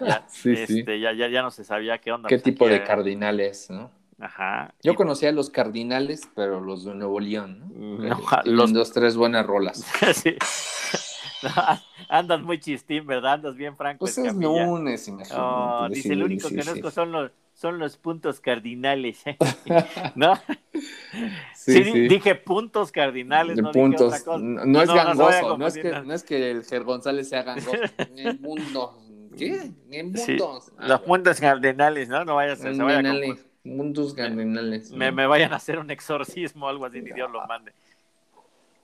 [0.00, 2.28] ya, este, Ya, ya, ya, no se sabía qué onda.
[2.28, 3.90] ¿Qué tipo de cardinales, no?
[4.20, 4.74] Ajá.
[4.82, 8.18] Yo conocía a los Cardinales, pero los de Nuevo León, ¿no?
[8.44, 9.84] los dos, tres buenas rolas.
[10.14, 10.36] sí.
[12.08, 13.34] andas muy chistín, ¿verdad?
[13.34, 14.00] Andas bien franco.
[14.00, 15.40] Pues es lunes, imagínate.
[15.40, 19.22] Oh, dice, el único que conozco son los, son los puntos cardinales.
[20.14, 20.34] ¿No?
[21.54, 24.12] Sí, dije puntos cardinales, no puntos.
[24.12, 24.44] Dije otra cosa.
[24.44, 27.76] No, es gangoso, no, es que, no es que el Ger González sea gangoso.
[28.16, 28.98] el mundo.
[29.36, 29.70] ¿Qué?
[29.90, 30.72] En mundos.
[30.76, 32.24] Ah, los puntos cardinales, ¿no?
[32.24, 33.02] No vayas a, se vaya
[33.76, 34.90] Mundos cardinales.
[34.90, 37.72] Me, me, vayan a hacer un exorcismo o algo así, ni Dios lo mande.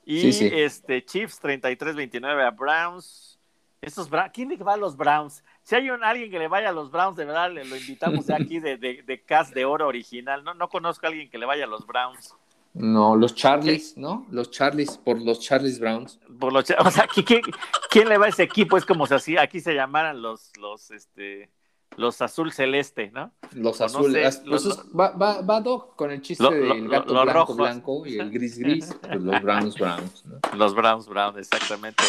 [0.07, 3.39] Y este Chiefs 33-29 a Browns.
[3.81, 5.45] Estos ¿Quién le va a los Browns?
[5.63, 8.27] Si hay un, alguien que le vaya a los Browns, de verdad, le, lo invitamos
[8.27, 10.43] de aquí de, de, de Cast de Oro original.
[10.43, 12.35] No, no conozco a alguien que le vaya a los Browns.
[12.75, 14.27] No, los Charlies, ¿no?
[14.31, 16.19] Los Charlies, por los Charlies Browns.
[16.41, 17.43] Por los, o sea, ¿quién,
[17.89, 18.77] ¿quién, le va a ese equipo?
[18.77, 21.51] Es como si así, aquí se llamaran los, los, este,
[21.97, 23.33] los azul celeste, ¿no?
[23.53, 24.43] Los azules.
[24.47, 24.69] Pues
[24.99, 28.95] va, va, va Doc con el chiste del gato blanco blanco y el gris gris.
[29.01, 30.25] Pues los Browns Browns.
[30.27, 30.57] ¿no?
[30.57, 32.05] Los Browns Browns, exactamente.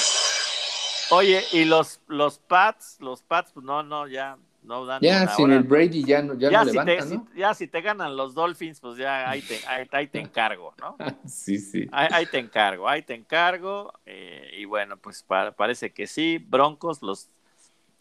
[1.12, 5.02] Oye, y los, los Pats, los Pats, pues no, no, ya no dan.
[5.02, 7.28] Ya, sin el Brady ya no, ya, no si levanta, te, ¿no?
[7.36, 9.60] ya si te ganan los Dolphins, pues ya ahí te,
[9.91, 10.98] ahí, te encargo, ¿no?
[11.28, 11.88] sí, sí.
[11.91, 13.94] Ahí, te encargo, ahí te encargo.
[14.06, 16.40] Eh, y bueno, pues parece que sí.
[16.40, 17.30] Broncos, los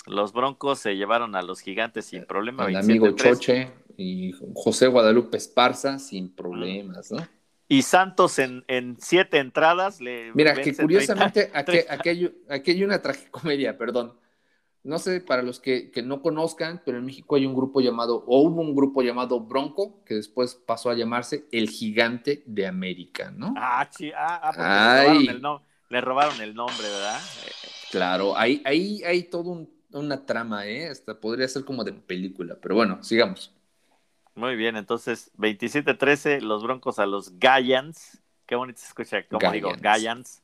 [0.06, 2.66] los Broncos se llevaron a los gigantes sin problema.
[2.66, 7.26] El amigo Choche y José Guadalupe Esparza sin problemas, ¿no?
[7.66, 10.32] Y Santos en, en siete entradas le.
[10.35, 14.14] Mira, que curiosamente aquí, aquí, hay, una tragicomedia, perdón.
[14.82, 18.43] No sé, para los que, no conozcan, pero en México hay un grupo llamado, o
[18.43, 23.55] hubo un grupo llamado Bronco, que después pasó a llamarse El Gigante de América, ¿no?
[23.56, 27.20] Ah, sí, ah, ah le, robaron el le robaron el nombre, ¿verdad?
[27.90, 30.88] Claro, ahí, ahí hay todo un una trama, ¿eh?
[30.88, 33.52] Hasta podría ser como de película, pero bueno, sigamos.
[34.34, 38.20] Muy bien, entonces 27-13, los Broncos a los Giants.
[38.46, 40.42] Qué bonito se escucha, como digo, Giants.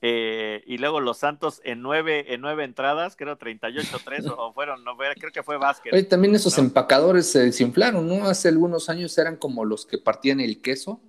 [0.00, 4.96] Eh, y luego los Santos en nueve, en nueve entradas, creo 38-3, o fueron, no,
[4.96, 5.92] creo que fue básquet.
[5.92, 8.26] Oye, también esos empacadores se desinflaron, ¿no?
[8.26, 11.00] Hace algunos años eran como los que partían el queso.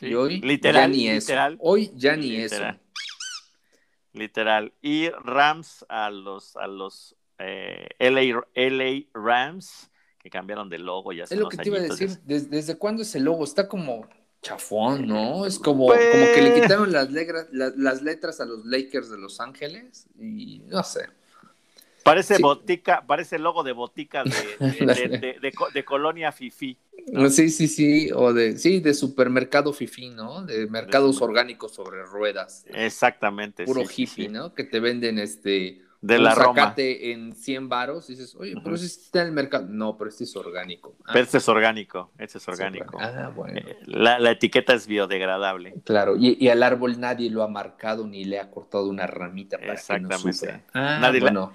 [0.00, 1.62] y hoy literal, ya ni literal, eso.
[1.62, 2.62] Hoy ya ni eso.
[4.12, 4.72] Literal.
[4.82, 11.32] Y Rams a los, a los eh, LA, Rams, que cambiaron de logo ya Es
[11.32, 12.18] lo que te iba a decir.
[12.24, 13.44] ¿Desde, cuándo ese logo?
[13.44, 14.08] Está como
[14.42, 15.46] chafón, ¿no?
[15.46, 17.08] Es como, como que le pues quitaron las,
[17.52, 21.08] las letras a los Lakers de Los Ángeles y no sé.
[22.02, 25.38] Parece botica, parece logo de botica de,
[25.74, 26.76] de, colonia Fifi.
[27.30, 30.44] Sí, sí, sí, o de, sí, de supermercado Fifi, ¿no?
[30.44, 32.64] De mercados orgánicos sobre ruedas.
[32.68, 33.64] Exactamente.
[33.64, 34.54] Puro hippie, ¿no?
[34.54, 38.76] Que te venden este de un la zacate en 100 varos y dices, oye, pero
[38.76, 39.66] si está en el mercado.
[39.68, 40.96] No, pero este es orgánico.
[41.04, 42.98] Ah, pero este es orgánico, este es orgánico.
[42.98, 43.58] Ah, bueno.
[43.58, 45.74] Eh, la, etiqueta es biodegradable.
[45.84, 49.74] Claro, y, al árbol nadie lo ha marcado ni le ha cortado una ramita para
[49.74, 50.46] Exactamente.
[50.46, 51.52] que no Ah, nadie, bueno.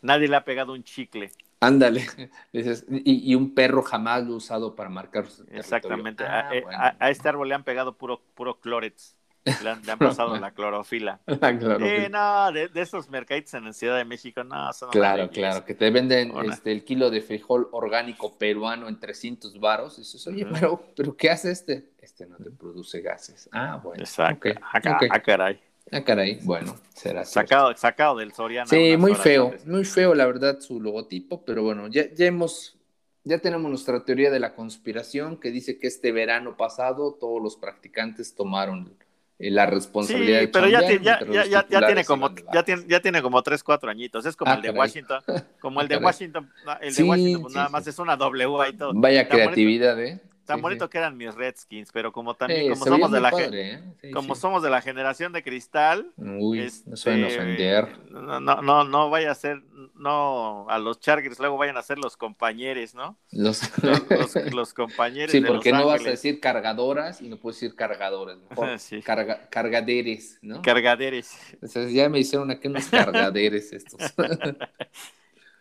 [0.00, 1.32] nadie le ha pegado un chicle.
[1.60, 2.06] Ándale,
[2.52, 7.48] y, un perro jamás lo usado para marcar su Exactamente, ah, eh, a, este árbol
[7.48, 11.20] le han pegado puro, puro clorets, le han, pasado la clorofila.
[11.26, 12.08] La clorofila.
[12.10, 15.90] no, de, esos mercaditos en la Ciudad de México, no, son Claro, claro, que te
[15.90, 20.80] venden este, el kilo de frijol orgánico peruano en 300 varos, y dices, oye, pero,
[20.94, 21.90] pero ¿qué hace este?
[21.98, 23.48] Este no te produce gases.
[23.50, 24.00] Ah, bueno.
[24.00, 25.60] Exacto, acá, ah, caray.
[25.90, 28.68] Ah, caray, bueno, será sacado, sacado del Soriana.
[28.68, 32.76] Sí, muy feo, muy feo la verdad su logotipo, pero bueno, ya, ya hemos,
[33.24, 37.56] ya tenemos nuestra teoría de la conspiración que dice que este verano pasado todos los
[37.56, 38.96] practicantes tomaron
[39.38, 43.22] eh, la responsabilidad sí, pero ya, ya, ya, ya, tiene como ya tiene, ya tiene
[43.22, 45.22] como tres, cuatro añitos, es como ah, el de Washington,
[45.60, 46.50] como el de Washington,
[46.80, 48.92] el de Washington, pues nada más es una W ahí todo.
[48.94, 50.20] Vaya creatividad, ¿eh?
[50.48, 53.82] Tan bonito que eran mis Redskins, pero como también, como somos de la ¿eh?
[54.14, 57.98] como somos de la generación de cristal, Uy, no suelen este, ofender.
[58.10, 59.62] No, no, no, vaya a ser,
[59.94, 63.18] no a los Chargers luego vayan a ser los compañeros, ¿no?
[63.30, 65.32] Los, Los, los, los compañeros.
[65.32, 68.38] sí, de porque Los no vas a decir cargadoras y no puedes decir cargadores.
[68.48, 69.02] Mejor Sí.
[69.02, 70.62] carga- cargaderes, ¿no?
[70.62, 71.36] Cargaderes.
[71.62, 74.00] O sea, ya me hicieron aquí unos cargaderes estos.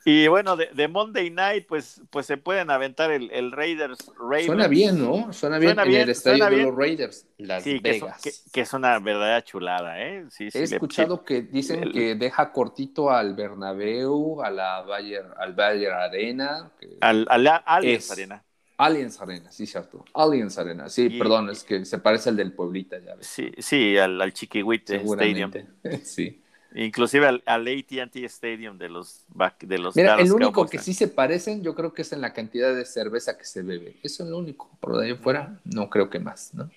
[0.10, 4.46] Y bueno, de, de Monday Night, pues, pues se pueden aventar el, el Raiders Ravens.
[4.46, 5.34] Suena bien, ¿no?
[5.34, 8.22] Suena bien Suena en bien, el estadio de los Raiders, Las Sí, que, son- Vegas.
[8.22, 10.24] que, que es una verdadera chulada, ¿eh?
[10.30, 14.82] Sí, sí, He le- escuchado que dicen el- que deja cortito al Bernabéu, a la
[14.84, 16.72] Bayer, al Bayer Arena.
[16.80, 18.44] que- Al, al Allianz Arena.
[18.78, 20.06] Allianz Arena, sí, cierto.
[20.14, 23.28] Allianz Arena, sí, Y- perdón, es que se parece al del Pueblita, ya ves.
[23.28, 25.52] Sí, sí, al, al Chiquihuite Stadium.
[26.04, 26.42] Sí.
[26.76, 29.26] Inclusive al, al AT&T Stadium de los,
[29.62, 32.12] de los Mira, Dallas el único Cowboys, que sí se parecen, yo creo que es
[32.12, 33.96] en la cantidad de cerveza que se bebe.
[34.04, 34.70] Eso es lo único.
[34.80, 36.70] Por de ahí fuera, no creo que más, ¿no?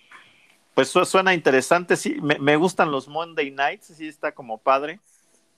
[0.75, 2.19] Pues su- suena interesante, sí.
[2.23, 5.01] Me, me gustan los Monday Nights, sí está como padre.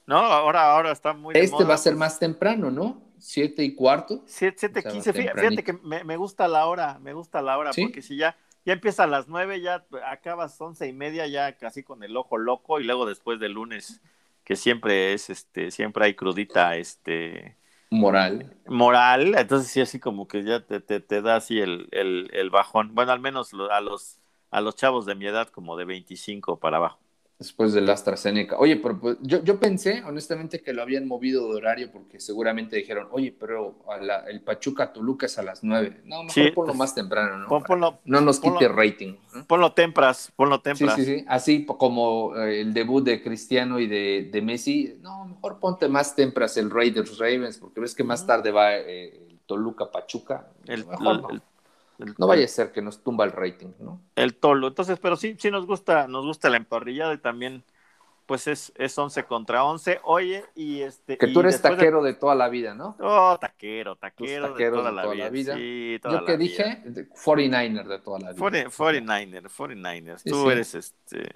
[0.06, 2.00] No, ahora, ahora está muy de Este moda, va a ser pues.
[2.00, 3.02] más temprano, ¿no?
[3.18, 4.24] Siete y cuarto.
[4.26, 5.12] 7, 7, O sea, 15.
[5.12, 7.82] Fíjate, fíjate que me, me gusta la hora, me gusta la hora, ¿Sí?
[7.82, 11.82] porque si ya, ya empieza a las 9, ya acabas once y media, ya casi
[11.82, 14.00] con el ojo loco, y luego después del lunes,
[14.44, 17.56] que siempre es, este, siempre hay crudita, este,
[17.93, 18.51] Moral.
[18.66, 22.51] moral, entonces sí, así como que ya te, te, te da así el, el, el
[22.51, 22.94] bajón.
[22.94, 24.20] Bueno, al menos a los,
[24.51, 27.01] a los chavos de mi edad, como de 25 para abajo.
[27.43, 28.56] Después del AstraZeneca.
[28.56, 32.77] Oye, pero pues, yo, yo pensé, honestamente, que lo habían movido de horario porque seguramente
[32.77, 36.01] dijeron, oye, pero a la- el Pachuca Toluca es a las nueve.
[36.05, 37.48] No, mejor Sí, ponlo pues, más temprano, ¿no?
[37.48, 39.14] Pon- ponlo, no nos ponlo- quite rating.
[39.35, 39.44] ¿no?
[39.47, 40.94] ponlo tempras, ponlo Sí, tempras.
[40.97, 41.24] sí, sí.
[41.27, 44.98] Así po- como eh, el debut de Cristiano y de, de Messi.
[45.01, 49.27] No, mejor ponte más temprano el Raiders Ravens, porque ves que más tarde va eh,
[49.31, 50.47] el Toluca Pachuca.
[50.66, 51.31] El, Mejor el- no.
[51.31, 51.43] el-
[51.98, 54.01] el- no vaya a ser que nos tumba el rating, ¿no?
[54.16, 54.69] el tolo.
[54.69, 57.62] Entonces, pero sí, sí nos gusta, nos gusta el emparrillado y también,
[58.27, 60.01] pues es, es 11 contra 11.
[60.05, 61.19] Oye, y este.
[61.19, 62.14] Que tú eres de- taquero de...
[62.14, 62.97] toda la vida, ¿no?
[63.01, 65.24] Oh, taquero, taquero de toda, de la, toda vida.
[65.24, 65.55] la vida.
[65.56, 66.64] Sí, toda Yo la que vida.
[66.64, 68.39] dije, de- 49er de toda la vida.
[68.40, 70.19] 40 49er, 49ers.
[70.19, 70.48] Sí, Tú sí.
[70.51, 71.28] eres este.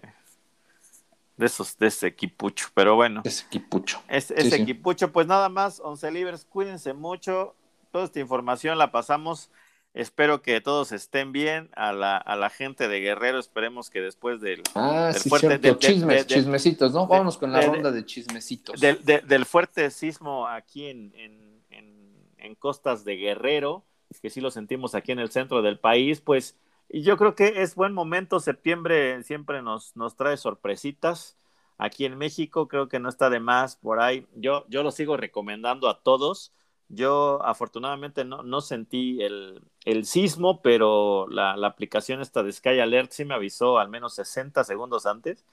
[1.36, 2.68] De esos, de ese equipucho.
[2.72, 4.00] Pero bueno, Ese equipucho.
[4.08, 7.54] es, ese equipucho, pues nada más, 11 libres, cuídense mucho.
[7.92, 9.50] Toda esta información la pasamos.
[9.96, 11.70] Espero que todos estén bien.
[11.74, 15.56] A la, a la gente de Guerrero, esperemos que después del, Ah, Del sí, fuerte-
[15.58, 17.02] del- Chismes, del- del- chismecitos, ¿no?
[17.02, 18.78] de- Vámonos con la de- ronda de chismecitos.
[18.78, 23.84] del, de- del fuerte sismo aquí en, en- en- en costas de Guerrero,
[24.20, 26.56] que sí lo sentimos aquí en el centro del país, pues
[26.90, 31.36] yo creo que es buen momento, septiembre siempre nos, nos trae sorpresitas.
[31.78, 34.26] Aquí en México creo que no está de más por ahí.
[34.34, 36.52] Yo, yo lo sigo recomendando a todos.
[36.88, 42.78] Yo afortunadamente no, no sentí el, el sismo, pero la, la aplicación esta de Sky
[42.80, 45.44] Alert sí me avisó al menos 60 segundos antes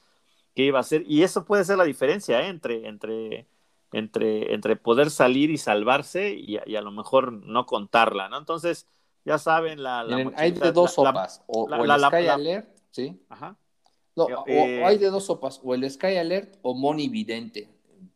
[0.56, 1.04] que iba a ser.
[1.08, 2.48] Y eso puede ser la diferencia ¿eh?
[2.50, 3.48] entre, entre,
[3.92, 8.38] entre, entre poder salir y salvarse y, a- y a lo mejor no contarla, ¿no?
[8.38, 8.88] Entonces,
[9.26, 10.04] ya saben, la...
[10.04, 11.44] la Miren, hay de dos la- sopas.
[11.48, 13.20] o, el Sky Alert, ¿sí?
[13.30, 13.56] Ajá.
[14.16, 17.10] No, Eh, o- eh, o hay de dos sopas, o el Sky Alert o Moni
[17.10, 17.73] Vidente.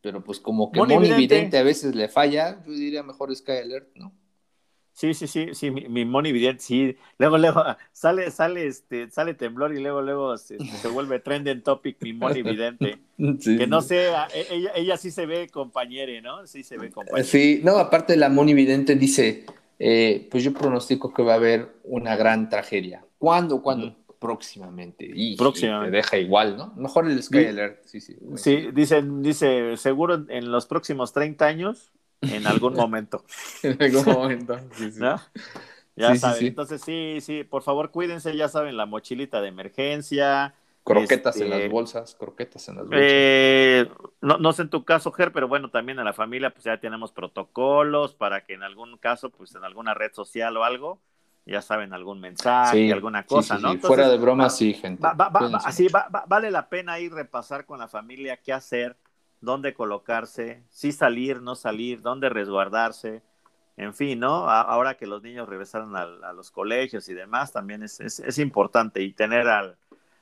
[0.07, 1.17] Pero pues como que Moni Vidente.
[1.17, 1.57] Vidente.
[1.57, 4.13] a veces le falla, yo diría mejor Sky Alert, ¿no?
[4.93, 6.95] Sí, sí, sí, sí, mi, mi Moni Vidente, sí.
[7.17, 7.61] Luego, luego
[7.91, 12.41] sale, sale, este, sale temblor y luego, luego se, se vuelve trending topic mi Moni
[12.41, 12.99] Vidente.
[13.41, 13.89] Sí, Que no sí.
[13.89, 16.47] sé, a- e- ella, ella sí se ve compañere, ¿no?
[16.47, 17.25] Sí se ve compañere.
[17.25, 19.43] Sí, no, aparte la Moni Vidente dice,
[19.77, 23.03] eh, pues yo pronostico que va a haber una gran tragedia.
[23.17, 23.61] ¿Cuándo?
[23.61, 23.93] ¿Cuándo?
[24.19, 25.09] Próximamente.
[25.13, 25.91] Y Próximamente.
[25.91, 26.73] te deja igual, ¿no?
[26.75, 27.45] Mejor el Sky Sí.
[27.45, 28.17] Alert, sí, sí.
[28.35, 31.91] Sí, dicen, dice, seguro en- los próximos 30 años,
[32.21, 33.23] en algún momento,
[33.63, 34.57] En algún momento.
[34.73, 34.99] sí, sí.
[34.99, 35.19] ¿no?
[35.95, 40.53] Ya Sí, saben, entonces sí, sí, por favor cuídense, ya saben, la mochilita de emergencia.
[40.83, 43.01] Croquetas en Este, las bolsas, croquetas en las bolsas.
[43.03, 43.89] Eh,
[44.21, 46.79] no, no sé en tu caso, Ger, pero bueno, también en la familia pues ya
[46.79, 51.01] tenemos protocolos para que en algún caso, pues en alguna red social o algo,
[51.47, 53.69] ya saben, algún mensaje, Sí, alguna cosa, sí, ¿no?
[53.69, 53.75] sí.
[53.75, 55.01] Entonces, Fuera de broma, va- sí, gente.
[55.03, 55.93] Va- va- así mucho.
[55.97, 58.97] va- va- vale la pena ir repasar con la familia qué hacer,
[59.41, 63.21] dónde colocarse, si salir, no salir, dónde resguardarse,
[63.77, 64.49] en fin, ¿no?
[64.49, 68.37] A- ahora que los niños regresaron a, los colegios y demás, también es, es- es
[68.39, 69.77] importante y tener al-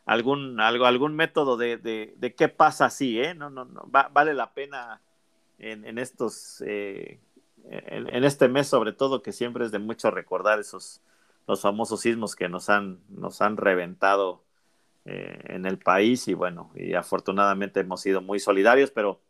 [0.06, 3.34] algún, algo, algún método de, de- de qué pasa así, ¿eh?
[3.34, 5.02] No, no, no, va- vale la pena
[5.58, 7.20] en, en estos, eh,
[7.64, 11.02] en, en este mes sobre todo, que siempre es de mucho recordar esos,
[11.48, 14.44] los famosos sismos que nos han, nos han reventado
[15.06, 19.22] eh, en el país y bueno, y afortunadamente hemos sido muy solidarios, pero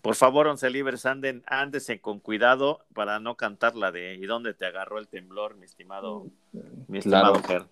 [0.00, 4.52] por favor, once libres, anden, ándese con cuidado para no cantar la de ¿y dónde
[4.52, 6.26] te agarró el temblor, mi estimado,
[6.88, 7.68] mi estimado Claro.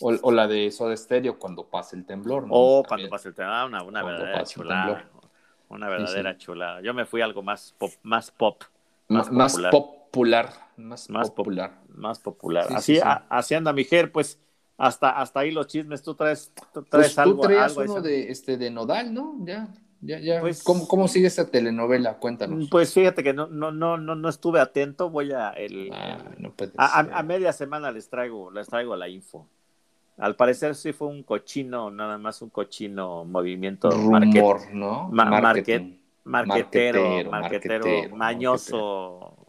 [0.00, 2.52] O, o la de Soda Stereo cuando pasa el temblor, ¿no?
[2.54, 2.88] O También.
[2.88, 5.10] cuando pase el temblor, una, una Cuando verdadera chulada.
[5.68, 6.80] una verdadera chulada.
[6.80, 8.62] Yo me fui a algo más pop, más pop.
[9.08, 9.56] Más, más
[10.10, 10.52] popular.
[10.76, 11.78] Más, popular.
[11.88, 12.66] Más popular.
[12.70, 14.38] así, así anda mi pues
[14.76, 16.02] hasta, hasta ahí los chismes.
[16.02, 17.42] Tú traes, tú traes pues algo.
[17.42, 19.36] Tú traes uno de, este, de Nodal, ¿no?
[19.44, 19.68] Ya.
[20.00, 20.40] Ya, ya.
[20.40, 22.16] Pues, ¿Cómo, ¿Cómo, sigue esa telenovela?
[22.16, 22.68] Cuéntanos.
[22.70, 25.10] Pues fíjate que no, no, no, no, no estuve atento.
[25.10, 29.46] Voy a el, ah, a, media semana les traigo, les traigo la info.
[30.16, 35.08] Al parecer sí fue un cochino, nada más un cochino movimiento Rumor, ¿no?
[35.10, 35.98] marketing.
[36.24, 39.39] marquetero, marquetero, mañoso,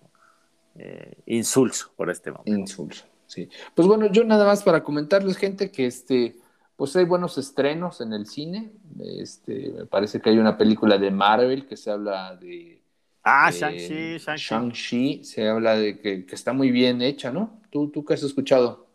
[0.76, 2.52] eh, insulso por este momento.
[2.52, 3.50] Insulso, sí.
[3.76, 6.36] Pues bueno, yo nada más para comentarles, gente, que este
[6.82, 8.72] pues hay buenos estrenos en el cine.
[9.00, 12.82] Este, me parece que hay una película de Marvel que se habla de.
[13.24, 15.24] Ah, Shang-Chi, Shang-Chi.
[15.24, 17.62] se habla de que, está muy bien hecha, ¿no?
[17.70, 18.88] ¿Tú, ¿Tú qué has escuchado?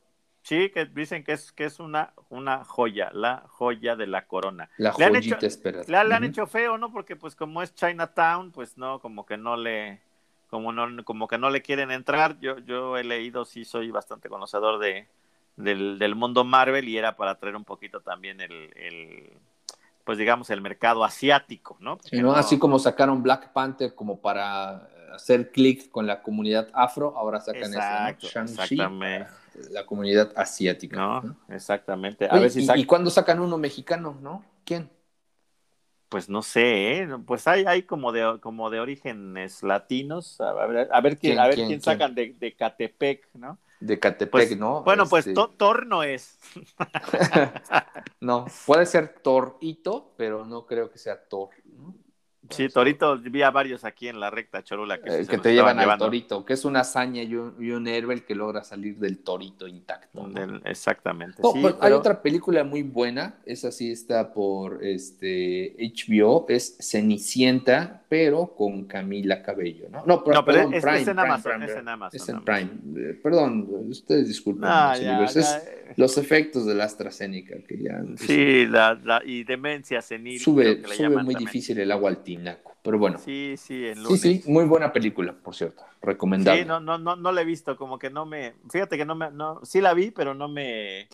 [0.43, 4.69] Sí, que dicen que es, que es una, una joya, la joya de la corona.
[4.79, 5.83] La joyita espera.
[5.87, 6.93] Le, han hecho feo, ¿no?
[6.93, 10.01] Porque pues como es Chinatown, pues no, como que no le,
[10.49, 12.39] como no, como que no le quieren entrar.
[12.41, 15.09] Yo, yo he leído, sí soy bastante conocedor de,
[15.57, 19.33] del, del, mundo Marvel y era para traer un poquito también el, el
[20.07, 21.99] pues digamos, el mercado asiático, ¿no?
[22.13, 22.33] ¿no?
[22.33, 27.65] Así como sacaron Black Panther como para hacer clic con la comunidad afro, ahora sacan
[27.65, 29.27] Exacto, eso, Exactamente.
[29.71, 30.97] La comunidad asiática.
[30.97, 32.29] No, exactamente.
[32.31, 34.45] A ver si y, cuándo sacan uno mexicano, no?
[34.65, 34.91] ¿Quién?
[36.09, 37.09] Pues no sé, ¿eh?
[37.27, 41.49] pues hay, hay como de como de orígenes latinos, a ver, a ver quién, a
[41.49, 43.59] ver quién, sacan de, de Catepec, ¿no?
[43.81, 44.83] de Catepec, pues, ¿no?
[44.83, 46.39] Bueno, pues este Thor no es.
[48.21, 51.51] no, puede ser Torito, pero no creo que sea Thor.
[51.65, 51.95] ¿no?
[52.51, 55.99] Sí, Torito, vi a varios aquí en la recta Cholula que, eh, te llevan al
[55.99, 60.29] Torito, que es una hazaña y un, héroe el que logra salir del Torito intacto.
[60.65, 61.43] exactamente.
[61.43, 68.55] Pues, hay otra película muy buena, esa sí está por este HBO, es Cenicienta, pero
[68.55, 70.05] con Camila Cabello, ¿no?
[70.07, 70.41] No, pero,
[70.73, 72.21] es, en Amazon, es en Amazon.
[72.21, 72.71] Es en Prime.
[72.97, 74.69] Eh, perdón, ustedes disculpen.
[75.97, 78.03] los efectos de la AstraZeneca que ya...
[78.17, 80.39] Sí, la, y demencia senil.
[80.39, 82.23] Sube, sube muy difícil el agua al
[82.83, 83.19] pero bueno.
[83.19, 85.83] Sí, sí, en Sí, sí, muy buena película, por cierto.
[86.03, 86.63] Recomendable.
[86.63, 88.55] Sí, no, no, no, no la he visto, como que no me.
[88.71, 89.31] Fíjate que no me.
[89.31, 91.09] No, sí la vi, pero no me.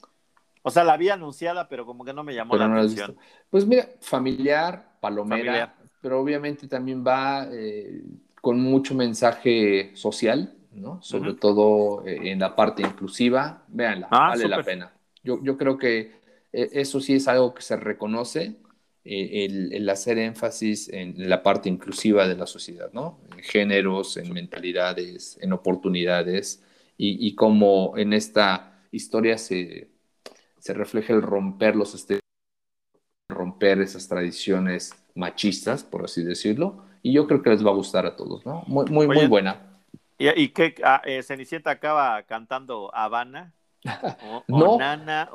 [0.63, 3.17] O sea, la vi anunciada, pero como que no me llamó la atención.
[3.51, 8.03] Pues mira, familiar, palomera, pero obviamente también va eh,
[8.41, 11.03] con mucho mensaje social, ¿no?
[11.03, 13.65] Sobre todo eh, en la parte inclusiva.
[13.69, 14.93] Véanla, ah, vale la pena.
[15.25, 16.21] Yo, yo creo que
[16.53, 18.57] eh, eso sí es algo que se reconoce
[19.05, 23.21] eh, el, hacer énfasis en la parte inclusiva de la sociedad, ¿no?
[23.33, 26.63] En géneros, en mentalidades, en oportunidades,
[26.97, 29.91] y, y cómo en esta historia se,
[30.59, 32.23] se refleja el romper los estereotipos,
[33.29, 38.07] romper esas tradiciones machistas, por así decirlo, y yo creo que les va a gustar
[38.07, 38.63] a todos, ¿no?
[38.67, 39.81] Muy, muy, muy buena.
[40.19, 40.77] ¿Y, y qué?
[40.85, 43.53] Ah, eh, Cenicienta acaba cantando Habana.
[44.49, 45.29] no, nana,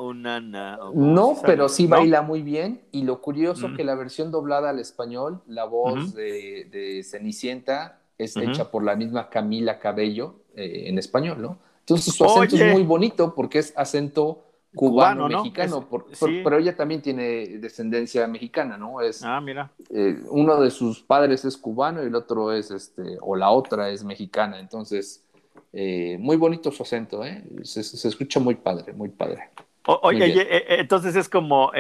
[0.94, 2.82] no, pero sí baila muy bien.
[2.92, 8.72] Y lo curioso que la versión doblada al español, la voz de, Cenicienta es hecha
[8.72, 11.58] por la misma Camila Cabello eh, en español, ¿no?
[11.82, 14.44] Entonces su acento es muy bonito porque es acento
[14.76, 15.88] cubano-mexicano,
[16.20, 19.02] pero ella también tiene descendencia mexicana, ¿no?
[19.02, 19.72] Es, ah, mira.
[19.90, 23.90] Eh, uno de sus padres es cubano y el otro es, este, o la otra
[23.90, 25.24] es mexicana, entonces
[25.80, 27.44] eh, muy bonito su acento, ¿eh?
[27.62, 29.52] se, escucha muy padre, muy padre.
[29.86, 31.72] oye, eh, entonces es como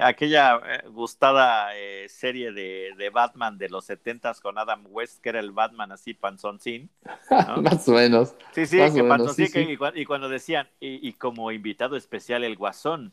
[0.00, 1.68] aquella gustada
[2.08, 6.90] serie de, Batman de los setentas con Adam West, que era el Batman así panzoncín.
[7.62, 8.34] Más o menos.
[8.50, 13.12] Sí, sí, que panzoncín, Y, cuando decían, y, como invitado especial el Guasón,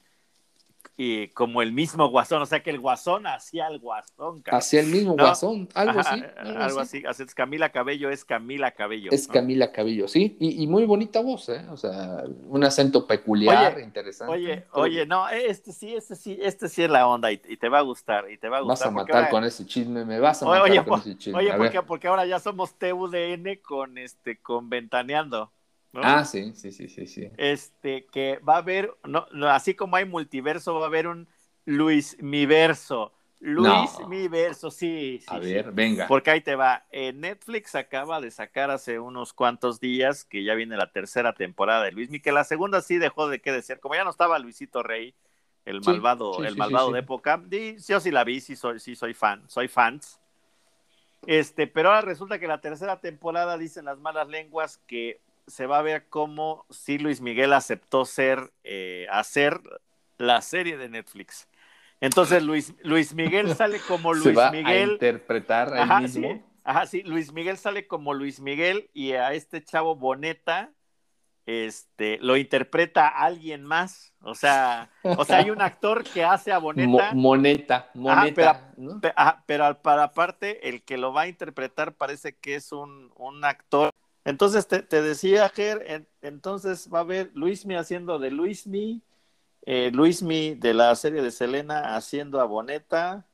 [1.04, 4.44] y como el mismo guasón, o sea que el guasón hacía el guasón.
[4.52, 6.24] Hacía el mismo guasón, algo así.
[6.38, 7.04] Algo, así.
[7.34, 9.10] Camila Cabello, es Camila Cabello.
[9.12, 11.66] Es Camila Cabello, sí, y, muy bonita voz, ¿eh?
[11.72, 14.32] O sea, un acento peculiar, interesante.
[14.32, 17.80] Oye, oye, no, este sí, este sí, este sí es la onda y, te va
[17.80, 18.88] a gustar, y te va a gustar.
[18.88, 21.40] Vas a matar con ese chisme, me vas a matar con ese chisme.
[21.40, 25.52] Oye, porque, porque ahora ya somos TUDN con este, con Ventaneando.
[25.94, 27.30] Ah, sí, sí, sí, sí, sí.
[27.38, 31.28] Este, que va a haber, no, así como hay multiverso, va a haber un
[31.66, 33.14] Luis Miverso.
[33.40, 35.26] Luis Miverso, sí, sí.
[35.28, 36.08] A ver, venga.
[36.08, 36.86] Porque ahí te va.
[36.92, 41.92] Netflix acaba de sacar hace unos cuantos días que ya viene la tercera temporada de
[41.92, 43.80] Luis Mi, que la segunda sí dejó de qué decir.
[43.80, 45.16] Como ya no estaba Luisito Rey,
[45.66, 49.14] el malvado, el malvado de época, y, yo sí la vi, sí soy, sí soy
[49.14, 50.20] fan, soy fans.
[51.26, 55.20] Este, pero ahora resulta que la tercera temporada dicen las malas lenguas que
[55.52, 59.62] se va a ver cómo si Luis Miguel aceptó ser, eh, hacer
[60.18, 61.48] la serie de Netflix.
[62.00, 64.90] Entonces Luis, Luis Miguel sale como Luis Se va Miguel.
[64.90, 66.30] a interpretar a él Ajá, mismo.
[66.34, 66.42] sí.
[66.64, 70.72] Ajá, sí, Luis Miguel sale como Luis Miguel y a este chavo Boneta
[71.48, 74.14] este, lo interpreta alguien más.
[74.22, 77.12] O sea, o sea, hay un actor que hace a Mo- Boneta.
[77.14, 78.74] moneta, moneta.
[78.76, 79.02] pero- ¿no?
[79.02, 82.72] Pe- ajá, pero al- para aparte, el que lo va a interpretar parece que es
[82.72, 83.90] un, un actor.
[84.26, 89.02] Entonces te, te decía, Ger, en- entonces va a haber Luismi haciendo de Luismi,
[89.66, 93.26] eh, Luismi de la serie de Selena haciendo a Boneta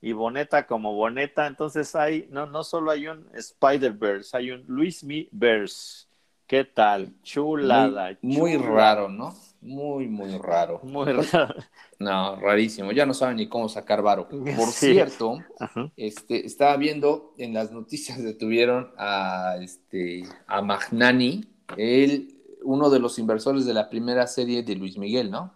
[0.00, 1.46] y Boneta como Boneta.
[1.46, 6.06] Entonces hay, no, no solo hay un Spider-Verse, hay un Luismi Verse.
[6.46, 7.12] ¿Qué tal?
[7.22, 8.16] Chulada.
[8.22, 8.72] Muy, muy chulada.
[8.74, 9.34] raro, ¿no?
[9.66, 10.80] Muy, muy raro.
[10.84, 11.54] Muy raro.
[11.98, 12.92] No, rarísimo.
[12.92, 14.28] Ya no saben ni cómo sacar varo.
[14.28, 14.92] Por Sí.
[14.94, 15.90] cierto, Ajá.
[15.96, 21.44] este, estaba viendo en las noticias detuvieron a este a Magnani,
[21.76, 25.52] él, uno de los inversores de la primera serie de Luis Miguel, ¿no?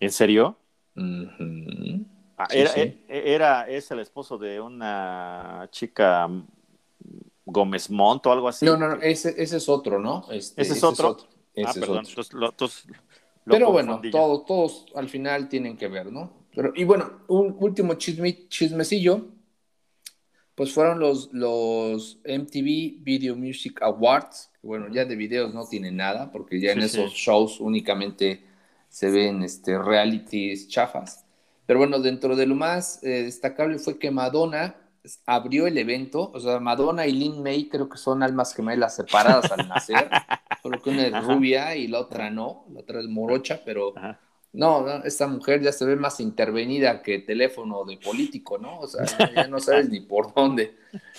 [0.00, 0.56] ¿En serio?
[2.36, 2.80] Ah, Sí, era, sí.
[2.80, 3.04] e-
[3.34, 6.46] era, es el esposo de una chica mm,
[7.46, 8.64] Gómez Montt o algo así.
[8.66, 10.26] No, no, no, ese, ese es otro, ¿no?
[10.30, 11.16] Este, ¿Ese es otro?
[11.54, 11.98] Ese ah, es perdón.
[11.98, 12.08] otro.
[12.10, 12.94] entonces lo- entonces lo
[13.44, 14.18] Pero bueno, confundí yo.
[14.18, 16.32] todo- todos al final tienen que ver, ¿no?
[16.54, 19.26] Pero, y bueno, un último chisme- chismecillo,
[20.54, 25.96] pues fueron los, los MTV Video Music Awards, que bueno, ya de videos no tienen
[25.96, 27.16] nada, porque ya en Sí, esos sí.
[27.18, 28.44] shows únicamente
[28.88, 31.24] se ven este, realities chafas.
[31.66, 34.76] Pero bueno, dentro de lo más eh, destacable fue que Madonna
[35.26, 39.50] abrió el evento, o sea, Madonna y Lin May creo que son almas gemelas separadas
[39.50, 40.08] al nacer,
[40.64, 41.34] solo que una es Ajá.
[41.34, 44.18] rubia y la otra no, la otra es morocha, pero Ajá.
[44.54, 48.80] no, no, esta mujer ya se ve más intervenida que teléfono de político, ¿no?
[48.80, 49.04] O sea,
[49.36, 50.74] ya no sabes ni por dónde.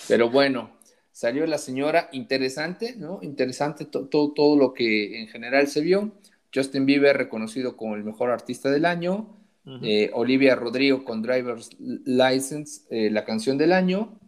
[0.08, 0.70] Pero bueno,
[1.12, 3.20] salió la señora, interesante, ¿no?
[3.22, 6.10] Interesante to- to- todo lo que en general se vio.
[6.52, 9.32] Justin Bieber reconocido como el mejor artista del año.
[9.64, 9.78] Ujú.
[9.84, 14.18] Eh, Olivia Rodrigo con Driver's License, eh, la canción del año.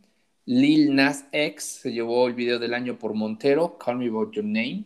[0.45, 4.45] Lil Nas X se llevó el video del año por Montero, Call Me By Your
[4.45, 4.85] Name.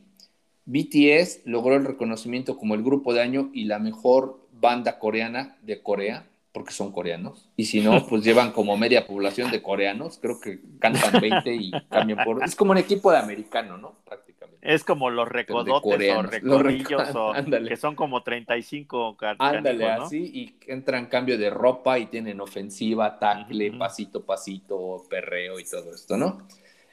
[0.64, 5.82] BTS logró el reconocimiento como el grupo de año y la mejor banda coreana de
[5.82, 7.48] Corea, porque son coreanos.
[7.56, 10.18] Y si no, pues llevan como media población de coreanos.
[10.20, 12.42] Creo que cantan 20 y cambian por...
[12.44, 13.96] Es como un equipo de americano, ¿no?
[14.04, 14.58] Prácticamente.
[14.62, 20.04] Es como los recodotes o recodillos reco- o que son como 35 car- Ándale, ¿no?
[20.04, 23.78] así, y entran cambio de ropa y tienen ofensiva, tackle, Ujú.
[23.78, 26.46] pasito, pasito, perreo y todo esto, ¿no?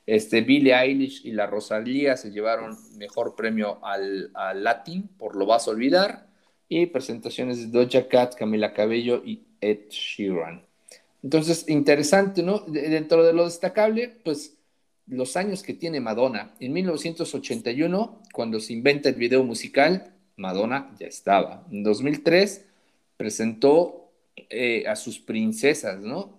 [0.09, 5.45] Este, Billie Eilish y la Rosalía se llevaron mejor premio al, al Latin por Lo
[5.45, 6.27] Vas a Olvidar
[6.67, 10.63] y presentaciones de Doja Cat, Camila Cabello y Ed Sheeran.
[11.21, 12.59] Entonces, interesante, ¿no?
[12.59, 14.57] De- dentro de lo destacable, pues
[15.05, 16.55] los años que tiene Madonna.
[16.59, 21.67] En 1981, cuando se inventa el video musical, Madonna ya estaba.
[21.71, 22.65] En 2003
[23.17, 24.11] presentó
[24.49, 26.38] eh, a sus princesas, ¿no?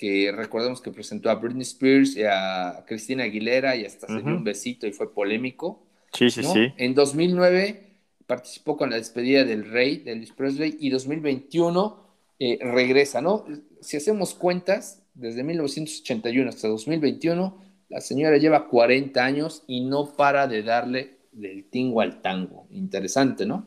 [0.00, 4.34] Que recordemos que presentó a Britney Spears y a Cristina Aguilera y hasta se dio
[4.34, 5.82] un besito y fue polémico.
[6.14, 6.54] Sí, sí, ¿no?
[6.54, 6.72] sí.
[6.78, 7.86] En 2009
[8.26, 12.02] participó con la despedida del rey, de Elvis Presley, y 2021
[12.38, 13.44] eh, regresa, ¿no?
[13.82, 20.46] Si hacemos cuentas, desde 1981 hasta 2021, la señora lleva 40 años y no para
[20.46, 22.66] de darle del tingo al tango.
[22.70, 23.66] Interesante, ¿no?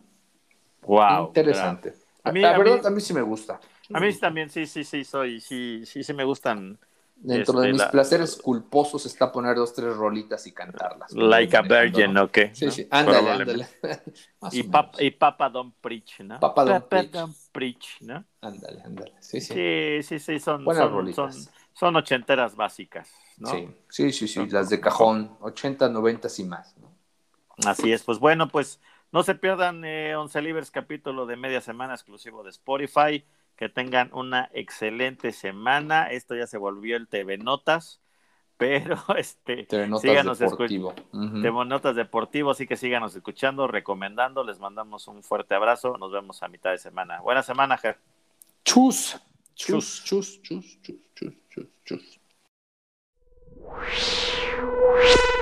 [0.87, 1.27] Wow.
[1.27, 1.93] Interesante.
[2.23, 3.59] A mí- la a verdad, mí- a mí sí me gusta.
[3.91, 6.79] A mí también, sí, sí, sí, soy, sí, sí, sí me gustan.
[7.15, 11.15] Dentro este, de mis la- placeres culposos está poner dos, tres rolitas y cantarlas.
[11.15, 12.17] Like a Virgin, ¿no?
[12.17, 12.53] ¿o qué?
[12.53, 12.71] Sí, ¿no?
[12.71, 13.67] sí, ándale, ándale.
[14.49, 16.43] Y, pap- y Papa Don't Preach, ¿no?
[16.43, 17.11] Papa Don't Preach.
[17.11, 18.25] Don't Preach, ¿no?
[18.41, 19.13] Ándale, ándale.
[19.21, 19.55] Sí, sí.
[19.55, 21.13] Sí, sí, sí, son, Buenas son, rolitas.
[21.13, 23.65] son, son ochenteras básicas, ¿no?
[23.65, 26.75] Sí, sí, sí, sí, las de cajón, 80, 90 y más.
[26.77, 26.89] ¿no?
[27.65, 28.81] Así es, pues bueno, pues
[29.11, 33.25] no se pierdan eh, Once Libres capítulo de media semana exclusivo de Spotify.
[33.63, 36.07] Que tengan una excelente semana.
[36.07, 38.01] Esto ya se volvió el TV Notas,
[38.57, 40.93] pero este TV Notas síganos Deportivo.
[41.13, 41.41] Ujú.
[41.41, 44.43] TV Notas Deportivo, así que síganos escuchando, recomendando.
[44.43, 45.97] Les mandamos un fuerte abrazo.
[45.97, 47.21] Nos vemos a mitad de semana.
[47.21, 47.97] Buena semana, Ger.
[48.65, 49.17] Chus.
[49.55, 50.03] Chus.
[50.03, 50.81] Chus, chus, chus,
[51.15, 52.19] chus, chus, chus,
[55.05, 55.39] chus.